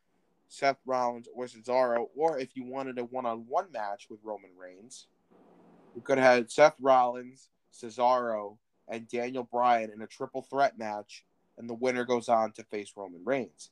Seth 0.49 0.79
Rollins, 0.87 1.29
or 1.35 1.47
Cesaro, 1.47 2.07
or 2.17 2.39
if 2.39 2.57
you 2.57 2.65
wanted 2.65 2.99
a 2.99 3.05
one-on-one 3.05 3.71
match 3.73 4.07
with 4.09 4.21
Roman 4.23 4.51
Reigns, 4.57 5.07
you 5.95 6.03
could 6.03 6.19
have 6.19 6.37
had 6.37 6.51
Seth 6.51 6.77
Rollins, 6.81 7.49
Cesaro, 7.73 8.59
and 8.89 9.09
Daniel 9.09 9.45
Bryan 9.45 9.91
in 9.91 10.03
a 10.03 10.07
triple 10.07 10.43
threat 10.43 10.79
match, 10.79 11.25
and 11.59 11.69
the 11.69 11.75
winner 11.75 12.05
goes 12.05 12.29
on 12.29 12.53
to 12.53 12.65
face 12.65 12.93
Roman 12.97 13.25
Reigns. 13.25 13.71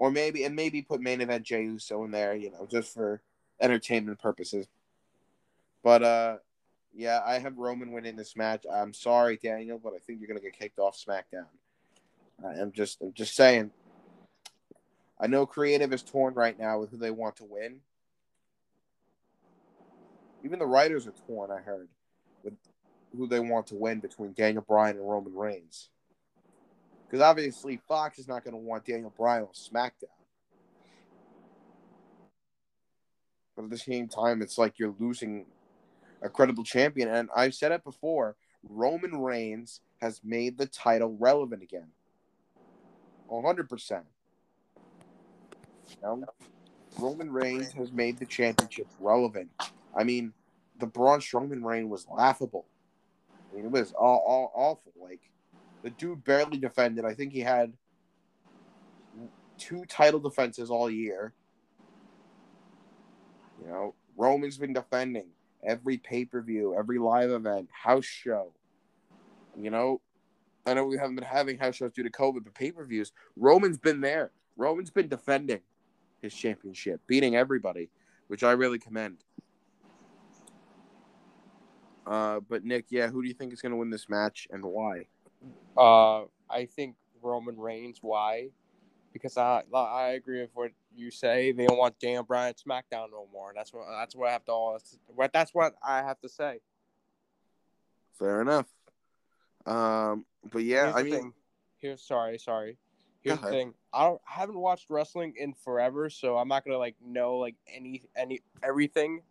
Or 0.00 0.10
maybe 0.10 0.44
and 0.44 0.56
maybe 0.56 0.80
put 0.80 1.02
main 1.02 1.20
event 1.20 1.44
Jey 1.44 1.64
Uso 1.64 2.04
in 2.04 2.10
there, 2.10 2.34
you 2.34 2.50
know, 2.50 2.66
just 2.66 2.94
for 2.94 3.20
entertainment 3.60 4.18
purposes. 4.18 4.66
But 5.84 6.02
uh 6.02 6.36
yeah, 6.94 7.20
I 7.24 7.38
have 7.38 7.58
Roman 7.58 7.92
winning 7.92 8.16
this 8.16 8.34
match. 8.34 8.64
I'm 8.72 8.94
sorry, 8.94 9.36
Daniel, 9.36 9.78
but 9.78 9.92
I 9.92 9.98
think 9.98 10.18
you're 10.18 10.26
gonna 10.26 10.40
get 10.40 10.58
kicked 10.58 10.78
off 10.78 10.96
SmackDown. 10.98 11.44
I'm 12.42 12.72
just 12.72 13.02
I'm 13.02 13.12
just 13.12 13.36
saying. 13.36 13.72
I 15.20 15.26
know 15.26 15.44
creative 15.44 15.92
is 15.92 16.02
torn 16.02 16.32
right 16.32 16.58
now 16.58 16.78
with 16.80 16.90
who 16.90 16.96
they 16.96 17.10
want 17.10 17.36
to 17.36 17.44
win. 17.44 17.80
Even 20.42 20.58
the 20.58 20.66
writers 20.66 21.06
are 21.06 21.14
torn, 21.26 21.50
I 21.50 21.58
heard, 21.58 21.88
with 22.42 22.54
who 23.14 23.26
they 23.26 23.40
want 23.40 23.66
to 23.66 23.74
win 23.74 24.00
between 24.00 24.32
Daniel 24.32 24.64
Bryan 24.66 24.96
and 24.96 25.06
Roman 25.06 25.34
Reigns. 25.34 25.90
Because 27.10 27.24
obviously 27.24 27.80
Fox 27.88 28.20
is 28.20 28.28
not 28.28 28.44
going 28.44 28.54
to 28.54 28.60
want 28.60 28.84
Daniel 28.84 29.12
Bryan 29.16 29.42
on 29.42 29.48
SmackDown. 29.48 30.04
But 33.56 33.64
at 33.64 33.70
the 33.70 33.78
same 33.78 34.06
time, 34.06 34.42
it's 34.42 34.56
like 34.56 34.78
you're 34.78 34.94
losing 35.00 35.46
a 36.22 36.28
credible 36.28 36.62
champion. 36.62 37.08
And 37.08 37.28
I've 37.34 37.54
said 37.54 37.72
it 37.72 37.82
before 37.82 38.36
Roman 38.68 39.20
Reigns 39.20 39.80
has 40.00 40.20
made 40.22 40.56
the 40.56 40.66
title 40.66 41.16
relevant 41.18 41.64
again. 41.64 41.88
100%. 43.28 44.02
You 46.02 46.24
Roman 46.98 47.32
Reigns 47.32 47.72
has 47.72 47.90
made 47.90 48.18
the 48.18 48.26
championship 48.26 48.86
relevant. 49.00 49.50
I 49.96 50.04
mean, 50.04 50.32
the 50.78 50.86
Braun 50.86 51.20
Strowman 51.20 51.64
reign 51.64 51.88
was 51.88 52.06
laughable. 52.08 52.66
I 53.52 53.56
mean, 53.56 53.66
it 53.66 53.70
was 53.70 53.92
all, 53.92 54.24
all 54.26 54.52
awful. 54.54 54.92
Like, 55.00 55.20
the 55.82 55.90
dude 55.90 56.24
barely 56.24 56.58
defended. 56.58 57.04
I 57.04 57.14
think 57.14 57.32
he 57.32 57.40
had 57.40 57.72
two 59.58 59.84
title 59.86 60.20
defenses 60.20 60.70
all 60.70 60.90
year. 60.90 61.32
You 63.62 63.68
know, 63.68 63.94
Roman's 64.16 64.58
been 64.58 64.72
defending 64.72 65.28
every 65.62 65.98
pay 65.98 66.24
per 66.24 66.40
view, 66.40 66.74
every 66.76 66.98
live 66.98 67.30
event, 67.30 67.68
house 67.70 68.04
show. 68.04 68.52
You 69.58 69.70
know, 69.70 70.00
I 70.66 70.74
know 70.74 70.84
we 70.84 70.96
haven't 70.96 71.16
been 71.16 71.24
having 71.24 71.58
house 71.58 71.76
shows 71.76 71.92
due 71.92 72.02
to 72.02 72.10
COVID, 72.10 72.44
but 72.44 72.54
pay 72.54 72.72
per 72.72 72.84
views, 72.84 73.12
Roman's 73.36 73.78
been 73.78 74.00
there. 74.00 74.30
Roman's 74.56 74.90
been 74.90 75.08
defending 75.08 75.60
his 76.20 76.34
championship, 76.34 77.00
beating 77.06 77.36
everybody, 77.36 77.90
which 78.28 78.42
I 78.42 78.52
really 78.52 78.78
commend. 78.78 79.18
Uh, 82.06 82.40
but 82.48 82.64
Nick, 82.64 82.86
yeah, 82.90 83.08
who 83.08 83.22
do 83.22 83.28
you 83.28 83.34
think 83.34 83.52
is 83.52 83.62
going 83.62 83.70
to 83.70 83.76
win 83.76 83.90
this 83.90 84.08
match 84.08 84.48
and 84.50 84.64
why? 84.64 85.04
Uh, 85.76 86.22
I 86.48 86.66
think 86.66 86.96
Roman 87.22 87.56
Reigns. 87.58 87.98
Why? 88.00 88.50
Because 89.12 89.36
I 89.36 89.62
I 89.74 90.10
agree 90.10 90.40
with 90.40 90.50
what 90.54 90.70
you 90.94 91.10
say. 91.10 91.52
They 91.52 91.66
don't 91.66 91.78
want 91.78 91.98
Daniel 91.98 92.22
Bryan 92.22 92.54
SmackDown 92.54 93.10
no 93.10 93.28
more. 93.32 93.52
That's 93.54 93.72
what 93.72 93.84
that's 93.98 94.14
what 94.14 94.28
I 94.28 94.32
have 94.32 94.44
to 94.46 94.52
all. 94.52 94.78
That's 95.32 95.54
what 95.54 95.74
I 95.82 95.98
have 95.98 96.20
to 96.20 96.28
say. 96.28 96.60
Fair 98.18 98.42
enough. 98.42 98.66
Um, 99.66 100.24
but 100.50 100.62
yeah, 100.62 100.92
I 100.94 101.02
mean, 101.02 101.12
thing. 101.12 101.32
here's 101.78 102.02
sorry, 102.02 102.38
sorry. 102.38 102.76
Here's 103.22 103.38
the 103.40 103.48
thing. 103.48 103.74
I 103.92 104.04
don't 104.04 104.20
I 104.28 104.40
haven't 104.40 104.58
watched 104.58 104.86
wrestling 104.88 105.34
in 105.36 105.52
forever, 105.52 106.08
so 106.08 106.38
I'm 106.38 106.48
not 106.48 106.64
gonna 106.64 106.78
like 106.78 106.96
know 107.04 107.36
like 107.36 107.56
any 107.68 108.02
any 108.16 108.40
everything 108.62 109.22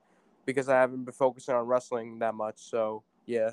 because 0.46 0.70
I 0.70 0.80
haven't 0.80 1.06
been 1.06 1.14
focusing 1.14 1.56
on 1.56 1.66
wrestling 1.66 2.20
that 2.20 2.36
much. 2.36 2.56
So 2.58 3.04
yeah. 3.26 3.52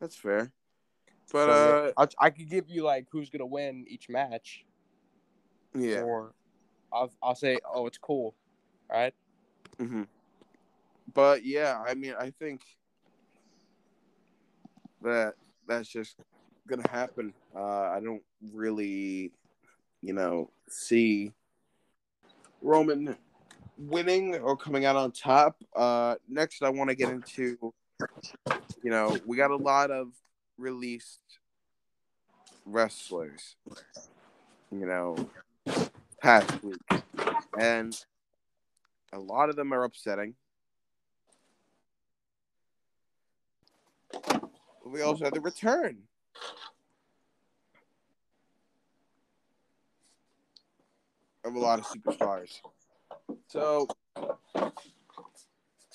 That's 0.00 0.16
fair. 0.16 0.50
But 1.32 1.46
so, 1.46 1.92
uh, 1.96 2.06
I, 2.20 2.26
I 2.26 2.30
could 2.30 2.48
give 2.48 2.68
you 2.68 2.82
like 2.82 3.06
who's 3.10 3.30
gonna 3.30 3.46
win 3.46 3.84
each 3.88 4.08
match. 4.08 4.64
Yeah. 5.74 6.00
Or 6.00 6.32
I'll 6.92 7.12
I'll 7.22 7.34
say, 7.34 7.58
oh, 7.72 7.86
it's 7.86 7.98
cool, 7.98 8.34
right? 8.90 9.14
Mm-hmm. 9.78 10.04
But 11.12 11.44
yeah, 11.44 11.82
I 11.86 11.94
mean, 11.94 12.14
I 12.18 12.30
think 12.30 12.62
that 15.02 15.34
that's 15.68 15.88
just 15.88 16.16
gonna 16.66 16.88
happen. 16.90 17.32
Uh, 17.54 17.60
I 17.90 18.00
don't 18.02 18.22
really, 18.52 19.32
you 20.02 20.14
know, 20.14 20.50
see 20.68 21.32
Roman 22.62 23.16
winning 23.78 24.36
or 24.36 24.56
coming 24.56 24.84
out 24.84 24.96
on 24.96 25.12
top. 25.12 25.56
Uh, 25.74 26.16
next, 26.28 26.62
I 26.62 26.68
want 26.70 26.90
to 26.90 26.96
get 26.96 27.08
into, 27.08 27.72
you 28.82 28.90
know, 28.90 29.16
we 29.26 29.36
got 29.36 29.50
a 29.50 29.56
lot 29.56 29.90
of 29.90 30.08
released 30.58 31.20
wrestlers, 32.64 33.56
you 34.70 34.86
know, 34.86 35.16
past 36.22 36.62
week, 36.62 36.80
and 37.58 38.04
a 39.12 39.18
lot 39.18 39.48
of 39.48 39.56
them 39.56 39.72
are 39.72 39.84
upsetting. 39.84 40.34
We 44.84 45.02
also 45.02 45.24
had 45.24 45.34
the 45.34 45.40
return 45.40 45.98
of 51.44 51.54
a 51.54 51.58
lot 51.58 51.78
of 51.78 51.86
superstars. 51.86 52.60
So 53.48 53.88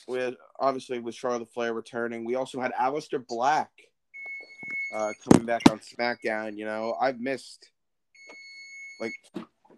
we 0.08 0.20
had 0.20 0.36
obviously 0.60 1.00
with 1.00 1.16
Charlotte 1.16 1.50
Flair 1.54 1.74
returning. 1.74 2.26
We 2.26 2.36
also 2.36 2.60
had 2.60 2.72
Aleister 2.74 3.26
Black 3.28 3.70
uh, 4.94 5.14
coming 5.28 5.46
back 5.46 5.62
on 5.70 5.80
SmackDown. 5.80 6.58
You 6.58 6.66
know, 6.66 6.96
I've 7.00 7.20
missed 7.20 7.72
like 9.00 9.14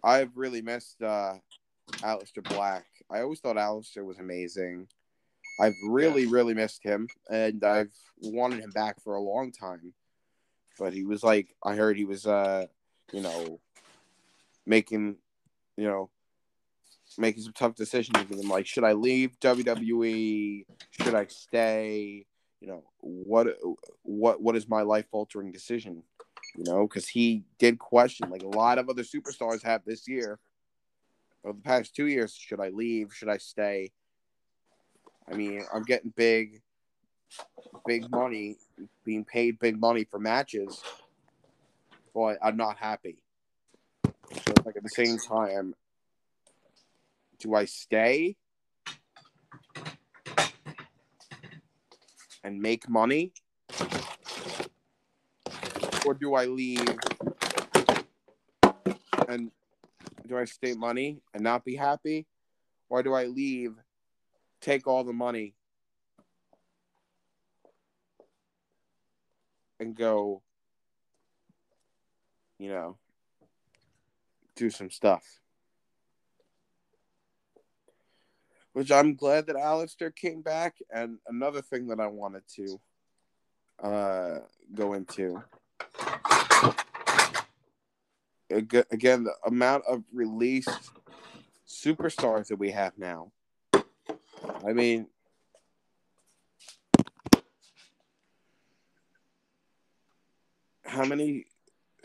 I've 0.04 0.36
really 0.36 0.62
missed 0.62 1.02
uh 1.02 1.34
Aleister 1.92 2.42
Black. 2.48 2.86
I 3.10 3.20
always 3.20 3.40
thought 3.40 3.56
Aleister 3.56 4.04
was 4.04 4.18
amazing. 4.18 4.88
I've 5.60 5.74
really, 5.88 6.22
yeah. 6.22 6.30
really 6.30 6.54
missed 6.54 6.82
him, 6.84 7.08
and 7.30 7.64
I've 7.64 7.92
wanted 8.22 8.60
him 8.60 8.70
back 8.70 9.02
for 9.02 9.14
a 9.14 9.20
long 9.20 9.50
time. 9.50 9.92
But 10.78 10.92
he 10.92 11.04
was 11.04 11.24
like, 11.24 11.48
I 11.64 11.74
heard 11.74 11.96
he 11.96 12.04
was, 12.04 12.26
uh, 12.26 12.66
you 13.12 13.20
know, 13.20 13.60
making, 14.64 15.16
you 15.76 15.88
know, 15.88 16.10
making 17.18 17.42
some 17.42 17.52
tough 17.52 17.74
decisions. 17.74 18.30
And 18.30 18.48
like, 18.48 18.66
should 18.66 18.84
I 18.84 18.92
leave 18.92 19.38
WWE? 19.40 20.64
Should 20.90 21.14
I 21.14 21.26
stay? 21.26 22.24
You 22.60 22.68
know, 22.68 22.84
what 23.00 23.48
what 24.02 24.40
what 24.40 24.56
is 24.56 24.68
my 24.68 24.82
life 24.82 25.06
altering 25.12 25.52
decision? 25.52 26.02
You 26.56 26.64
know, 26.64 26.86
because 26.86 27.06
he 27.06 27.44
did 27.58 27.78
question, 27.78 28.30
like 28.30 28.42
a 28.42 28.48
lot 28.48 28.78
of 28.78 28.88
other 28.88 29.02
superstars 29.02 29.62
have 29.62 29.82
this 29.84 30.08
year, 30.08 30.38
or 31.42 31.52
the 31.52 31.60
past 31.60 31.94
two 31.94 32.06
years. 32.06 32.34
Should 32.34 32.60
I 32.60 32.70
leave? 32.70 33.12
Should 33.14 33.28
I 33.28 33.38
stay? 33.38 33.92
I 35.30 35.36
mean, 35.36 35.62
I'm 35.72 35.82
getting 35.82 36.12
big, 36.16 36.62
big 37.86 38.10
money, 38.10 38.56
being 39.04 39.24
paid 39.24 39.58
big 39.58 39.78
money 39.78 40.04
for 40.04 40.18
matches, 40.18 40.82
but 42.14 42.38
I'm 42.42 42.56
not 42.56 42.78
happy. 42.78 43.22
So, 44.04 44.54
like 44.64 44.76
at 44.76 44.82
the 44.82 44.88
same 44.88 45.18
time, 45.18 45.74
do 47.38 47.54
I 47.54 47.64
stay 47.64 48.36
and 52.42 52.60
make 52.60 52.88
money? 52.88 53.32
Or 56.04 56.14
do 56.14 56.34
I 56.34 56.46
leave 56.46 56.98
and 59.28 59.50
do 60.26 60.38
I 60.38 60.44
stay 60.44 60.74
money 60.74 61.20
and 61.34 61.42
not 61.42 61.64
be 61.64 61.76
happy? 61.76 62.26
Or 62.88 63.02
do 63.02 63.12
I 63.12 63.26
leave, 63.26 63.74
take 64.60 64.86
all 64.86 65.04
the 65.04 65.12
money, 65.12 65.54
and 69.78 69.94
go, 69.94 70.42
you 72.58 72.70
know, 72.70 72.96
do 74.56 74.70
some 74.70 74.90
stuff? 74.90 75.40
Which 78.78 78.92
I'm 78.92 79.16
glad 79.16 79.48
that 79.48 79.56
Aleister 79.56 80.14
came 80.14 80.40
back. 80.40 80.76
And 80.94 81.18
another 81.26 81.60
thing 81.60 81.88
that 81.88 81.98
I 81.98 82.06
wanted 82.06 82.42
to 82.54 82.80
uh, 83.82 84.38
go 84.72 84.92
into 84.92 85.42
again, 88.48 89.24
the 89.24 89.34
amount 89.44 89.82
of 89.88 90.04
released 90.12 90.92
superstars 91.66 92.46
that 92.46 92.56
we 92.60 92.70
have 92.70 92.92
now. 92.96 93.32
I 93.74 94.72
mean, 94.72 95.08
how 100.84 101.04
many 101.04 101.46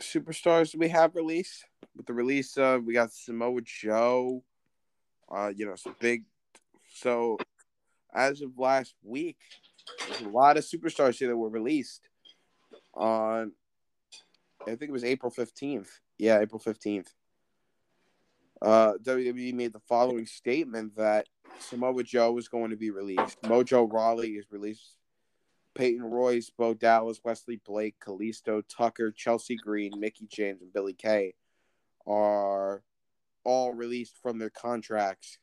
superstars 0.00 0.72
do 0.72 0.78
we 0.78 0.88
have 0.88 1.14
released? 1.14 1.66
With 1.96 2.06
the 2.06 2.14
release 2.14 2.58
of, 2.58 2.82
we 2.82 2.94
got 2.94 3.12
Samoa 3.12 3.60
Joe, 3.60 4.42
uh, 5.30 5.52
you 5.54 5.66
know, 5.66 5.76
some 5.76 5.94
big 6.00 6.24
so, 6.94 7.38
as 8.14 8.40
of 8.40 8.56
last 8.56 8.94
week, 9.02 9.36
there's 10.08 10.20
a 10.20 10.28
lot 10.28 10.56
of 10.56 10.64
superstars 10.64 11.18
here 11.18 11.26
that 11.26 11.36
were 11.36 11.48
released 11.48 12.08
on, 12.94 13.50
I 14.62 14.76
think 14.76 14.82
it 14.82 14.92
was 14.92 15.02
April 15.02 15.32
15th. 15.32 15.88
Yeah, 16.18 16.38
April 16.38 16.62
15th. 16.64 17.08
Uh, 18.62 18.92
WWE 19.02 19.52
made 19.54 19.72
the 19.72 19.80
following 19.80 20.24
statement 20.24 20.94
that 20.96 21.26
Samoa 21.58 22.04
Joe 22.04 22.30
was 22.30 22.46
going 22.46 22.70
to 22.70 22.76
be 22.76 22.92
released. 22.92 23.42
Mojo 23.42 23.92
Rawley 23.92 24.30
is 24.30 24.46
released. 24.52 24.96
Peyton 25.74 26.04
Royce, 26.04 26.50
Bo 26.56 26.74
Dallas, 26.74 27.20
Wesley 27.24 27.60
Blake, 27.66 27.96
Kalisto, 28.00 28.62
Tucker, 28.68 29.10
Chelsea 29.10 29.56
Green, 29.56 29.98
Mickie 29.98 30.28
James, 30.30 30.62
and 30.62 30.72
Billy 30.72 30.94
Kay 30.94 31.34
are 32.06 32.84
all 33.42 33.72
released 33.72 34.16
from 34.22 34.38
their 34.38 34.50
contracts 34.50 35.38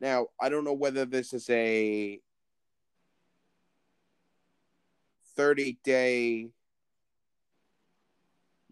now, 0.00 0.28
I 0.40 0.48
don't 0.48 0.64
know 0.64 0.74
whether 0.74 1.04
this 1.04 1.32
is 1.32 1.48
a 1.50 2.20
30 5.36 5.78
day 5.84 6.50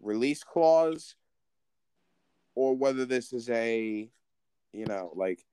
release 0.01 0.43
clause 0.43 1.15
or 2.55 2.75
whether 2.75 3.05
this 3.05 3.33
is 3.33 3.49
a, 3.49 4.09
you 4.73 4.85
know, 4.85 5.11
like 5.15 5.45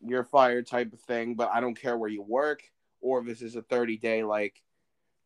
you're 0.00 0.24
fired 0.24 0.66
type 0.66 0.92
of 0.92 1.00
thing, 1.00 1.34
but 1.34 1.50
I 1.52 1.60
don't 1.60 1.78
care 1.78 1.96
where 1.96 2.10
you 2.10 2.22
work, 2.22 2.62
or 3.00 3.20
if 3.20 3.26
this 3.26 3.42
is 3.42 3.56
a 3.56 3.62
30 3.62 3.96
day, 3.96 4.22
like 4.22 4.62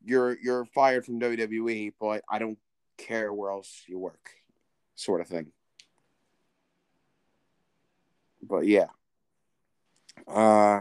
you're 0.05 0.37
you're 0.41 0.65
fired 0.65 1.05
from 1.05 1.21
WWE, 1.21 1.93
but 2.01 2.23
I 2.29 2.39
don't 2.39 2.59
care 2.97 3.33
where 3.33 3.51
else 3.51 3.85
you 3.87 3.99
work, 3.99 4.31
sort 4.95 5.21
of 5.21 5.29
thing. 5.29 5.53
But 8.43 8.67
yeah. 8.67 8.87
Uh, 10.27 10.81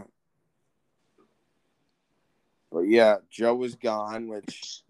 but 2.70 2.80
yeah, 2.80 3.16
Joe 3.30 3.54
was 3.54 3.74
gone, 3.74 4.28
which 4.28 4.82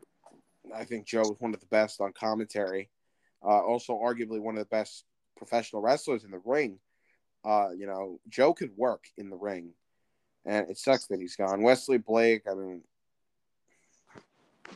I 0.75 0.85
think 0.85 1.07
Joe 1.07 1.21
was 1.23 1.37
one 1.41 1.55
of 1.55 1.61
the 1.61 1.67
best 1.67 2.01
on 2.01 2.13
commentary. 2.13 2.91
Uh, 3.45 3.61
also, 3.61 3.95
arguably 3.95 4.41
one 4.41 4.57
of 4.57 4.61
the 4.61 4.67
best 4.67 5.05
professional 5.37 5.83
wrestlers 5.83 6.25
in 6.25 6.31
the 6.31 6.41
ring. 6.45 6.79
Uh, 7.45 7.71
you 7.77 7.87
know, 7.87 8.21
Joe 8.29 8.55
could 8.55 8.71
work 8.77 9.05
in 9.17 9.31
the 9.31 9.37
ring, 9.37 9.71
and 10.47 10.71
it 10.71 10.79
sucks 10.79 11.07
that 11.09 11.21
he's 11.21 11.35
gone. 11.35 11.63
Wesley 11.63 11.99
Blake, 11.99 12.43
I 12.49 12.55
mean, 12.55 12.83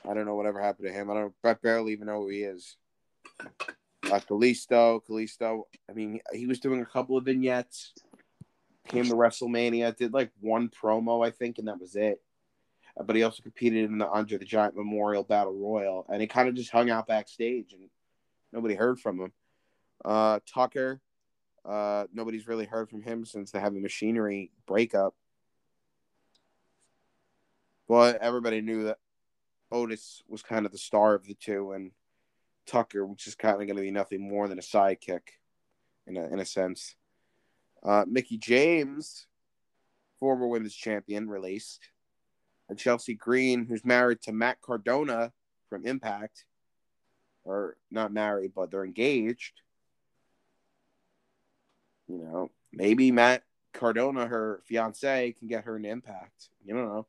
I 0.09 0.15
don't 0.15 0.27
know 0.27 0.35
whatever 0.35 0.61
happened 0.61 0.89
to 0.89 0.93
him. 0.93 1.11
I 1.11 1.15
don't. 1.15 1.35
I 1.45 1.55
barely 1.55 1.93
even 1.93 2.07
know 2.07 2.23
who 2.23 2.29
he 2.29 2.43
is. 2.43 2.77
Uh, 3.41 4.21
Kalisto, 4.21 5.01
Kalisto. 5.09 5.63
I 5.89 5.93
mean, 5.93 6.21
he 6.33 6.47
was 6.47 6.61
doing 6.61 6.81
a 6.81 6.87
couple 6.87 7.17
of 7.17 7.25
vignettes 7.25 7.93
came 8.87 9.05
to 9.05 9.15
WrestleMania, 9.15 9.97
did 9.97 10.13
like 10.13 10.31
one 10.41 10.69
promo, 10.69 11.27
I 11.27 11.31
think, 11.31 11.59
and 11.59 11.69
that 11.69 11.81
was 11.81 11.97
it. 11.97 12.21
Uh, 12.99 13.03
but 13.05 13.17
he 13.17 13.23
also 13.23 13.43
competed 13.43 13.85
in 13.85 13.99
the 13.99 14.09
Andre 14.09 14.39
the 14.39 14.45
Giant 14.45 14.77
Memorial 14.77 15.25
Battle 15.25 15.55
Royal, 15.55 16.07
and 16.09 16.21
he 16.21 16.27
kind 16.27 16.49
of 16.49 16.55
just 16.55 16.71
hung 16.71 16.91
out 16.91 17.07
backstage, 17.07 17.73
and 17.73 17.89
nobody 18.53 18.75
heard 18.75 18.99
from 18.99 19.21
him. 19.21 19.33
Uh, 20.05 20.41
Tucker, 20.47 21.01
uh, 21.65 22.05
nobody's 22.13 22.49
really 22.49 22.67
heard 22.67 22.89
from 22.89 23.03
him 23.03 23.25
since 23.25 23.51
the 23.51 23.61
Heavy 23.61 23.81
Machinery 23.81 24.51
breakup. 24.67 25.15
But 27.89 28.17
everybody 28.21 28.61
knew 28.61 28.85
that 28.85 28.99
Otis 29.71 30.23
was 30.29 30.43
kind 30.43 30.67
of 30.67 30.73
the 30.73 30.79
star 30.79 31.15
of 31.15 31.27
the 31.27 31.35
two, 31.35 31.73
and 31.73 31.93
Tucker 32.67 33.07
was 33.07 33.19
just 33.19 33.39
kind 33.39 33.61
of 33.61 33.67
going 33.67 33.77
to 33.77 33.83
be 33.83 33.91
nothing 33.91 34.29
more 34.29 34.49
than 34.49 34.59
a 34.59 34.63
sidekick, 34.63 35.21
in 36.07 36.17
a 36.17 36.27
in 36.27 36.41
a 36.41 36.45
sense. 36.45 36.97
Uh, 37.87 38.05
Mickie 38.09 38.37
James, 38.37 39.29
former 40.19 40.49
women's 40.49 40.75
champion, 40.75 41.29
released. 41.29 41.89
And 42.69 42.77
Chelsea 42.77 43.15
Green, 43.15 43.65
who's 43.65 43.85
married 43.85 44.23
to 44.23 44.33
Matt 44.33 44.61
Cardona 44.61 45.33
from 45.71 45.87
Impact, 45.87 46.45
or 47.45 47.77
not 47.93 48.13
married, 48.13 48.53
but 48.57 48.73
they're 48.73 48.85
engaged. 48.85 49.61
You 52.09 52.19
know, 52.19 52.51
maybe 52.73 53.13
Matt 53.13 53.45
Cardona, 53.73 54.27
her 54.27 54.63
fiance, 54.65 55.35
can 55.39 55.47
get 55.47 55.65
her 55.65 55.77
an 55.77 55.85
Impact. 55.85 56.49
You 56.65 56.75
don't 56.75 57.07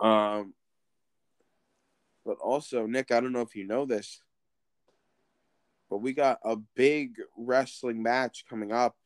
know. 0.00 0.06
Um, 0.08 0.54
but 2.26 2.38
also, 2.38 2.86
Nick, 2.86 3.12
I 3.12 3.20
don't 3.20 3.32
know 3.32 3.42
if 3.42 3.54
you 3.54 3.64
know 3.64 3.86
this. 3.86 4.22
But 5.90 5.98
we 5.98 6.12
got 6.12 6.38
a 6.44 6.56
big 6.56 7.16
wrestling 7.36 8.02
match 8.02 8.44
coming 8.48 8.72
up. 8.72 8.96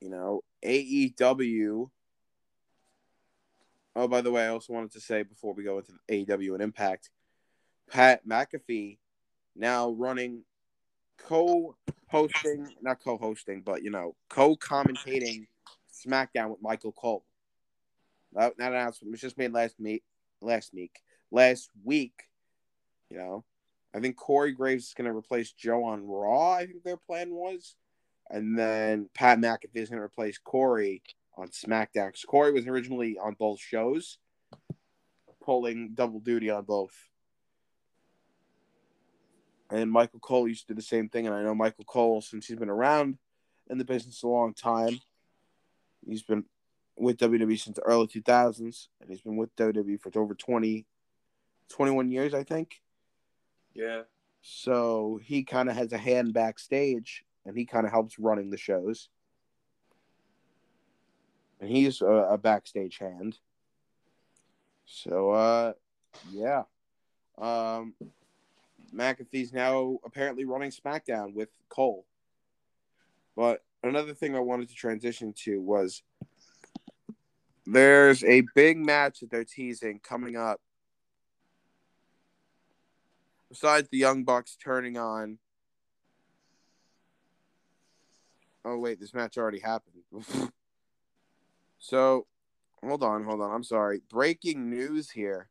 You 0.00 0.10
know, 0.10 0.42
AEW. 0.64 1.90
Oh, 3.96 4.08
by 4.08 4.20
the 4.20 4.30
way, 4.30 4.44
I 4.44 4.48
also 4.48 4.72
wanted 4.72 4.92
to 4.92 5.00
say 5.00 5.22
before 5.22 5.54
we 5.54 5.64
go 5.64 5.78
into 5.78 5.92
AEW 6.10 6.54
and 6.54 6.62
Impact, 6.62 7.10
Pat 7.90 8.26
McAfee 8.26 8.98
now 9.56 9.90
running 9.90 10.44
co-hosting, 11.18 12.68
not 12.80 13.02
co-hosting, 13.02 13.62
but 13.62 13.82
you 13.82 13.90
know, 13.90 14.14
co-commentating 14.28 15.46
SmackDown 15.92 16.50
with 16.50 16.62
Michael 16.62 16.92
Cole. 16.92 17.24
That, 18.32 18.56
that 18.58 18.72
announcement 18.72 19.10
was 19.10 19.20
just 19.20 19.38
made 19.38 19.52
last 19.52 19.74
week. 19.78 20.02
Last 20.40 20.72
week, 20.72 21.00
last 21.30 21.68
week, 21.84 22.14
you 23.10 23.18
know, 23.18 23.44
I 23.94 24.00
think 24.00 24.16
Corey 24.16 24.52
Graves 24.52 24.88
is 24.88 24.94
going 24.94 25.10
to 25.10 25.16
replace 25.16 25.52
Joe 25.52 25.84
on 25.84 26.06
Raw. 26.06 26.52
I 26.52 26.66
think 26.66 26.84
their 26.84 26.96
plan 26.96 27.30
was, 27.34 27.74
and 28.30 28.56
then 28.56 29.08
Pat 29.14 29.38
McAfee 29.38 29.68
is 29.74 29.90
going 29.90 29.98
to 29.98 30.04
replace 30.04 30.38
Corey 30.38 31.02
on 31.36 31.48
SmackDown. 31.48 32.08
Because 32.08 32.24
Corey 32.24 32.52
was 32.52 32.66
originally 32.66 33.18
on 33.18 33.34
both 33.38 33.60
shows, 33.60 34.18
pulling 35.42 35.90
double 35.94 36.20
duty 36.20 36.50
on 36.50 36.64
both. 36.64 36.94
And 39.70 39.90
Michael 39.90 40.20
Cole 40.20 40.48
used 40.48 40.66
to 40.66 40.74
do 40.74 40.76
the 40.76 40.82
same 40.82 41.08
thing. 41.08 41.26
And 41.26 41.34
I 41.34 41.42
know 41.42 41.54
Michael 41.54 41.84
Cole, 41.84 42.20
since 42.20 42.46
he's 42.46 42.58
been 42.58 42.70
around 42.70 43.18
in 43.68 43.78
the 43.78 43.84
business 43.84 44.22
a 44.22 44.28
long 44.28 44.52
time, 44.52 45.00
he's 46.06 46.22
been 46.22 46.44
with 46.96 47.18
WWE 47.18 47.58
since 47.58 47.76
the 47.76 47.82
early 47.82 48.06
2000s, 48.06 48.88
and 49.00 49.10
he's 49.10 49.22
been 49.22 49.36
with 49.36 49.54
WWE 49.56 50.00
for 50.00 50.10
over 50.18 50.34
20, 50.34 50.86
21 51.68 52.10
years, 52.10 52.34
I 52.34 52.42
think. 52.42 52.82
Yeah. 53.74 54.02
So 54.42 55.20
he 55.22 55.44
kind 55.44 55.68
of 55.68 55.76
has 55.76 55.92
a 55.92 55.98
hand 55.98 56.32
backstage 56.32 57.24
and 57.44 57.56
he 57.56 57.64
kind 57.64 57.86
of 57.86 57.92
helps 57.92 58.18
running 58.18 58.50
the 58.50 58.56
shows. 58.56 59.08
And 61.60 61.70
he's 61.70 62.00
a, 62.00 62.06
a 62.06 62.38
backstage 62.38 62.98
hand. 62.98 63.38
So, 64.86 65.30
uh, 65.30 65.72
yeah. 66.32 66.62
Um, 67.38 67.94
McAfee's 68.94 69.52
now 69.52 69.98
apparently 70.04 70.44
running 70.44 70.70
SmackDown 70.70 71.34
with 71.34 71.48
Cole. 71.68 72.06
But 73.36 73.62
another 73.82 74.14
thing 74.14 74.34
I 74.34 74.40
wanted 74.40 74.68
to 74.68 74.74
transition 74.74 75.32
to 75.44 75.60
was 75.60 76.02
there's 77.66 78.24
a 78.24 78.42
big 78.54 78.78
match 78.78 79.20
that 79.20 79.30
they're 79.30 79.44
teasing 79.44 80.00
coming 80.00 80.36
up. 80.36 80.60
Besides 83.50 83.88
the 83.90 83.98
Young 83.98 84.22
Bucks 84.22 84.56
turning 84.56 84.96
on. 84.96 85.38
Oh, 88.64 88.78
wait, 88.78 89.00
this 89.00 89.12
match 89.12 89.36
already 89.36 89.58
happened. 89.58 90.04
so, 91.78 92.26
hold 92.82 93.02
on, 93.02 93.24
hold 93.24 93.40
on. 93.40 93.50
I'm 93.50 93.64
sorry. 93.64 94.02
Breaking 94.08 94.70
news 94.70 95.10
here. 95.10 95.48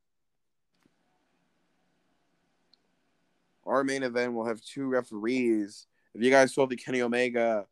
Our 3.66 3.84
main 3.84 4.04
event 4.04 4.34
will 4.34 4.46
have 4.46 4.62
two 4.62 4.88
referees. 4.88 5.86
If 6.16 6.24
you 6.24 6.32
guys 6.32 6.54
saw 6.54 6.66
the 6.66 6.78
Kenny 6.78 7.02
Omega 7.02 7.66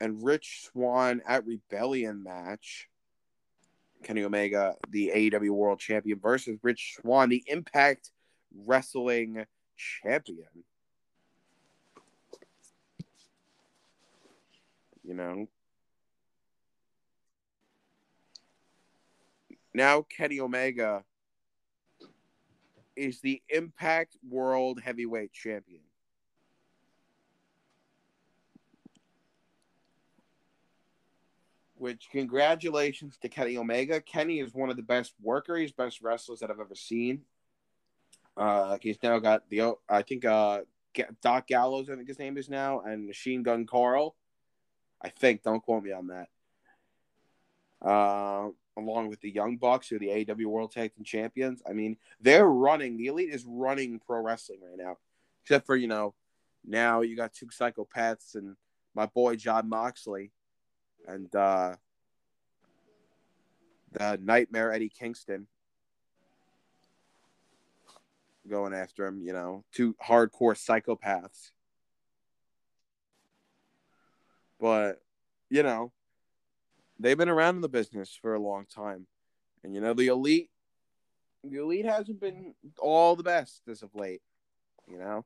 and 0.00 0.22
Rich 0.22 0.68
Swann 0.70 1.22
at 1.26 1.44
Rebellion 1.44 2.22
match, 2.22 2.88
Kenny 4.04 4.22
Omega, 4.22 4.76
the 4.88 5.10
AEW 5.14 5.50
World 5.50 5.80
Champion, 5.80 6.20
versus 6.20 6.58
Rich 6.62 6.98
Swann, 7.00 7.28
the 7.28 7.42
Impact 7.48 8.12
Wrestling 8.66 9.44
Champion. 9.76 10.64
You 15.04 15.14
know, 15.14 15.48
now 19.72 20.02
Kenny 20.02 20.40
Omega 20.40 21.02
is 22.94 23.20
the 23.20 23.40
Impact 23.48 24.16
World 24.28 24.80
Heavyweight 24.80 25.32
Champion. 25.32 25.80
Which 31.76 32.08
congratulations 32.10 33.16
to 33.22 33.28
Kenny 33.28 33.56
Omega. 33.56 34.00
Kenny 34.00 34.40
is 34.40 34.52
one 34.52 34.68
of 34.68 34.76
the 34.76 34.82
best 34.82 35.14
workers, 35.22 35.70
best 35.70 36.02
wrestlers 36.02 36.40
that 36.40 36.50
I've 36.50 36.60
ever 36.60 36.74
seen. 36.74 37.22
Uh, 38.38 38.78
he's 38.80 39.02
now 39.02 39.18
got 39.18 39.48
the 39.50 39.74
I 39.88 40.02
think 40.02 40.24
uh 40.24 40.60
Doc 41.22 41.46
Gallows, 41.46 41.90
I 41.90 41.96
think 41.96 42.08
his 42.08 42.18
name 42.18 42.36
is 42.38 42.48
now, 42.48 42.80
and 42.80 43.06
Machine 43.06 43.42
Gun 43.42 43.66
Karl. 43.66 44.14
I 45.00 45.10
think. 45.10 45.42
Don't 45.42 45.62
quote 45.62 45.84
me 45.84 45.92
on 45.92 46.08
that. 46.08 46.28
Uh, 47.80 48.48
along 48.76 49.08
with 49.08 49.20
the 49.20 49.30
Young 49.30 49.56
Bucks, 49.56 49.88
who 49.88 49.96
are 49.96 50.00
the 50.00 50.08
AEW 50.08 50.46
World 50.46 50.72
Tag 50.72 50.94
Team 50.94 51.04
Champions. 51.04 51.62
I 51.68 51.72
mean, 51.72 51.96
they're 52.20 52.48
running. 52.48 52.96
The 52.96 53.06
Elite 53.06 53.32
is 53.32 53.44
running 53.46 54.00
pro 54.00 54.20
wrestling 54.20 54.60
right 54.68 54.78
now, 54.78 54.98
except 55.44 55.66
for 55.66 55.76
you 55.76 55.86
know, 55.86 56.14
now 56.64 57.02
you 57.02 57.16
got 57.16 57.32
two 57.32 57.46
psychopaths 57.46 58.34
and 58.34 58.56
my 58.94 59.06
boy 59.06 59.36
Jon 59.36 59.68
Moxley, 59.68 60.32
and 61.06 61.32
uh, 61.34 61.76
the 63.92 64.18
Nightmare 64.20 64.72
Eddie 64.72 64.88
Kingston 64.88 65.46
going 68.48 68.74
after 68.74 69.06
him. 69.06 69.22
You 69.22 69.32
know, 69.32 69.64
two 69.72 69.94
hardcore 70.04 70.56
psychopaths. 70.56 71.50
But 74.60 75.02
you 75.50 75.62
know, 75.62 75.92
they've 76.98 77.18
been 77.18 77.28
around 77.28 77.56
in 77.56 77.60
the 77.62 77.68
business 77.68 78.18
for 78.20 78.34
a 78.34 78.40
long 78.40 78.66
time. 78.66 79.06
And 79.62 79.74
you 79.74 79.80
know, 79.80 79.94
the 79.94 80.08
elite 80.08 80.50
the 81.44 81.60
elite 81.60 81.86
hasn't 81.86 82.20
been 82.20 82.54
all 82.78 83.16
the 83.16 83.22
best 83.22 83.62
as 83.68 83.82
of 83.82 83.94
late, 83.94 84.22
you 84.90 84.98
know. 84.98 85.24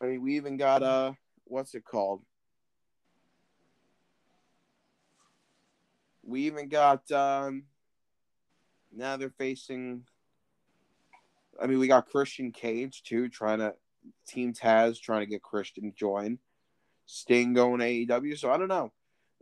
I 0.00 0.06
mean, 0.06 0.22
we 0.22 0.36
even 0.36 0.56
got 0.56 0.82
uh 0.82 1.12
what's 1.44 1.74
it 1.74 1.84
called? 1.84 2.22
We 6.24 6.42
even 6.46 6.68
got 6.68 7.10
um 7.12 7.64
now 8.94 9.16
they're 9.16 9.30
facing 9.30 10.04
I 11.60 11.66
mean, 11.66 11.78
we 11.78 11.88
got 11.88 12.08
Christian 12.08 12.52
Cage 12.52 13.02
too, 13.02 13.28
trying 13.28 13.58
to 13.58 13.74
Team 14.26 14.52
Taz 14.52 15.00
trying 15.00 15.20
to 15.20 15.26
get 15.26 15.42
Christian 15.42 15.92
join. 15.96 16.38
Sting 17.06 17.54
going 17.54 17.80
AEW. 17.80 18.38
So 18.38 18.50
I 18.50 18.58
don't 18.58 18.68
know. 18.68 18.92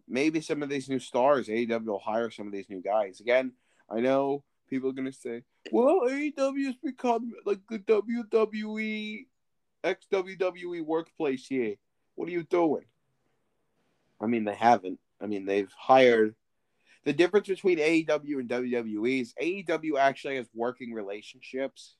Maybe 0.08 0.40
some 0.40 0.62
of 0.62 0.68
these 0.68 0.88
new 0.88 1.00
stars, 1.00 1.48
AEW 1.48 1.84
will 1.84 1.98
hire 1.98 2.30
some 2.30 2.46
of 2.46 2.52
these 2.52 2.70
new 2.70 2.80
guys. 2.80 3.20
Again, 3.20 3.52
I 3.90 4.00
know 4.00 4.44
people 4.68 4.90
are 4.90 4.92
gonna 4.92 5.12
say, 5.12 5.42
"Well, 5.72 6.02
AEW 6.08 6.66
has 6.66 6.76
become 6.76 7.32
like 7.44 7.60
the 7.68 7.80
WWE, 7.80 9.26
ex 9.82 10.06
WWE 10.12 10.82
workplace 10.82 11.46
here." 11.48 11.74
What 12.14 12.28
are 12.28 12.32
you 12.32 12.44
doing? 12.44 12.84
I 14.20 14.26
mean, 14.26 14.44
they 14.44 14.54
haven't. 14.54 15.00
I 15.20 15.26
mean, 15.26 15.44
they've 15.44 15.72
hired. 15.72 16.36
The 17.04 17.12
difference 17.12 17.48
between 17.48 17.78
AEW 17.78 18.38
and 18.40 18.48
WWE 18.48 19.20
is 19.20 19.34
AEW 19.40 19.98
actually 19.98 20.36
has 20.36 20.48
working 20.54 20.92
relationships 20.92 21.95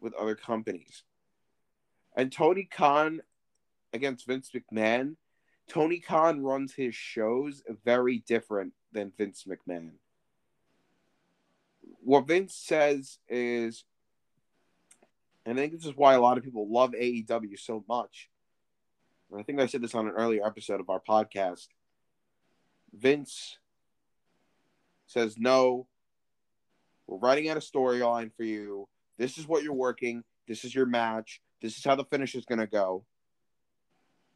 with 0.00 0.14
other 0.14 0.34
companies. 0.34 1.02
And 2.16 2.32
Tony 2.32 2.64
Khan 2.64 3.20
against 3.92 4.26
Vince 4.26 4.50
McMahon, 4.54 5.16
Tony 5.68 5.98
Khan 5.98 6.42
runs 6.42 6.74
his 6.74 6.94
shows 6.94 7.62
very 7.84 8.18
different 8.26 8.72
than 8.92 9.12
Vince 9.16 9.44
McMahon. 9.48 9.92
What 12.02 12.26
Vince 12.26 12.54
says 12.54 13.18
is, 13.28 13.84
and 15.44 15.58
I 15.58 15.62
think 15.62 15.74
this 15.74 15.86
is 15.86 15.96
why 15.96 16.14
a 16.14 16.20
lot 16.20 16.38
of 16.38 16.44
people 16.44 16.70
love 16.70 16.92
AEW 16.92 17.58
so 17.58 17.84
much. 17.88 18.30
I 19.36 19.42
think 19.42 19.60
I 19.60 19.66
said 19.66 19.82
this 19.82 19.94
on 19.94 20.06
an 20.06 20.14
earlier 20.14 20.46
episode 20.46 20.80
of 20.80 20.88
our 20.88 21.00
podcast. 21.00 21.66
Vince 22.92 23.58
says, 25.06 25.36
No, 25.36 25.86
we're 27.06 27.18
writing 27.18 27.48
out 27.48 27.56
a 27.56 27.60
storyline 27.60 28.30
for 28.36 28.44
you. 28.44 28.88
This 29.18 29.38
is 29.38 29.46
what 29.46 29.62
you're 29.62 29.72
working. 29.72 30.24
This 30.46 30.64
is 30.64 30.74
your 30.74 30.86
match. 30.86 31.40
This 31.60 31.78
is 31.78 31.84
how 31.84 31.94
the 31.94 32.04
finish 32.04 32.34
is 32.34 32.44
going 32.44 32.58
to 32.58 32.66
go. 32.66 33.04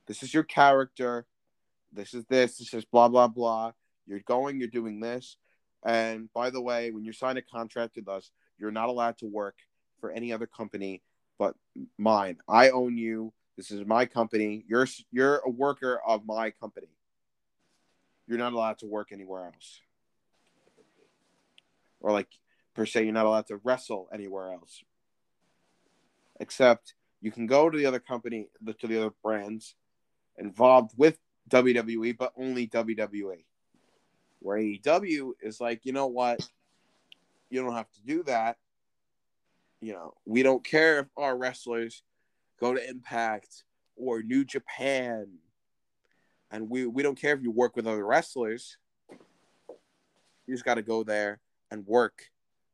This 0.07 0.23
is 0.23 0.33
your 0.33 0.43
character. 0.43 1.27
This 1.93 2.15
is 2.15 2.25
this. 2.27 2.59
This 2.59 2.75
is 2.75 2.85
blah 2.85 3.09
blah 3.09 3.29
blah. 3.29 3.73
You're 4.07 4.21
going. 4.21 4.59
You're 4.59 4.69
doing 4.69 5.01
this. 5.01 5.37
And 5.85 6.33
by 6.33 6.51
the 6.51 6.61
way, 6.61 6.91
when 6.91 7.05
you 7.05 7.13
sign 7.13 7.37
a 7.37 7.43
contract 7.43 7.97
with 7.97 8.09
us, 8.09 8.31
you're 8.59 8.71
not 8.71 8.89
allowed 8.89 9.19
to 9.19 9.27
work 9.27 9.57
for 10.01 10.11
any 10.11 10.33
other 10.33 10.47
company 10.47 11.03
but 11.41 11.57
mine. 11.97 12.37
I 12.47 12.69
own 12.69 12.99
you. 12.99 13.33
This 13.57 13.71
is 13.71 13.87
my 13.87 14.05
company. 14.05 14.63
You're 14.69 14.87
you're 15.11 15.39
a 15.39 15.49
worker 15.49 15.99
of 16.07 16.27
my 16.27 16.51
company. 16.51 16.91
You're 18.29 18.39
not 18.39 18.53
allowed 18.53 18.79
to 18.81 18.87
work 18.87 19.09
anywhere 19.11 19.47
else. 19.47 19.81
Or 22.01 22.13
like 22.13 22.29
per 22.75 22.87
se, 22.87 23.05
you're 23.05 23.13
not 23.13 23.27
allowed 23.27 23.47
to 23.49 23.61
wrestle 23.63 24.09
anywhere 24.13 24.53
else. 24.53 24.83
Except 26.39 26.95
you 27.21 27.31
can 27.31 27.47
go 27.47 27.69
to 27.69 27.77
the 27.77 27.87
other 27.87 28.01
company, 28.01 28.49
to 28.79 28.87
the 28.87 28.99
other 28.99 29.15
brands, 29.23 29.75
involved 30.39 30.93
with 30.97 31.19
WWE, 31.51 32.17
but 32.17 32.33
only 32.37 32.67
WWE. 32.67 33.45
Where 34.41 34.59
AEW 34.59 35.33
is 35.43 35.61
like, 35.61 35.85
you 35.85 35.93
know 35.93 36.07
what? 36.07 36.49
You 37.51 37.63
don't 37.63 37.75
have 37.75 37.91
to 37.93 38.03
do 38.07 38.23
that. 38.25 38.57
You 39.81 39.93
know, 39.93 40.15
we 40.25 40.43
don't 40.43 40.65
care 40.65 41.01
if 41.01 41.07
our 41.17 41.37
wrestlers 41.37 42.03
go 42.59 42.75
to 42.75 42.89
Impact 42.89 43.65
or 43.97 44.23
New 44.23 44.45
Japan. 44.45 45.27
And 46.51 46.71
we, 46.71 46.87
we 46.87 47.03
don't 47.03 47.21
care 47.21 47.35
if 47.35 47.43
you 47.43 47.51
work 47.51 47.77
with 47.77 47.87
other 47.87 48.05
wrestlers. 48.05 48.79
You 50.47 50.55
just 50.55 50.65
got 50.65 50.75
to 50.75 50.83
go 50.83 51.03
there 51.03 51.41
and 51.71 51.87
work 51.87 52.31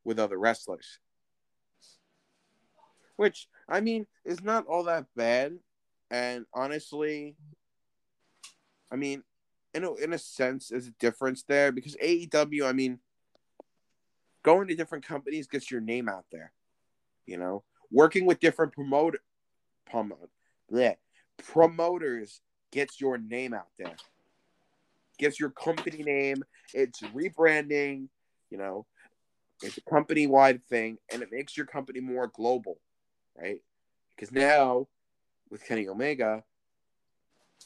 with 0.07 0.21
other 0.21 0.39
wrestlers. 0.39 1.01
Which, 3.17 3.49
I 3.69 3.81
mean, 3.81 4.07
is 4.25 4.43
not 4.43 4.67
all 4.67 4.85
that 4.85 5.07
bad. 5.17 5.59
And 6.11 6.47
honestly, 6.55 7.35
I 8.91 8.97
mean, 8.97 9.25
in 9.75 9.85
a, 9.85 9.95
in 9.95 10.13
a 10.13 10.19
sense, 10.19 10.69
there's 10.69 10.87
a 10.87 10.95
difference 11.01 11.43
there 11.43 11.73
because 11.73 11.97
AEW, 11.97 12.65
I 12.65 12.73
mean, 12.73 13.01
going 14.45 14.69
to 14.69 14.77
different 14.77 15.05
companies 15.05 15.49
gets 15.49 15.71
your 15.71 15.81
name 15.81 16.09
out 16.09 16.25
there. 16.31 16.53
You 17.27 17.39
know, 17.39 17.65
working 17.91 18.27
with 18.27 18.39
different 18.39 18.73
promoter, 18.73 19.19
promote, 19.91 20.31
promoters 21.43 22.41
gets 22.71 23.01
your 23.01 23.19
name 23.19 23.53
out 23.53 23.71
there. 23.77 23.97
Gets 25.19 25.41
your 25.41 25.51
company 25.51 26.05
name. 26.05 26.45
It's 26.73 27.01
rebranding. 27.01 28.09
You 28.51 28.59
know, 28.59 28.87
It's 29.63 29.79
a 29.79 29.83
company 29.83 30.27
wide 30.27 30.65
thing, 30.67 30.99
and 31.11 31.23
it 31.23 31.33
makes 31.33 31.57
your 31.57 31.67
company 31.67 32.01
more 32.01 32.27
global, 32.27 32.79
right? 33.37 33.61
Because 34.15 34.33
now 34.33 34.89
with 35.51 35.65
Kenny 35.65 35.89
Omega 35.89 36.45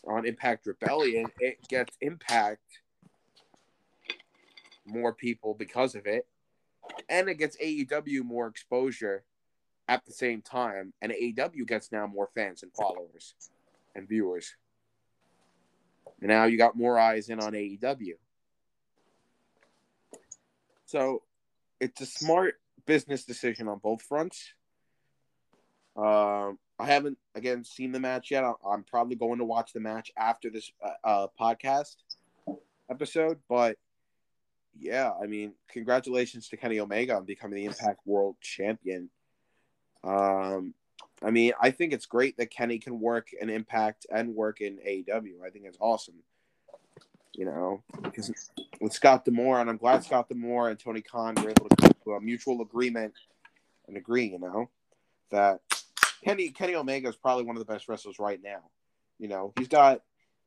on 0.06 0.26
Impact 0.26 0.66
Rebellion, 0.66 1.26
it 1.40 1.66
gets 1.68 1.96
Impact 2.00 2.80
more 4.86 5.12
people 5.12 5.54
because 5.54 5.94
of 5.94 6.06
it, 6.06 6.26
and 7.08 7.28
it 7.28 7.36
gets 7.36 7.56
AEW 7.56 8.22
more 8.24 8.46
exposure 8.46 9.24
at 9.88 10.04
the 10.04 10.12
same 10.12 10.42
time, 10.42 10.92
and 11.02 11.12
AEW 11.12 11.66
gets 11.66 11.90
now 11.90 12.06
more 12.06 12.28
fans 12.34 12.62
and 12.62 12.72
followers 12.72 13.34
and 13.94 14.08
viewers. 14.08 14.54
And 16.20 16.28
now 16.28 16.44
you 16.44 16.56
got 16.56 16.76
more 16.76 16.98
eyes 16.98 17.28
in 17.28 17.40
on 17.40 17.52
AEW. 17.52 18.14
So 20.86 21.22
it's 21.80 22.00
a 22.00 22.06
smart 22.06 22.54
business 22.86 23.24
decision 23.24 23.68
on 23.68 23.78
both 23.78 24.02
fronts. 24.02 24.52
Um, 25.96 26.58
I 26.78 26.86
haven't 26.86 27.18
again 27.34 27.64
seen 27.64 27.92
the 27.92 28.00
match 28.00 28.30
yet. 28.30 28.44
I'm 28.66 28.84
probably 28.84 29.16
going 29.16 29.38
to 29.38 29.44
watch 29.44 29.72
the 29.72 29.80
match 29.80 30.10
after 30.16 30.50
this 30.50 30.70
uh, 30.84 31.08
uh, 31.08 31.26
podcast 31.38 31.96
episode. 32.90 33.38
But 33.48 33.76
yeah, 34.78 35.10
I 35.22 35.26
mean, 35.26 35.54
congratulations 35.68 36.48
to 36.48 36.56
Kenny 36.56 36.80
Omega 36.80 37.16
on 37.16 37.24
becoming 37.24 37.56
the 37.56 37.66
Impact 37.66 38.00
World 38.06 38.36
Champion. 38.40 39.10
Um, 40.04 40.74
I 41.22 41.30
mean, 41.30 41.52
I 41.60 41.70
think 41.70 41.92
it's 41.92 42.06
great 42.06 42.36
that 42.38 42.50
Kenny 42.50 42.78
can 42.78 42.98
work 42.98 43.28
in 43.38 43.50
Impact 43.50 44.06
and 44.10 44.34
work 44.34 44.60
in 44.60 44.78
AEW. 44.78 45.42
I 45.44 45.50
think 45.50 45.66
it's 45.66 45.76
awesome. 45.80 46.22
You 47.40 47.46
know, 47.46 47.82
because 48.02 48.30
with 48.82 48.92
Scott 48.92 49.24
D'Amore, 49.24 49.62
and 49.62 49.70
I'm 49.70 49.78
glad 49.78 50.04
Scott 50.04 50.28
D'Amore 50.28 50.68
and 50.68 50.78
Tony 50.78 51.00
Khan 51.00 51.34
were 51.36 51.48
able 51.48 51.70
to 51.70 51.76
come 51.76 51.92
to 52.04 52.12
a 52.12 52.20
mutual 52.20 52.60
agreement 52.60 53.14
and 53.88 53.96
agree. 53.96 54.26
You 54.26 54.38
know, 54.38 54.68
that 55.30 55.60
Kenny 56.22 56.50
Kenny 56.50 56.74
Omega 56.74 57.08
is 57.08 57.16
probably 57.16 57.44
one 57.44 57.56
of 57.56 57.66
the 57.66 57.72
best 57.72 57.88
wrestlers 57.88 58.18
right 58.18 58.38
now. 58.44 58.60
You 59.18 59.28
know, 59.28 59.54
he's 59.58 59.68
got, 59.68 60.02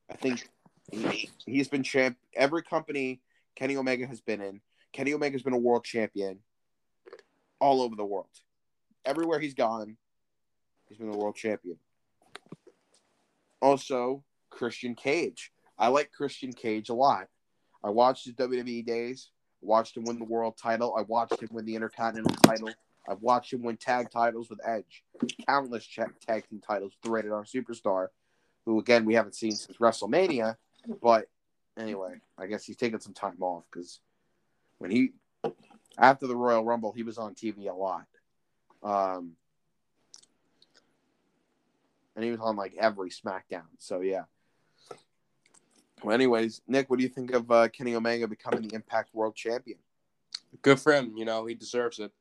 I 0.07 0.13
think, 0.13 0.47
he, 0.91 1.31
he's 1.47 1.67
been 1.67 1.81
champ 1.81 2.15
every 2.35 2.61
company 2.61 3.21
Kenny 3.55 3.75
Omega 3.75 4.05
has 4.05 4.21
been 4.21 4.41
in. 4.41 4.61
Kenny 4.91 5.15
Omega's 5.15 5.41
been 5.41 5.53
a 5.53 5.57
world 5.57 5.83
champion 5.83 6.41
all 7.59 7.81
over 7.81 7.95
the 7.95 8.05
world. 8.05 8.27
Everywhere 9.03 9.39
he's 9.39 9.55
gone, 9.55 9.97
he's 10.87 10.99
been 10.99 11.09
a 11.11 11.17
world 11.17 11.35
champion. 11.35 11.77
Also, 13.63 14.23
Christian 14.51 14.93
Cage. 14.93 15.51
I 15.77 15.87
like 15.87 16.11
Christian 16.11 16.53
Cage 16.53 16.89
a 16.89 16.93
lot. 16.93 17.27
I 17.83 17.89
watched 17.89 18.25
his 18.25 18.35
WWE 18.35 18.85
days, 18.85 19.31
watched 19.61 19.97
him 19.97 20.05
win 20.05 20.19
the 20.19 20.25
world 20.25 20.57
title, 20.57 20.95
I 20.97 21.01
watched 21.01 21.41
him 21.41 21.49
win 21.51 21.65
the 21.65 21.75
Intercontinental 21.75 22.35
title. 22.37 22.69
I've 23.09 23.21
watched 23.21 23.51
him 23.51 23.63
win 23.63 23.75
tag 23.75 24.09
titles 24.09 24.49
with 24.49 24.59
Edge, 24.65 25.03
countless 25.45 25.85
tag 26.25 26.47
team 26.49 26.61
titles 26.65 26.93
with 26.93 27.01
the 27.01 27.11
Rated 27.11 27.31
R 27.31 27.43
Superstar, 27.43 28.07
who 28.65 28.79
again 28.79 29.03
we 29.03 29.15
haven't 29.15 29.35
seen 29.35 29.51
since 29.51 29.77
WrestleMania. 29.77 30.55
But 31.01 31.25
anyway, 31.77 32.21
I 32.37 32.47
guess 32.47 32.63
he's 32.63 32.77
taking 32.77 33.01
some 33.01 33.13
time 33.13 33.41
off 33.41 33.65
because 33.71 33.99
when 34.77 34.91
he 34.91 35.11
after 35.97 36.27
the 36.27 36.35
Royal 36.35 36.63
Rumble, 36.63 36.93
he 36.93 37.03
was 37.03 37.17
on 37.17 37.35
TV 37.35 37.69
a 37.69 37.73
lot. 37.73 38.05
Um, 38.81 39.33
and 42.15 42.23
he 42.23 42.31
was 42.31 42.39
on 42.39 42.55
like 42.55 42.75
every 42.79 43.09
SmackDown. 43.09 43.67
So 43.79 44.01
yeah. 44.01 44.23
Well, 46.03 46.13
anyways, 46.13 46.61
Nick, 46.67 46.89
what 46.89 46.97
do 46.99 47.03
you 47.03 47.09
think 47.09 47.31
of 47.31 47.49
uh, 47.49 47.69
Kenny 47.69 47.95
Omega 47.95 48.27
becoming 48.27 48.67
the 48.67 48.75
Impact 48.75 49.09
World 49.13 49.35
Champion? 49.35 49.77
Good 50.61 50.79
for 50.79 50.93
him. 50.93 51.13
You 51.15 51.23
know, 51.23 51.45
he 51.45 51.55
deserves 51.55 51.99
it. 51.99 52.11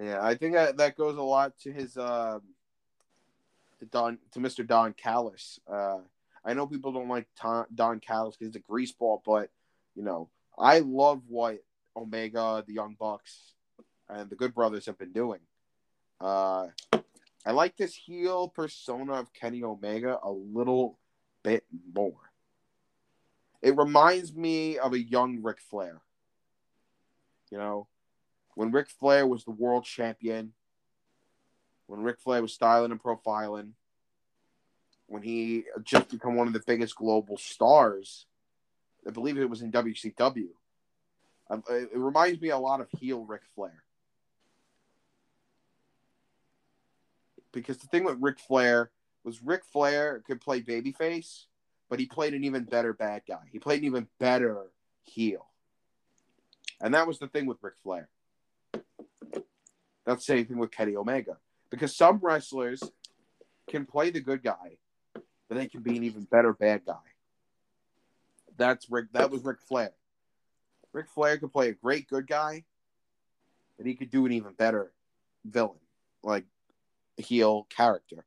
Yeah, 0.00 0.18
I 0.22 0.34
think 0.34 0.54
that, 0.54 0.76
that 0.76 0.96
goes 0.96 1.16
a 1.16 1.22
lot 1.22 1.58
to 1.60 1.72
his 1.72 1.96
uh, 1.96 2.38
to 3.80 3.86
Don 3.86 4.18
to 4.32 4.40
Mr. 4.40 4.64
Don 4.66 4.92
Callis. 4.92 5.58
Uh, 5.66 5.98
I 6.44 6.54
know 6.54 6.66
people 6.66 6.92
don't 6.92 7.08
like 7.08 7.26
Don, 7.42 7.66
Don 7.74 8.00
Callis 8.00 8.36
because 8.36 8.54
he's 8.54 8.62
a 8.62 8.72
greaseball, 8.72 9.22
but 9.24 9.50
you 9.96 10.02
know, 10.02 10.28
I 10.56 10.80
love 10.80 11.22
what 11.26 11.58
Omega, 11.96 12.62
the 12.66 12.74
Young 12.74 12.94
Bucks, 12.98 13.54
and 14.08 14.30
the 14.30 14.36
Good 14.36 14.54
Brothers 14.54 14.86
have 14.86 14.98
been 14.98 15.12
doing. 15.12 15.40
Uh, 16.20 16.68
I 17.44 17.52
like 17.52 17.76
this 17.76 17.94
heel 17.94 18.48
persona 18.48 19.14
of 19.14 19.32
Kenny 19.32 19.64
Omega 19.64 20.18
a 20.22 20.30
little 20.30 20.98
bit 21.42 21.64
more. 21.94 22.14
It 23.62 23.76
reminds 23.76 24.34
me 24.34 24.78
of 24.78 24.92
a 24.92 25.00
young 25.00 25.42
Ric 25.42 25.60
Flair. 25.60 26.00
You 27.50 27.58
know, 27.58 27.88
when 28.54 28.70
Ric 28.70 28.88
Flair 28.88 29.26
was 29.26 29.44
the 29.44 29.50
world 29.50 29.84
champion, 29.84 30.52
when 31.86 32.02
Ric 32.02 32.20
Flair 32.20 32.42
was 32.42 32.52
styling 32.52 32.92
and 32.92 33.02
profiling, 33.02 33.72
when 35.06 35.22
he 35.22 35.64
just 35.82 36.10
become 36.10 36.36
one 36.36 36.46
of 36.46 36.52
the 36.52 36.62
biggest 36.66 36.94
global 36.94 37.38
stars, 37.38 38.26
I 39.06 39.10
believe 39.10 39.38
it 39.38 39.48
was 39.48 39.62
in 39.62 39.72
WCW. 39.72 40.48
Um, 41.50 41.64
it 41.70 41.96
reminds 41.96 42.40
me 42.40 42.50
a 42.50 42.58
lot 42.58 42.80
of 42.80 42.88
heel 42.98 43.24
Ric 43.24 43.42
Flair. 43.54 43.82
Because 47.52 47.78
the 47.78 47.86
thing 47.86 48.04
with 48.04 48.18
Ric 48.20 48.38
Flair 48.38 48.90
was 49.24 49.42
Ric 49.42 49.64
Flair 49.64 50.22
could 50.26 50.40
play 50.40 50.60
babyface, 50.60 51.44
but 51.88 51.98
he 51.98 52.06
played 52.06 52.34
an 52.34 52.44
even 52.44 52.64
better 52.64 52.92
bad 52.92 53.22
guy. 53.26 53.48
He 53.52 53.58
played 53.58 53.80
an 53.80 53.86
even 53.86 54.08
better 54.18 54.70
heel. 55.04 55.46
And 56.80 56.94
that 56.94 57.06
was 57.06 57.18
the 57.18 57.28
thing 57.28 57.46
with 57.46 57.58
Ric 57.62 57.74
Flair. 57.82 58.08
That's 60.06 60.24
the 60.24 60.36
same 60.36 60.46
thing 60.46 60.58
with 60.58 60.70
Kenny 60.70 60.96
Omega. 60.96 61.36
Because 61.70 61.94
some 61.94 62.18
wrestlers 62.22 62.82
can 63.68 63.84
play 63.84 64.10
the 64.10 64.20
good 64.20 64.42
guy, 64.42 64.78
but 65.12 65.56
they 65.56 65.66
can 65.66 65.82
be 65.82 65.96
an 65.96 66.04
even 66.04 66.22
better 66.24 66.52
bad 66.52 66.86
guy. 66.86 66.94
That's 68.56 68.90
Rick. 68.90 69.12
That 69.12 69.30
was 69.30 69.44
Ric 69.44 69.60
Flair. 69.60 69.92
Ric 70.92 71.08
Flair 71.10 71.38
could 71.38 71.52
play 71.52 71.68
a 71.68 71.74
great 71.74 72.08
good 72.08 72.26
guy, 72.26 72.64
but 73.76 73.86
he 73.86 73.94
could 73.94 74.10
do 74.10 74.24
an 74.26 74.32
even 74.32 74.52
better 74.52 74.92
villain, 75.44 75.78
like 76.22 76.44
heel 77.16 77.66
character. 77.68 78.24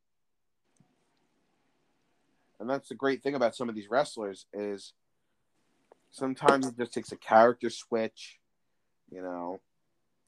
And 2.62 2.70
that's 2.70 2.90
the 2.90 2.96
great 2.96 3.24
thing 3.24 3.34
about 3.34 3.56
some 3.56 3.70
of 3.70 3.76
these 3.76 3.90
wrestlers 3.90 4.46
is 4.54 4.94
sometimes 6.12 6.68
it 6.68 6.78
just 6.78 6.94
takes 6.94 7.12
a 7.12 7.18
character 7.18 7.72
switch, 7.72 8.38
you 9.10 9.24
know, 9.24 9.60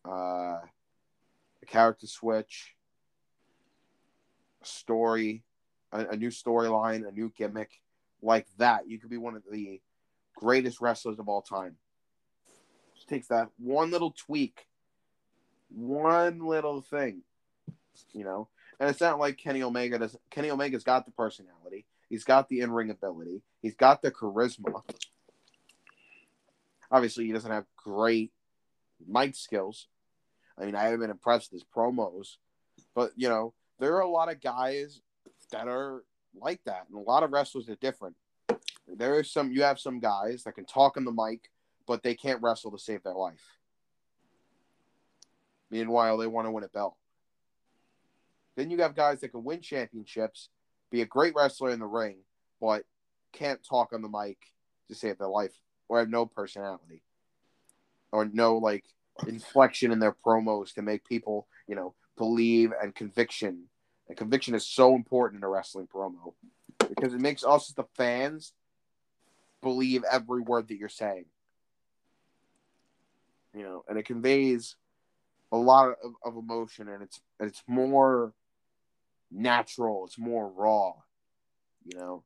uh, 0.03 0.57
a 0.61 1.65
character 1.67 2.07
switch, 2.07 2.73
a 4.63 4.65
story, 4.65 5.43
a, 5.91 6.07
a 6.07 6.17
new 6.17 6.29
storyline, 6.29 7.07
a 7.07 7.11
new 7.11 7.31
gimmick 7.37 7.69
like 8.23 8.47
that. 8.57 8.89
You 8.89 8.97
could 8.97 9.11
be 9.11 9.17
one 9.17 9.35
of 9.35 9.43
the 9.51 9.79
greatest 10.35 10.81
wrestlers 10.81 11.19
of 11.19 11.29
all 11.29 11.43
time. 11.43 11.75
Just 12.95 13.09
takes 13.09 13.27
that 13.27 13.49
one 13.59 13.91
little 13.91 14.11
tweak, 14.11 14.65
one 15.69 16.39
little 16.39 16.81
thing, 16.81 17.21
you 18.11 18.23
know. 18.23 18.47
And 18.79 18.89
it's 18.89 19.01
not 19.01 19.19
like 19.19 19.37
Kenny 19.37 19.61
Omega 19.61 19.99
does. 19.99 20.17
Kenny 20.31 20.49
Omega's 20.49 20.83
got 20.83 21.05
the 21.05 21.11
personality. 21.11 21.85
He's 22.13 22.23
got 22.23 22.47
the 22.47 22.59
in-ring 22.59 22.91
ability. 22.91 23.41
He's 23.63 23.73
got 23.73 24.03
the 24.03 24.11
charisma. 24.11 24.83
Obviously, 26.91 27.25
he 27.25 27.31
doesn't 27.31 27.49
have 27.49 27.65
great 27.75 28.31
mic 29.07 29.35
skills, 29.35 29.87
I 30.57 30.65
mean, 30.65 30.75
I 30.75 30.83
haven't 30.83 30.99
been 30.99 31.09
impressed 31.09 31.51
with 31.51 31.61
his 31.61 31.69
promos, 31.75 32.37
but 32.93 33.11
you 33.15 33.29
know, 33.29 33.53
there 33.79 33.95
are 33.95 34.01
a 34.01 34.09
lot 34.09 34.31
of 34.31 34.41
guys 34.41 35.01
that 35.51 35.67
are 35.67 36.03
like 36.35 36.63
that, 36.65 36.85
and 36.89 36.97
a 36.97 37.09
lot 37.09 37.23
of 37.23 37.31
wrestlers 37.31 37.69
are 37.69 37.75
different. 37.75 38.15
There 38.87 39.17
are 39.17 39.23
some 39.23 39.51
you 39.51 39.63
have 39.63 39.79
some 39.79 39.99
guys 39.99 40.43
that 40.43 40.55
can 40.55 40.65
talk 40.65 40.97
on 40.97 41.05
the 41.05 41.11
mic, 41.11 41.49
but 41.87 42.03
they 42.03 42.13
can't 42.15 42.41
wrestle 42.41 42.71
to 42.71 42.77
save 42.77 43.03
their 43.03 43.13
life. 43.13 43.57
Meanwhile, 45.71 46.17
they 46.17 46.27
want 46.27 46.47
to 46.47 46.51
win 46.51 46.63
a 46.63 46.67
belt. 46.67 46.95
Then 48.55 48.69
you 48.69 48.77
have 48.81 48.95
guys 48.95 49.21
that 49.21 49.29
can 49.29 49.43
win 49.43 49.61
championships, 49.61 50.49
be 50.93 51.01
a 51.01 51.07
great 51.07 51.33
wrestler 51.35 51.71
in 51.71 51.79
the 51.79 51.87
ring, 51.87 52.17
but 52.61 52.83
can't 53.33 53.59
talk 53.67 53.93
on 53.93 54.03
the 54.03 54.07
mic 54.07 54.37
to 54.87 54.95
save 54.95 55.17
their 55.17 55.27
life 55.27 55.51
or 55.89 55.97
have 55.97 56.07
no 56.07 56.27
personality 56.27 57.01
or 58.11 58.29
no 58.31 58.57
like 58.57 58.85
inflection 59.27 59.91
in 59.91 59.97
their 59.97 60.15
promos 60.25 60.75
to 60.75 60.83
make 60.83 61.03
people, 61.03 61.47
you 61.67 61.75
know, 61.75 61.95
believe 62.15 62.71
and 62.79 62.93
conviction. 62.93 63.63
And 64.07 64.15
conviction 64.15 64.53
is 64.53 64.67
so 64.67 64.93
important 64.93 65.39
in 65.39 65.43
a 65.43 65.49
wrestling 65.49 65.87
promo 65.87 66.35
because 66.87 67.15
it 67.15 67.19
makes 67.19 67.43
us 67.43 67.69
the 67.69 67.85
fans 67.95 68.53
believe 69.63 70.03
every 70.09 70.41
word 70.41 70.67
that 70.67 70.77
you're 70.77 70.89
saying. 70.89 71.25
You 73.55 73.63
know, 73.63 73.83
and 73.89 73.97
it 73.97 74.05
conveys 74.05 74.75
a 75.51 75.57
lot 75.57 75.89
of, 76.03 76.13
of 76.23 76.37
emotion 76.37 76.87
and 76.87 77.01
it's 77.01 77.19
it's 77.39 77.63
more 77.67 78.33
natural, 79.33 80.05
it's 80.05 80.17
more 80.17 80.49
raw, 80.49 80.93
you 81.83 81.97
know. 81.97 82.23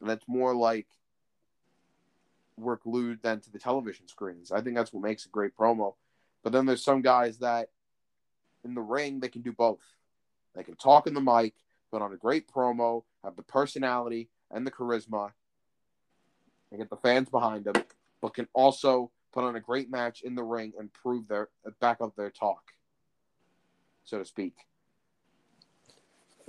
And 0.00 0.10
it's 0.10 0.26
more 0.28 0.54
like 0.54 0.86
we're 2.56 2.76
glued 2.76 3.20
then 3.22 3.40
to 3.40 3.50
the 3.50 3.58
television 3.58 4.08
screens. 4.08 4.52
I 4.52 4.60
think 4.60 4.76
that's 4.76 4.92
what 4.92 5.02
makes 5.02 5.26
a 5.26 5.30
great 5.30 5.56
promo 5.56 5.94
But 6.42 6.52
then 6.52 6.66
there's 6.66 6.84
some 6.84 7.02
guys 7.02 7.38
that 7.38 7.68
in 8.64 8.74
the 8.74 8.80
ring 8.80 9.20
they 9.20 9.28
can 9.28 9.42
do 9.42 9.52
both. 9.52 9.82
They 10.54 10.62
can 10.62 10.76
talk 10.76 11.06
in 11.06 11.14
the 11.14 11.20
mic, 11.20 11.54
put 11.90 12.02
on 12.02 12.12
a 12.12 12.16
great 12.16 12.50
promo, 12.50 13.04
have 13.24 13.36
the 13.36 13.42
personality 13.42 14.28
and 14.50 14.66
the 14.66 14.70
charisma, 14.70 15.32
and 16.70 16.80
get 16.80 16.90
the 16.90 16.96
fans 16.96 17.28
behind 17.28 17.64
them, 17.64 17.82
but 18.20 18.34
can 18.34 18.48
also 18.52 19.10
put 19.32 19.44
on 19.44 19.56
a 19.56 19.60
great 19.60 19.90
match 19.90 20.22
in 20.22 20.34
the 20.34 20.42
ring 20.42 20.72
and 20.78 20.92
prove 20.92 21.26
their 21.28 21.48
back 21.80 22.00
up 22.00 22.14
their 22.16 22.30
talk, 22.30 22.72
so 24.04 24.18
to 24.18 24.24
speak. 24.24 24.54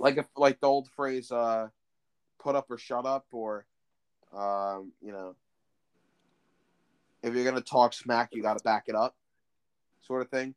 Like 0.04 0.18
if 0.18 0.26
like 0.36 0.60
the 0.60 0.66
old 0.66 0.90
phrase, 0.90 1.32
uh, 1.32 1.68
"Put 2.38 2.54
up 2.54 2.70
or 2.70 2.76
shut 2.76 3.06
up," 3.06 3.24
or 3.32 3.64
um, 4.36 4.92
you 5.00 5.12
know, 5.12 5.34
if 7.22 7.34
you're 7.34 7.46
gonna 7.46 7.62
talk 7.62 7.94
smack, 7.94 8.28
you 8.34 8.42
got 8.42 8.58
to 8.58 8.62
back 8.62 8.84
it 8.88 8.94
up, 8.94 9.16
sort 10.02 10.20
of 10.20 10.28
thing. 10.28 10.54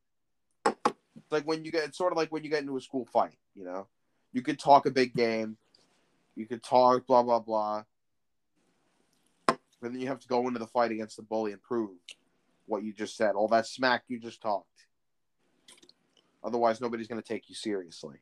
It's 0.65 1.31
like 1.31 1.47
when 1.47 1.63
you 1.63 1.71
get, 1.71 1.85
it's 1.85 1.97
sort 1.97 2.11
of 2.11 2.17
like 2.17 2.29
when 2.29 2.43
you 2.43 2.49
get 2.49 2.59
into 2.59 2.75
a 2.75 2.81
school 2.81 3.05
fight. 3.05 3.37
You 3.55 3.63
know, 3.63 3.87
you 4.33 4.41
could 4.41 4.59
talk 4.59 4.85
a 4.85 4.91
big 4.91 5.13
game, 5.13 5.55
you 6.35 6.45
could 6.45 6.61
talk 6.61 7.07
blah 7.07 7.23
blah 7.23 7.39
blah, 7.39 7.83
but 9.47 9.59
then 9.81 9.97
you 10.01 10.07
have 10.07 10.19
to 10.19 10.27
go 10.27 10.45
into 10.49 10.59
the 10.59 10.67
fight 10.67 10.91
against 10.91 11.15
the 11.15 11.23
bully 11.23 11.53
and 11.53 11.63
prove 11.63 11.95
what 12.65 12.83
you 12.83 12.91
just 12.91 13.15
said, 13.15 13.33
all 13.33 13.47
that 13.47 13.65
smack 13.65 14.03
you 14.09 14.19
just 14.19 14.41
talked. 14.41 14.87
Otherwise, 16.43 16.81
nobody's 16.81 17.07
gonna 17.07 17.21
take 17.21 17.47
you 17.47 17.55
seriously. 17.55 18.17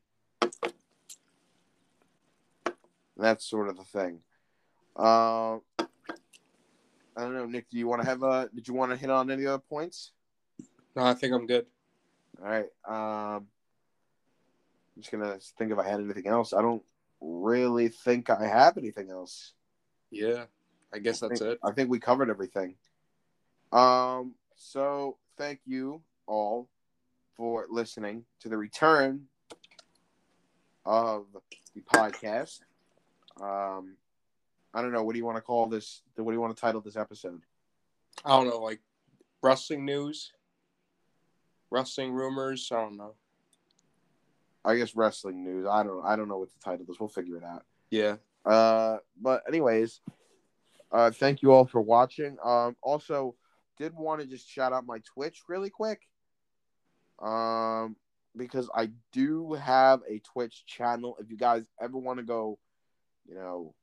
That's 3.17 3.45
sort 3.45 3.69
of 3.69 3.77
the 3.77 3.83
thing. 3.83 4.19
Uh, 4.97 5.57
I 7.17 7.21
don't 7.21 7.33
know, 7.33 7.45
Nick. 7.45 7.69
Do 7.69 7.77
you 7.77 7.87
want 7.87 8.01
to 8.01 8.07
have 8.07 8.23
a? 8.23 8.49
Did 8.53 8.67
you 8.67 8.73
want 8.73 8.91
to 8.91 8.97
hit 8.97 9.09
on 9.09 9.31
any 9.31 9.45
other 9.45 9.63
points? 9.69 10.11
No, 10.95 11.03
I 11.03 11.13
think 11.13 11.33
I'm 11.33 11.47
good. 11.47 11.65
All 12.41 12.49
right. 12.49 12.65
Um, 12.87 13.47
I'm 14.95 15.01
just 15.01 15.11
gonna 15.11 15.37
think 15.57 15.71
if 15.71 15.79
I 15.79 15.87
had 15.87 15.99
anything 15.99 16.27
else. 16.27 16.53
I 16.53 16.61
don't 16.61 16.83
really 17.21 17.87
think 17.89 18.29
I 18.29 18.47
have 18.47 18.77
anything 18.77 19.09
else. 19.09 19.53
Yeah, 20.11 20.45
I 20.93 20.99
guess 20.99 21.19
that's 21.19 21.41
I 21.41 21.45
think, 21.45 21.51
it. 21.53 21.59
I 21.63 21.71
think 21.71 21.89
we 21.89 21.99
covered 21.99 22.29
everything. 22.29 22.75
Um, 23.71 24.35
so 24.55 25.17
thank 25.37 25.59
you 25.65 26.01
all 26.27 26.69
for 27.35 27.65
listening 27.69 28.25
to 28.41 28.49
the 28.49 28.57
return 28.57 29.25
of 30.85 31.25
the 31.73 31.81
podcast. 31.81 32.59
Um, 33.41 33.97
I 34.73 34.81
don't 34.81 34.91
know. 34.91 35.03
What 35.03 35.13
do 35.13 35.19
you 35.19 35.25
want 35.25 35.37
to 35.37 35.41
call 35.41 35.67
this? 35.67 36.01
What 36.15 36.31
do 36.31 36.33
you 36.33 36.41
want 36.41 36.55
to 36.55 36.61
title 36.61 36.81
this 36.81 36.95
episode? 36.95 37.41
I 38.23 38.29
don't 38.29 38.49
know, 38.49 38.59
like 38.59 38.79
wrestling 39.41 39.85
news, 39.85 40.31
wrestling 41.69 42.11
rumors. 42.11 42.69
I 42.71 42.81
don't 42.81 42.97
know. 42.97 43.15
I 44.63 44.75
guess 44.75 44.95
wrestling 44.95 45.43
news. 45.43 45.67
I 45.69 45.83
don't. 45.83 46.03
I 46.05 46.15
don't 46.15 46.27
know 46.27 46.37
what 46.37 46.49
the 46.49 46.59
title 46.63 46.85
is. 46.89 46.99
We'll 46.99 47.09
figure 47.09 47.37
it 47.37 47.43
out. 47.43 47.65
Yeah. 47.89 48.15
Uh, 48.45 48.97
but 49.21 49.43
anyways, 49.47 50.01
uh, 50.91 51.11
thank 51.11 51.41
you 51.41 51.51
all 51.51 51.65
for 51.65 51.81
watching. 51.81 52.37
Um, 52.43 52.75
also, 52.81 53.35
did 53.77 53.93
want 53.95 54.21
to 54.21 54.27
just 54.27 54.49
shout 54.49 54.73
out 54.73 54.85
my 54.85 54.99
Twitch 55.13 55.43
really 55.47 55.69
quick. 55.69 56.01
Um, 57.21 57.95
because 58.35 58.69
I 58.75 58.89
do 59.11 59.53
have 59.53 60.01
a 60.09 60.19
Twitch 60.19 60.65
channel. 60.65 61.17
If 61.19 61.29
you 61.29 61.37
guys 61.37 61.63
ever 61.81 61.97
want 61.97 62.19
to 62.19 62.25
go, 62.25 62.59
you 63.27 63.35
know, 63.35 63.73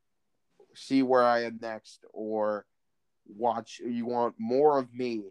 see 0.75 1.03
where 1.03 1.25
I 1.25 1.45
am 1.45 1.59
next 1.61 2.05
or 2.13 2.67
watch, 3.27 3.81
you 3.85 4.07
want 4.07 4.35
more 4.39 4.79
of 4.79 4.93
me. 4.95 5.25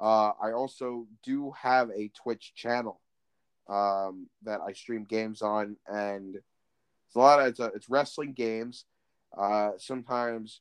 Uh, 0.00 0.32
I 0.42 0.52
also 0.52 1.06
do 1.22 1.52
have 1.52 1.90
a 1.90 2.10
Twitch 2.14 2.52
channel 2.54 3.00
um, 3.68 4.28
that 4.42 4.60
I 4.60 4.72
stream 4.72 5.04
games 5.04 5.42
on, 5.42 5.76
and 5.86 6.36
it's 6.36 7.14
a 7.14 7.18
lot 7.18 7.40
of 7.40 7.46
it's, 7.46 7.60
a, 7.60 7.66
it's 7.66 7.88
wrestling 7.88 8.32
games. 8.32 8.84
Uh, 9.36 9.70
sometimes 9.78 10.60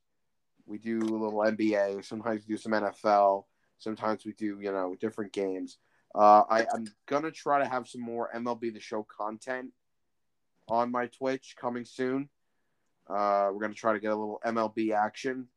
we 0.66 0.78
do 0.78 1.00
a 1.00 1.18
little 1.18 1.40
NBA. 1.40 2.06
Sometimes 2.06 2.42
we 2.48 2.54
do 2.54 2.58
some 2.58 2.74
NFL. 2.74 3.46
Sometimes 3.80 4.26
we 4.26 4.34
do 4.34 4.60
you 4.62 4.72
know 4.72 4.96
different 5.00 5.34
games. 5.34 5.78
Uh, 6.14 6.44
I, 6.50 6.66
I'm 6.74 6.86
gonna 7.08 7.32
try 7.32 7.60
to 7.60 7.68
have 7.68 7.88
some 7.88 8.02
more 8.02 8.30
MLB 8.36 8.74
the 8.74 8.80
Show 8.80 9.06
content 9.18 9.72
on 10.68 10.92
my 10.92 11.08
Twitch 11.08 11.56
coming 11.60 11.86
soon. 11.86 12.30
Uh, 13.10 13.50
we're 13.52 13.62
gonna 13.62 13.74
try 13.74 13.94
to 13.94 14.00
get 14.00 14.12
a 14.12 14.16
little 14.16 14.42
MLB 14.46 14.94
action, 14.94 15.48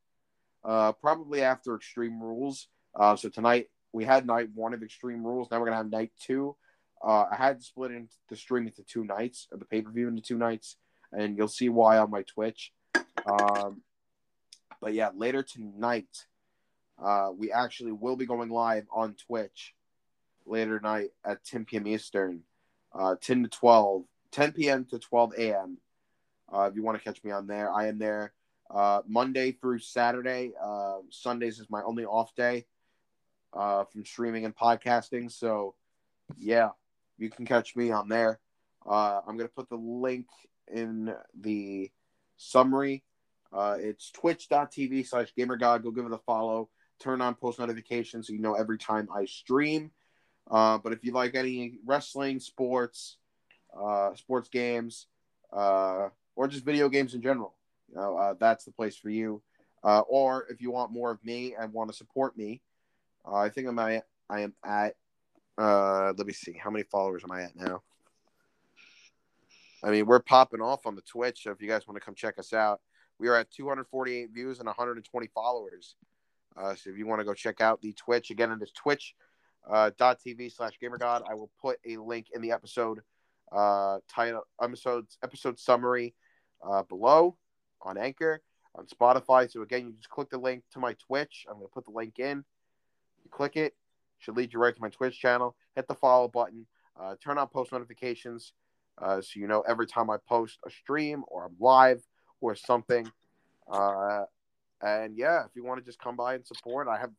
uh, 0.64 0.92
probably 0.92 1.42
after 1.42 1.74
Extreme 1.74 2.20
Rules. 2.20 2.68
Uh, 2.94 3.16
so 3.16 3.28
tonight 3.28 3.68
we 3.92 4.04
had 4.04 4.26
night 4.26 4.48
one 4.54 4.74
of 4.74 4.82
Extreme 4.82 5.24
Rules. 5.24 5.48
Now 5.50 5.60
we're 5.60 5.66
gonna 5.66 5.76
have 5.76 5.90
night 5.90 6.12
two. 6.20 6.56
Uh, 7.02 7.26
I 7.30 7.36
had 7.36 7.60
to 7.60 7.64
split 7.64 7.90
into 7.90 8.14
the 8.28 8.36
stream 8.36 8.66
into 8.66 8.82
two 8.82 9.04
nights, 9.04 9.46
or 9.52 9.58
the 9.58 9.64
pay 9.64 9.82
per 9.82 9.90
view 9.90 10.08
into 10.08 10.22
two 10.22 10.38
nights, 10.38 10.76
and 11.12 11.36
you'll 11.36 11.48
see 11.48 11.68
why 11.68 11.98
on 11.98 12.10
my 12.10 12.22
Twitch. 12.22 12.72
Um, 13.26 13.82
but 14.80 14.94
yeah, 14.94 15.10
later 15.14 15.42
tonight, 15.42 16.26
uh, 17.02 17.30
we 17.36 17.52
actually 17.52 17.92
will 17.92 18.16
be 18.16 18.26
going 18.26 18.50
live 18.50 18.86
on 18.92 19.14
Twitch 19.14 19.74
later 20.46 20.78
tonight 20.78 21.10
at 21.24 21.44
10 21.44 21.64
p.m. 21.64 21.86
Eastern, 21.86 22.40
uh, 22.94 23.16
10 23.20 23.44
to 23.44 23.48
12, 23.48 24.04
10 24.30 24.52
p.m. 24.52 24.84
to 24.86 24.98
12 24.98 25.32
a.m. 25.38 25.78
Uh, 26.54 26.68
if 26.70 26.76
you 26.76 26.82
want 26.82 26.96
to 26.96 27.02
catch 27.02 27.22
me 27.24 27.30
on 27.30 27.46
there, 27.46 27.72
I 27.72 27.88
am 27.88 27.98
there 27.98 28.32
uh, 28.70 29.00
Monday 29.06 29.52
through 29.52 29.80
Saturday. 29.80 30.52
Uh, 30.62 30.98
Sundays 31.10 31.58
is 31.58 31.68
my 31.68 31.82
only 31.82 32.04
off 32.04 32.34
day 32.34 32.66
uh, 33.52 33.84
from 33.84 34.04
streaming 34.04 34.44
and 34.44 34.54
podcasting. 34.54 35.30
So, 35.32 35.74
yeah, 36.38 36.70
you 37.18 37.30
can 37.30 37.44
catch 37.44 37.74
me 37.74 37.90
on 37.90 38.08
there. 38.08 38.38
Uh, 38.88 39.20
I'm 39.26 39.36
going 39.36 39.48
to 39.48 39.54
put 39.54 39.68
the 39.68 39.76
link 39.76 40.26
in 40.72 41.12
the 41.40 41.90
summary. 42.36 43.02
Uh, 43.52 43.76
it's 43.78 44.10
twitch.tv 44.10 45.06
slash 45.06 45.32
gamergod. 45.36 45.82
Go 45.82 45.90
give 45.90 46.06
it 46.06 46.12
a 46.12 46.18
follow. 46.18 46.68
Turn 47.00 47.20
on 47.20 47.34
post 47.34 47.58
notifications 47.58 48.28
so 48.28 48.32
you 48.32 48.38
know 48.40 48.54
every 48.54 48.78
time 48.78 49.08
I 49.14 49.24
stream. 49.24 49.90
Uh, 50.50 50.78
but 50.78 50.92
if 50.92 51.04
you 51.04 51.12
like 51.12 51.34
any 51.34 51.78
wrestling, 51.84 52.38
sports, 52.38 53.16
uh, 53.78 54.14
sports 54.14 54.48
games, 54.48 55.06
uh, 55.52 56.08
or 56.36 56.48
just 56.48 56.64
video 56.64 56.88
games 56.88 57.14
in 57.14 57.22
general, 57.22 57.54
you 57.88 57.96
know, 57.96 58.16
uh, 58.16 58.34
that's 58.38 58.64
the 58.64 58.72
place 58.72 58.96
for 58.96 59.10
you. 59.10 59.42
Uh, 59.82 60.00
or 60.00 60.46
if 60.48 60.60
you 60.60 60.70
want 60.70 60.92
more 60.92 61.10
of 61.10 61.22
me 61.24 61.54
and 61.58 61.72
want 61.72 61.90
to 61.90 61.96
support 61.96 62.36
me, 62.36 62.62
uh, 63.26 63.34
I 63.34 63.48
think 63.50 63.68
I'm 63.68 63.78
at, 63.78 64.06
I 64.30 64.40
am 64.40 64.54
at. 64.64 64.94
Uh, 65.56 66.12
let 66.16 66.26
me 66.26 66.32
see, 66.32 66.52
how 66.52 66.70
many 66.70 66.84
followers 66.84 67.22
am 67.22 67.30
I 67.30 67.42
at 67.42 67.56
now? 67.56 67.82
I 69.84 69.90
mean, 69.90 70.06
we're 70.06 70.20
popping 70.20 70.62
off 70.62 70.86
on 70.86 70.96
the 70.96 71.02
Twitch. 71.02 71.42
So 71.42 71.50
if 71.50 71.60
you 71.60 71.68
guys 71.68 71.86
want 71.86 71.96
to 71.96 72.04
come 72.04 72.14
check 72.14 72.38
us 72.38 72.54
out, 72.54 72.80
we 73.18 73.28
are 73.28 73.36
at 73.36 73.50
248 73.50 74.30
views 74.32 74.58
and 74.58 74.66
120 74.66 75.26
followers. 75.34 75.94
Uh, 76.56 76.74
so 76.74 76.90
if 76.90 76.96
you 76.96 77.06
want 77.06 77.20
to 77.20 77.24
go 77.24 77.34
check 77.34 77.60
out 77.60 77.82
the 77.82 77.92
Twitch, 77.92 78.30
again, 78.30 78.50
it 78.50 78.62
is 78.62 78.72
twitch.tv 78.72 79.12
uh, 79.70 80.50
slash 80.50 80.72
gamergod. 80.82 81.22
I 81.28 81.34
will 81.34 81.50
put 81.60 81.78
a 81.86 81.98
link 81.98 82.28
in 82.34 82.40
the 82.40 82.52
episode 82.52 83.00
uh, 83.52 83.98
title 84.08 84.42
episodes 84.60 85.18
episode 85.22 85.58
summary 85.58 86.14
uh, 86.68 86.82
below 86.82 87.36
on 87.82 87.98
Anchor 87.98 88.40
on 88.74 88.86
Spotify. 88.86 89.50
So 89.50 89.62
again, 89.62 89.86
you 89.86 89.92
just 89.92 90.10
click 90.10 90.30
the 90.30 90.38
link 90.38 90.64
to 90.72 90.78
my 90.78 90.94
Twitch. 91.06 91.46
I'm 91.48 91.56
going 91.56 91.66
to 91.66 91.72
put 91.72 91.84
the 91.84 91.92
link 91.92 92.18
in. 92.18 92.44
You 93.24 93.30
click 93.30 93.56
it, 93.56 93.74
should 94.18 94.36
lead 94.36 94.52
you 94.52 94.58
right 94.58 94.74
to 94.74 94.82
my 94.82 94.90
Twitch 94.90 95.18
channel. 95.18 95.56
Hit 95.76 95.88
the 95.88 95.94
follow 95.94 96.28
button. 96.28 96.66
Uh, 97.00 97.14
turn 97.22 97.38
on 97.38 97.48
post 97.48 97.72
notifications 97.72 98.52
uh, 98.98 99.20
so 99.20 99.40
you 99.40 99.46
know 99.46 99.62
every 99.68 99.86
time 99.86 100.10
I 100.10 100.16
post 100.28 100.58
a 100.66 100.70
stream 100.70 101.24
or 101.28 101.46
I'm 101.46 101.56
live 101.58 102.02
or 102.40 102.54
something. 102.54 103.10
Uh, 103.70 104.24
and 104.82 105.16
yeah, 105.16 105.44
if 105.44 105.50
you 105.54 105.64
want 105.64 105.80
to 105.80 105.84
just 105.84 105.98
come 105.98 106.16
by 106.16 106.34
and 106.34 106.46
support, 106.46 106.88
I 106.88 106.98
have, 106.98 107.10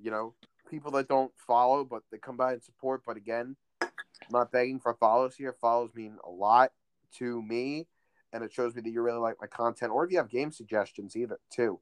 you 0.00 0.10
know, 0.10 0.34
people 0.68 0.90
that 0.92 1.08
don't 1.08 1.32
follow, 1.46 1.84
but 1.84 2.02
they 2.10 2.18
come 2.18 2.36
by 2.36 2.54
and 2.54 2.62
support. 2.62 3.02
But 3.06 3.16
again, 3.16 3.56
I'm 3.80 3.88
not 4.30 4.50
begging 4.50 4.80
for 4.80 4.94
follows 4.94 5.36
here. 5.36 5.54
Follows 5.60 5.90
mean 5.94 6.16
a 6.26 6.30
lot 6.30 6.72
to 7.18 7.40
me, 7.42 7.86
and 8.32 8.44
it 8.44 8.52
shows 8.52 8.74
me 8.74 8.82
that 8.82 8.90
you 8.90 9.02
really 9.02 9.18
like 9.18 9.36
my 9.40 9.46
content. 9.46 9.92
Or 9.92 10.04
if 10.04 10.10
you 10.10 10.18
have 10.18 10.30
game 10.30 10.52
suggestions, 10.52 11.16
either 11.16 11.38
too, 11.50 11.80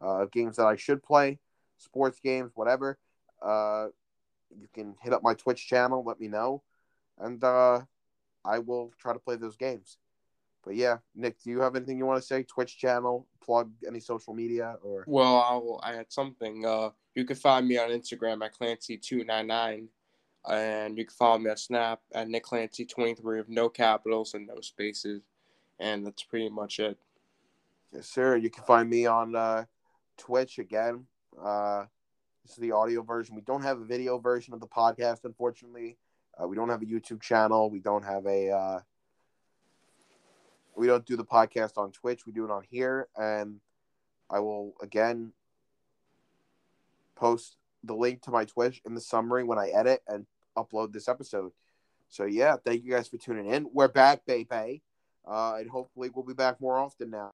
uh, 0.00 0.26
games 0.26 0.56
that 0.56 0.66
I 0.66 0.76
should 0.76 1.02
play, 1.02 1.38
sports 1.78 2.20
games, 2.20 2.52
whatever. 2.54 2.98
Uh, 3.42 3.88
you 4.50 4.68
can 4.72 4.94
hit 5.02 5.12
up 5.12 5.22
my 5.22 5.34
Twitch 5.34 5.66
channel. 5.66 6.04
Let 6.04 6.20
me 6.20 6.28
know, 6.28 6.62
and 7.18 7.42
uh, 7.42 7.80
I 8.44 8.58
will 8.60 8.92
try 8.98 9.12
to 9.12 9.18
play 9.18 9.36
those 9.36 9.56
games. 9.56 9.98
But 10.64 10.74
yeah, 10.74 10.98
Nick, 11.14 11.40
do 11.42 11.50
you 11.50 11.60
have 11.60 11.76
anything 11.76 11.96
you 11.96 12.06
want 12.06 12.20
to 12.20 12.26
say? 12.26 12.42
Twitch 12.42 12.76
channel, 12.76 13.28
plug 13.40 13.70
any 13.86 14.00
social 14.00 14.34
media, 14.34 14.76
or 14.82 15.04
Well, 15.06 15.36
I'll, 15.36 15.80
I 15.82 15.94
had 15.94 16.12
something. 16.12 16.66
Uh, 16.66 16.90
you 17.14 17.24
can 17.24 17.36
find 17.36 17.68
me 17.68 17.78
on 17.78 17.90
Instagram 17.90 18.44
at 18.44 18.54
Clancy299, 18.58 19.86
and 20.50 20.98
you 20.98 21.04
can 21.04 21.14
follow 21.14 21.38
me 21.38 21.50
on 21.50 21.56
Snap 21.56 22.00
at 22.12 22.28
Nick 22.28 22.44
Clancy23 22.44 23.22
with 23.22 23.48
no 23.48 23.68
capitals 23.68 24.34
and 24.34 24.46
no 24.48 24.60
spaces, 24.60 25.22
and 25.78 26.06
that's 26.06 26.22
pretty 26.22 26.48
much 26.48 26.78
it. 26.78 26.96
yes, 27.92 28.08
sir. 28.08 28.36
You 28.36 28.50
can 28.50 28.64
find 28.64 28.88
me 28.88 29.06
on 29.06 29.34
uh, 29.34 29.64
Twitch 30.16 30.58
again. 30.58 31.06
Uh, 31.42 31.84
This 32.44 32.52
is 32.52 32.58
the 32.58 32.72
audio 32.72 33.02
version. 33.02 33.34
We 33.34 33.42
don't 33.42 33.62
have 33.62 33.80
a 33.80 33.84
video 33.84 34.18
version 34.18 34.54
of 34.54 34.60
the 34.60 34.66
podcast, 34.68 35.24
unfortunately. 35.24 35.98
Uh, 36.40 36.46
we 36.46 36.54
don't 36.56 36.68
have 36.68 36.82
a 36.82 36.86
YouTube 36.86 37.20
channel. 37.20 37.70
We 37.70 37.80
don't 37.80 38.04
have 38.04 38.26
a. 38.26 38.50
Uh, 38.50 38.80
we 40.76 40.86
don't 40.86 41.06
do 41.06 41.16
the 41.16 41.24
podcast 41.24 41.78
on 41.78 41.90
Twitch. 41.90 42.26
We 42.26 42.32
do 42.32 42.44
it 42.44 42.50
on 42.50 42.62
here, 42.70 43.08
and 43.16 43.60
I 44.30 44.40
will 44.40 44.74
again 44.82 45.32
post 47.16 47.56
the 47.82 47.94
link 47.94 48.22
to 48.22 48.30
my 48.30 48.44
Twitch 48.44 48.82
in 48.84 48.94
the 48.94 49.00
summary 49.00 49.42
when 49.42 49.58
I 49.58 49.68
edit 49.68 50.02
and 50.06 50.26
upload 50.56 50.92
this 50.92 51.08
episode. 51.08 51.52
So 52.08 52.24
yeah, 52.24 52.56
thank 52.64 52.84
you 52.84 52.92
guys 52.92 53.08
for 53.08 53.16
tuning 53.16 53.46
in. 53.46 53.68
We're 53.72 53.88
back, 53.88 54.26
baby. 54.26 54.82
Uh, 55.26 55.56
and 55.58 55.70
hopefully 55.70 56.10
we'll 56.14 56.24
be 56.24 56.34
back 56.34 56.60
more 56.60 56.78
often 56.78 57.10
now. 57.10 57.32